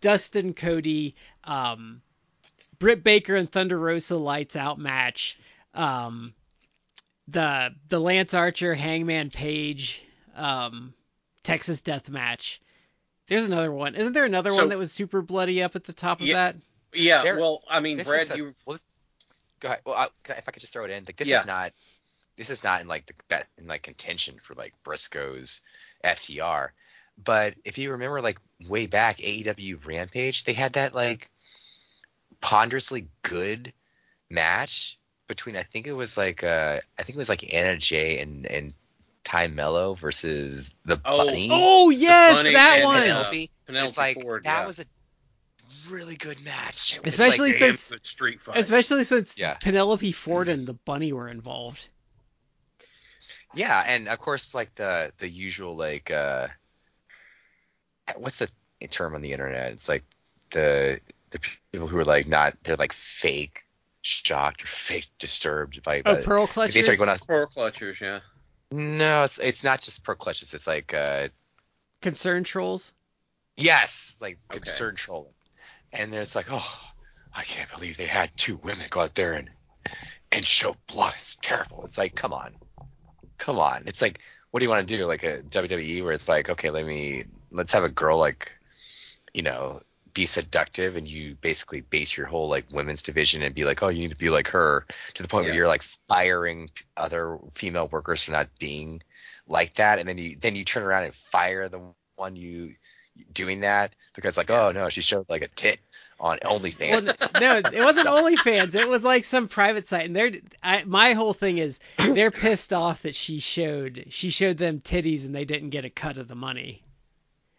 [0.00, 1.14] Dustin Cody,
[1.44, 2.02] um
[2.78, 5.38] Britt Baker and Thunder Rosa lights out match.
[5.74, 6.32] Um
[7.28, 10.02] the the Lance Archer Hangman Page
[10.34, 10.94] um
[11.42, 12.60] Texas Death Match.
[13.26, 13.94] There's another one.
[13.94, 16.34] Isn't there another So- one that was super bloody up at the top of Yeah,
[16.34, 16.56] that?
[16.92, 18.78] Yeah, There- well, I mean, Brad, a- you well,
[19.60, 21.28] go ahead well I, can I- if I could just throw it in like this
[21.28, 21.40] Yeah.
[21.40, 21.72] is not
[22.36, 25.60] this is not in like the bet in like contention for like Briscoe's
[26.02, 26.70] FTR.
[27.22, 28.38] But if you remember, like
[28.68, 31.30] way back, AEW Rampage, they had that like
[32.40, 33.72] ponderously good
[34.30, 38.20] match between I think it was like uh I think it was like Anna Jay
[38.20, 38.72] and and
[39.24, 41.48] Tay Melo versus the Oh, Bunny.
[41.52, 42.96] Oh yes, Bunny that and, one.
[42.96, 43.50] uh, Penelope.
[43.66, 44.66] Penelope it's like Ford, that yeah.
[44.66, 44.84] was a
[45.90, 46.98] really good match.
[47.04, 48.56] Especially like, since- street fight.
[48.56, 49.54] Especially since Yeah.
[49.54, 51.86] Penelope Ford and the bunny were involved.
[53.54, 56.48] Yeah, and of course, like the the usual like uh,
[58.16, 58.50] what's the
[58.88, 59.72] term on the internet?
[59.72, 60.04] It's like
[60.50, 61.00] the
[61.30, 61.38] the
[61.72, 63.64] people who are like not they're like fake
[64.02, 66.00] shocked or fake disturbed by.
[66.06, 66.74] Oh, by pearl clutches.
[66.74, 66.74] clutchers.
[66.74, 67.18] they start going on.
[67.26, 68.20] Pearl clutches, yeah.
[68.72, 70.54] No, it's it's not just pearl clutches.
[70.54, 71.28] It's like uh,
[72.02, 72.92] Concern trolls.
[73.56, 74.58] yes, like Okay.
[74.60, 75.34] concerned trolling,
[75.92, 76.80] and then it's like, oh,
[77.34, 79.50] I can't believe they had two women go out there and
[80.32, 81.14] and show blood.
[81.16, 81.84] It's terrible.
[81.84, 82.54] It's like, come on,
[83.38, 83.82] come on.
[83.86, 84.20] It's like,
[84.50, 85.06] what do you want to do?
[85.06, 88.54] Like a WWE where it's like, okay, let me let's have a girl like,
[89.34, 89.82] you know,
[90.12, 93.88] be seductive, and you basically base your whole like women's division and be like, oh,
[93.88, 95.50] you need to be like her to the point Yeah.
[95.50, 99.02] where you're like firing other female workers for not being
[99.46, 102.74] like that, and then you then you turn around and fire the one you
[103.32, 105.80] doing that because like, oh no, she showed like a tit
[106.18, 107.30] on OnlyFans.
[107.32, 108.74] Well, no, it wasn't OnlyFans.
[108.74, 110.32] It was like some private site, and they're
[110.62, 111.80] I, my whole thing is
[112.14, 115.90] they're pissed off that she showed she showed them titties and they didn't get a
[115.90, 116.82] cut of the money,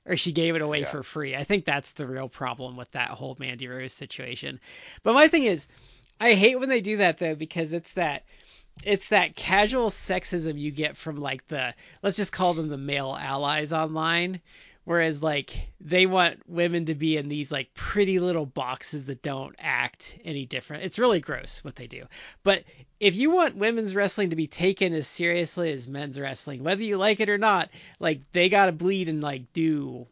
[0.05, 0.91] or she gave it away Yeah.
[0.91, 1.35] for free.
[1.35, 4.59] I think that's the real problem with that whole Mandy Rose situation.
[5.03, 5.67] But my thing is,
[6.19, 8.23] I hate when they do that though because it's that
[8.83, 11.73] it's that casual sexism you get from like the
[12.03, 14.39] let's just call them the male allies online
[14.91, 19.55] Whereas like they want women to be in these like pretty little boxes that don't
[19.57, 20.83] act any different.
[20.83, 22.07] It's really gross what they do.
[22.43, 22.65] But
[22.99, 26.97] if you want women's wrestling to be taken as seriously as men's wrestling, whether you
[26.97, 27.69] like it or not,
[28.01, 30.07] like they gotta bleed and like do.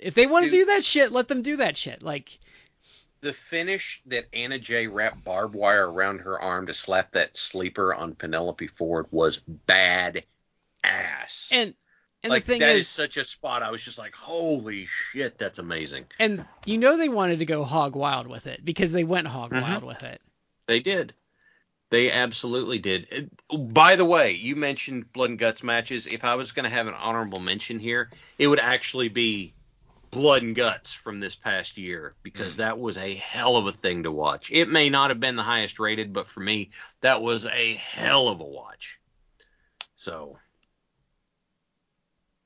[0.00, 2.02] If they want to do that shit, let them do that shit.
[2.02, 2.38] Like
[3.20, 7.92] the finish that Anna Jay wrapped barbed wire around her arm to slap that sleeper
[7.92, 10.24] on Penelope Ford was bad
[10.82, 11.50] ass.
[11.52, 11.74] and
[12.24, 13.62] and like the thing that is, is such a spot.
[13.62, 16.06] I was just like, holy shit, that's amazing.
[16.18, 19.52] and you know they wanted to go hog wild with it because they went hog
[19.52, 19.62] Mhm.
[19.62, 20.20] wild with it.
[20.66, 21.14] They did.
[21.90, 23.06] They absolutely did.
[23.10, 26.06] It- By the way, you mentioned blood and guts matches.
[26.08, 29.52] If I was going to have an honorable mention here, it would actually be
[30.10, 34.04] blood and guts from this past year because that was a hell of a thing
[34.04, 34.50] to watch.
[34.50, 36.70] It may not have been the highest rated, but for me,
[37.02, 38.98] that was a hell of a watch.
[39.96, 40.38] So,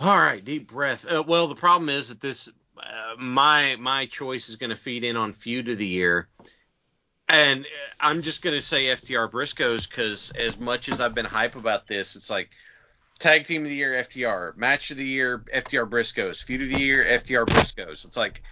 [0.00, 1.10] all right, deep breath.
[1.10, 5.04] Uh, well, the problem is that this uh, my my choice is going to feed
[5.04, 6.28] in on feud of the year.
[7.28, 7.68] And uh,
[8.00, 11.86] I'm just going to say FTR Briscoes because as much as I've been hype about
[11.86, 12.50] this, it's like
[13.18, 16.82] tag team of the year FTR, match of the year FTR Briscoes, feud of the
[16.82, 18.04] year FTR Briscoes.
[18.04, 18.42] It's like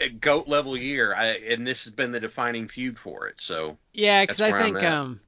[0.00, 3.40] a goat level year, I, and this has been the defining feud for it.
[3.40, 5.20] So Yeah, because I think um,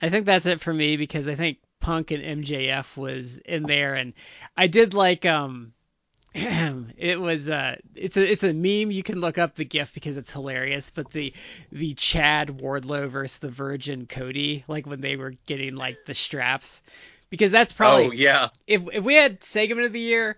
[0.00, 3.94] I think that's it for me because I think Punk and MJF was in there,
[3.94, 4.12] and
[4.56, 5.72] I did like um,
[6.34, 10.16] it was uh, it's a it's a meme you can look up the gif because
[10.16, 11.32] it's hilarious, but the
[11.72, 16.82] the Chad Wardlow versus the Virgin Cody like when they were getting like the straps
[17.30, 20.36] because that's probably oh yeah, if if we had segment of the year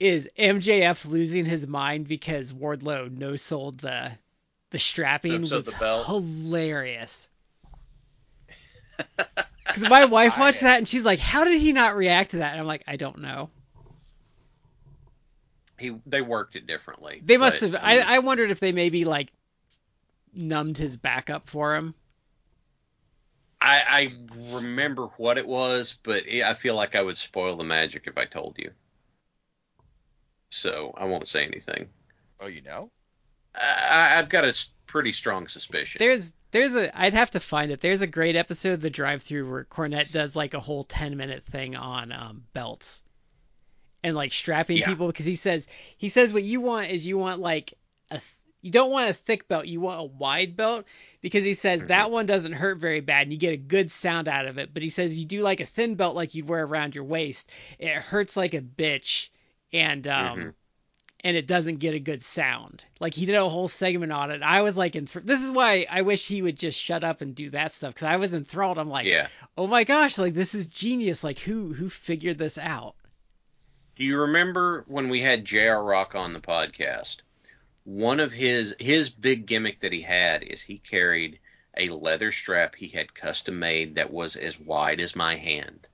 [0.00, 4.12] is MJF losing his mind because Wardlow no sold the
[4.70, 6.06] the strapping was the belt.
[6.06, 7.28] hilarious.
[9.66, 12.38] Because my wife watched I- that and she's like, "How did he not react to
[12.38, 13.50] that?" And I'm like, "I don't know.
[15.78, 17.20] he they worked it differently.
[17.24, 17.74] They must have.
[17.74, 19.30] I I, I wondered if they maybe like
[20.32, 21.94] numbed his back up for him.
[23.60, 27.64] I, I remember what it was, but it, I feel like I would spoil the
[27.64, 28.70] magic if I told you.
[30.50, 31.88] So I won't say anything.
[32.40, 32.90] Oh, you know?
[33.54, 34.54] I, I've got a
[34.86, 35.98] pretty strong suspicion.
[35.98, 37.80] There's there's a I'd have to find it.
[37.80, 41.16] There's a great episode of the drive through where Cornette does like a whole 10
[41.16, 43.02] minute thing on um, belts
[44.02, 44.86] and like strapping Yeah.
[44.86, 45.66] people because he says
[45.98, 47.74] he says what you want is you want like
[48.10, 50.86] a th- you don't want a thick belt, you want a wide belt
[51.20, 51.88] because he says Mhm.
[51.88, 54.72] that one doesn't hurt very bad and you get a good sound out of it.
[54.72, 57.50] But he says you do like a thin belt like you'd wear around your waist,
[57.78, 59.28] it hurts like a bitch
[59.72, 60.54] and um Mhm.
[61.24, 62.84] And it doesn't get a good sound.
[63.00, 64.42] Like he did a whole segment on it.
[64.42, 67.34] I was like, enth- this is why I wish he would just shut up and
[67.34, 68.78] do that stuff because I was enthralled.
[68.78, 69.28] I'm like, yeah.
[69.56, 71.24] oh my gosh, like this is genius.
[71.24, 72.94] Like who who figured this out?
[73.96, 75.82] Do you remember when we had J.R.
[75.82, 77.18] Rock on the podcast?
[77.84, 81.38] One of his his big gimmick that he had is he carried
[81.76, 85.88] a leather strap he had custom made that was as wide as my hand.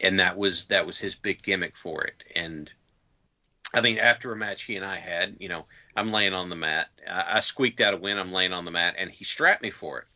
[0.00, 2.24] And that was that was his big gimmick for it.
[2.34, 2.72] And
[3.74, 5.66] I mean, after a match he and I had, you know,
[5.96, 6.88] I'm laying on the mat.
[7.08, 8.18] I, I squeaked out a win.
[8.18, 10.06] I'm laying on the mat, and he strapped me for it.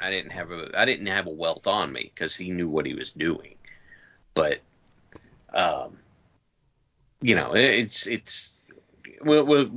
[0.00, 2.86] I didn't have a I didn't have a welt on me because he knew what
[2.86, 3.56] he was doing.
[4.34, 4.60] But,
[5.54, 5.98] um,
[7.20, 8.62] you know, it- it's it's
[9.22, 9.70] well, well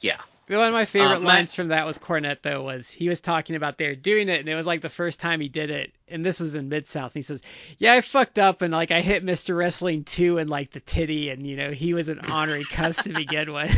[0.00, 0.20] yeah.
[0.48, 3.20] One of my favorite Uh, Matt- lines from that with Cornette though was he was
[3.20, 5.92] talking about they're doing it and it was like the first time he did it
[6.08, 7.12] and this was in Mid South.
[7.14, 7.42] He says,
[7.76, 9.56] "Yeah, I fucked up and like I hit Mr.
[9.56, 13.10] Wrestling 2 and like the titty and you know he was an honorary cuss to
[13.12, 13.74] begin with."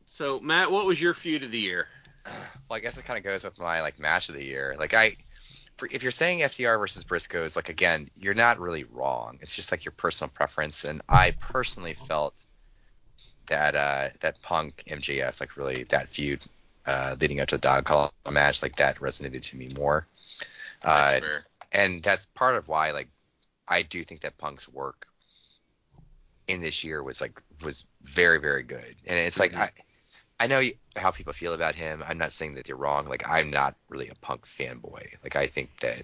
[0.05, 1.87] So Matt, what was your feud of the year?
[2.25, 4.75] Well, I guess it kind of goes with my like match of the year.
[4.77, 5.13] Like I,
[5.77, 9.37] for, if you're saying FTR versus Briscoe Briscoes, like again, you're not really wrong.
[9.41, 12.45] It's just like your personal preference, and I personally felt
[13.47, 16.45] that uh that Punk MJF like really that feud
[16.85, 20.07] uh leading up to the dog collar match like that resonated to me more.
[20.83, 23.09] Uh, That's and that's part of why like
[23.67, 25.07] I do think that Punk's work
[26.47, 29.57] in this year was like was very very good, and it's like Mhm.
[29.57, 29.71] I
[30.43, 30.61] I know
[30.97, 32.03] how people feel about him.
[32.05, 33.07] I'm not saying that you're wrong.
[33.07, 35.13] Like I'm not really a Punk fanboy.
[35.23, 36.03] Like I think that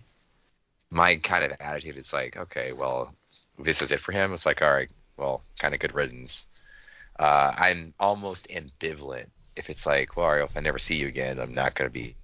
[0.89, 3.13] my kind of attitude is like okay, well
[3.57, 4.31] this is it for him.
[4.31, 6.47] It's like all right, well kind of good riddance.
[7.19, 9.25] Uh, I'm almost ambivalent
[9.57, 12.15] if it's like well if I never see you again, I'm not gonna be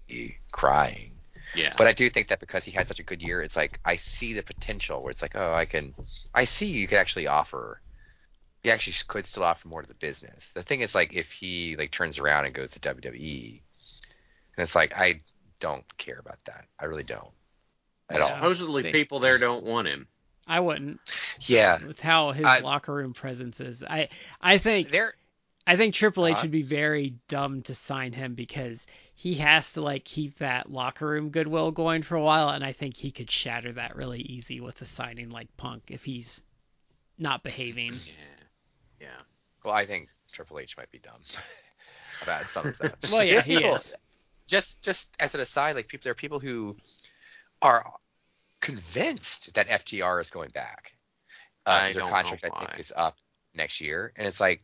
[0.54, 1.12] crying.
[1.54, 1.74] Yeah.
[1.78, 3.98] But I do think that because he had such a good year, it's like I
[3.98, 5.94] see the potential where it's like, oh, I can,
[6.34, 7.82] I see you could actually offer,
[8.66, 10.52] you actually could still offer more to the business.
[10.52, 13.62] The thing is, like, if he like turns around and goes to WWE,
[14.58, 15.22] and it's like I
[15.60, 16.66] don't care about that.
[16.80, 17.30] I really don't
[18.10, 18.30] at all.
[18.30, 18.36] Yeah.
[18.36, 20.08] Supposedly They- people there don't want him.
[20.48, 21.00] I wouldn't
[21.42, 23.84] Yeah, with how his I- locker room presence is.
[23.84, 24.10] I
[24.40, 25.16] I think they're
[25.68, 28.86] I think Triple H Uh, would be very dumb to sign him because
[29.16, 32.74] he has to like keep that locker room goodwill going for a while, and I
[32.74, 36.44] think he could shatter that really easy with a signing like Punk if he's
[37.18, 37.92] not behaving.
[37.94, 38.14] Yeah.
[39.00, 39.22] Yeah.
[39.64, 41.22] well, I think Triple H might be dumb
[42.22, 42.98] about some of that.
[43.12, 43.94] Well, yeah, are he is.
[44.48, 46.78] Just just as an aside, like people, there are people who
[47.62, 47.94] are
[48.62, 50.94] convinced that FTR is going back.
[51.66, 53.18] Uh, I 'cause their don't contract, know I think, is up
[53.54, 54.64] next year, and it's like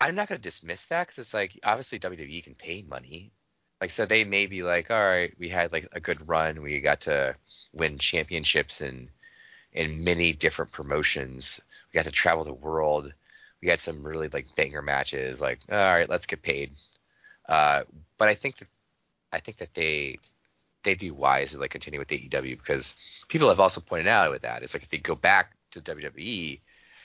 [0.00, 3.32] I'm not going to dismiss that because it's like obviously WWE can pay money.
[3.80, 6.80] Like so, they may be like, all right, we had like a good run, we
[6.80, 7.36] got to
[7.72, 9.10] win championships in
[9.72, 11.60] in many different promotions.
[11.92, 13.12] We got to travel the world.
[13.62, 15.40] We had some really like banger matches.
[15.40, 16.72] Like, all right, let's get paid.
[17.48, 17.82] Uh,
[18.18, 18.68] but I think that
[19.32, 20.18] I think that they
[20.82, 24.42] they'd be wise to like continue with AEW because people have also pointed out with
[24.42, 26.60] that it's like if they go back to WWE,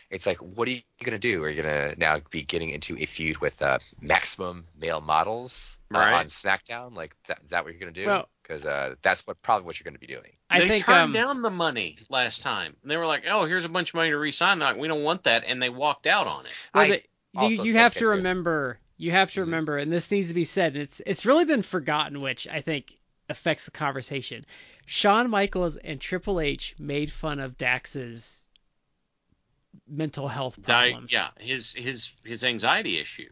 [0.10, 1.44] it's like what are you gonna do?
[1.44, 5.98] Are you gonna now be getting into a feud with uh, Maximum Male Models uh,
[6.00, 6.14] Right.
[6.14, 6.96] on SmackDown?
[6.96, 8.06] Like that, is that what you're gonna do?
[8.08, 10.34] Well- Because uh, that's what probably what you're gonna be doing.
[10.50, 12.76] I they think turned um, down the money last time.
[12.84, 15.04] And they were like, "Oh, here's a bunch of money to re-sign." Like, "We don't
[15.04, 16.52] want that," and they walked out on it.
[16.74, 17.04] Well, I the-
[17.56, 19.46] you, you have to there's- remember you have to Mhm.
[19.46, 22.62] remember and this needs to be said and it's it's really been forgotten which i
[22.62, 22.98] think
[23.28, 24.46] affects the conversation
[24.86, 28.48] Shawn michaels and triple h made fun of dax's
[29.88, 33.30] mental health Di- problems yeah, his his his anxiety issue.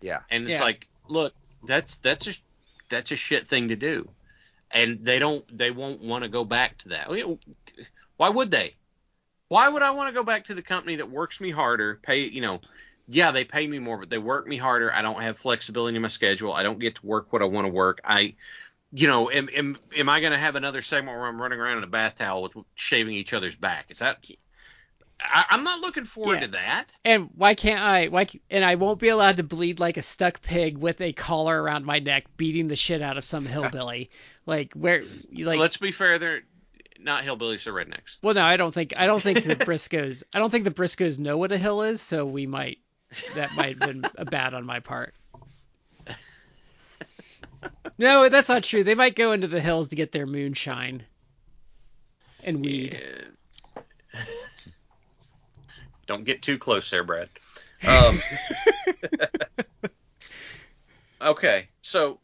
[0.00, 0.20] Yeah.
[0.30, 0.62] And it's Yeah.
[0.62, 1.34] like, look,
[1.64, 2.32] that's that's a
[2.88, 4.08] that's a shit thing to do,
[4.72, 7.10] and they don't they won't want to go back to that.
[8.16, 8.74] Why would they?
[9.48, 12.00] Why would I want to go back to the company that works me harder?
[12.02, 12.60] Pay you know,
[13.08, 14.92] yeah, they pay me more, but they work me harder.
[14.92, 16.52] I don't have flexibility in my schedule.
[16.52, 18.00] I don't get to work what I want to work.
[18.04, 18.34] I
[18.92, 21.78] you know, am, am, am I going to have another segment where I'm running around
[21.78, 23.86] in a bath towel with shaving each other's back?
[23.88, 24.22] Is that?
[25.18, 26.40] I, I'm not looking forward Yeah.
[26.40, 26.86] to that.
[27.04, 28.08] And why can't I?
[28.08, 28.26] Why?
[28.50, 31.86] And I won't be allowed to bleed like a stuck pig with a collar around
[31.86, 34.10] my neck, beating the shit out of some hillbilly.
[34.46, 35.02] like where?
[35.32, 36.42] Like Let's be fair, they're
[36.98, 38.16] not hillbillies, they're rednecks.
[38.22, 41.18] Well, no, I don't think I don't think the Briscoes I don't think the Briscoes
[41.18, 42.78] know what a hill is, so we might
[43.34, 45.14] that might have been a bad on my part.
[47.98, 48.82] No, that's not true.
[48.82, 51.04] They might go into the hills to get their moonshine
[52.42, 53.00] and weed.
[53.74, 53.82] Yeah.
[56.06, 57.28] Don't get too close there, Brad.
[57.86, 58.20] Um,
[61.20, 62.18] okay, so,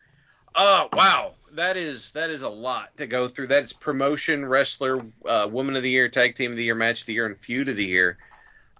[0.54, 3.48] uh, wow, that is that is a lot to go through.
[3.48, 7.06] That's promotion, wrestler, uh, woman of the year, tag team of the year, match of
[7.06, 8.18] the year, and feud of the year.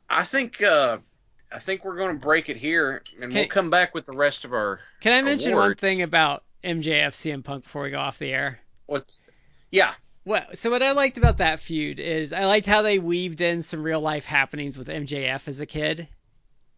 [0.09, 0.99] I think uh,
[1.53, 4.45] I think we're going to break it here, and we'll come back with the rest
[4.45, 4.81] of our.
[5.01, 8.61] Can I mention one thing about MJF CM Punk before we go off the air?
[8.86, 9.24] What's
[9.70, 9.93] yeah,
[10.24, 13.62] Well, so what I liked about that feud is I liked how they weaved in
[13.62, 16.09] some real life happenings with MJF as a kid.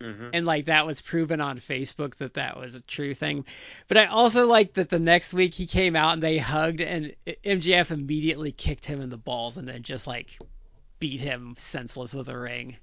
[0.01, 3.45] Hmm and like that was proven on Facebook that that was a true thing.
[3.89, 7.15] But I also like that the next week he came out and they hugged and
[7.45, 10.39] MJF immediately kicked him in the balls and then just like
[10.99, 12.77] beat him senseless with a ring.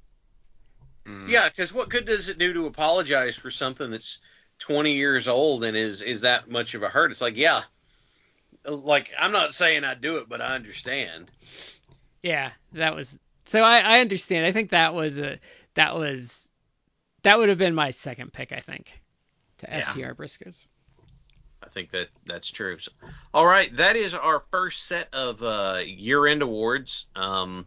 [1.05, 1.29] Mm.
[1.29, 4.19] Yeah, because what good does it do to apologize for something that's
[4.59, 7.11] 20 years old and is is that much of a hurt?
[7.11, 7.61] It's like, yeah,
[8.65, 11.31] like I'm not saying I do it, but I understand.
[12.21, 14.45] Yeah, that was so I, I understand.
[14.45, 15.39] I think that was a
[15.75, 16.51] that was
[17.27, 19.01] that would have been my second pick, I think,
[19.59, 19.81] to Yeah.
[19.81, 20.65] FTR Briscoes.
[21.61, 22.79] I think that that's true.
[22.79, 22.91] So,
[23.33, 27.07] all right, that is our first set of uh, year-end awards.
[27.15, 27.65] Um,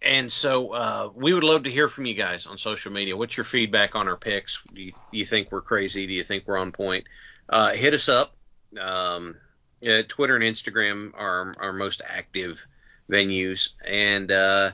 [0.00, 3.16] and so uh, we would love to hear from you guys on social media.
[3.16, 4.62] What's your feedback on our picks?
[4.72, 6.06] Do you, do you think we're crazy?
[6.06, 7.04] Do you think we're on point?
[7.48, 8.34] Uh, hit us up.
[8.80, 9.36] Um,
[9.80, 12.64] yeah, Twitter and Instagram are our most active
[13.10, 13.70] venues.
[13.84, 14.70] And uh,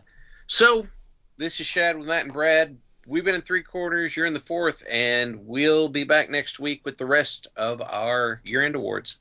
[0.47, 0.87] so
[1.37, 2.79] this is Shad with Matt and Brad.
[3.09, 4.15] We've been in three quarters.
[4.15, 8.43] You're in the fourth, and we'll be back next week with the rest of our
[8.45, 9.17] year-end awards.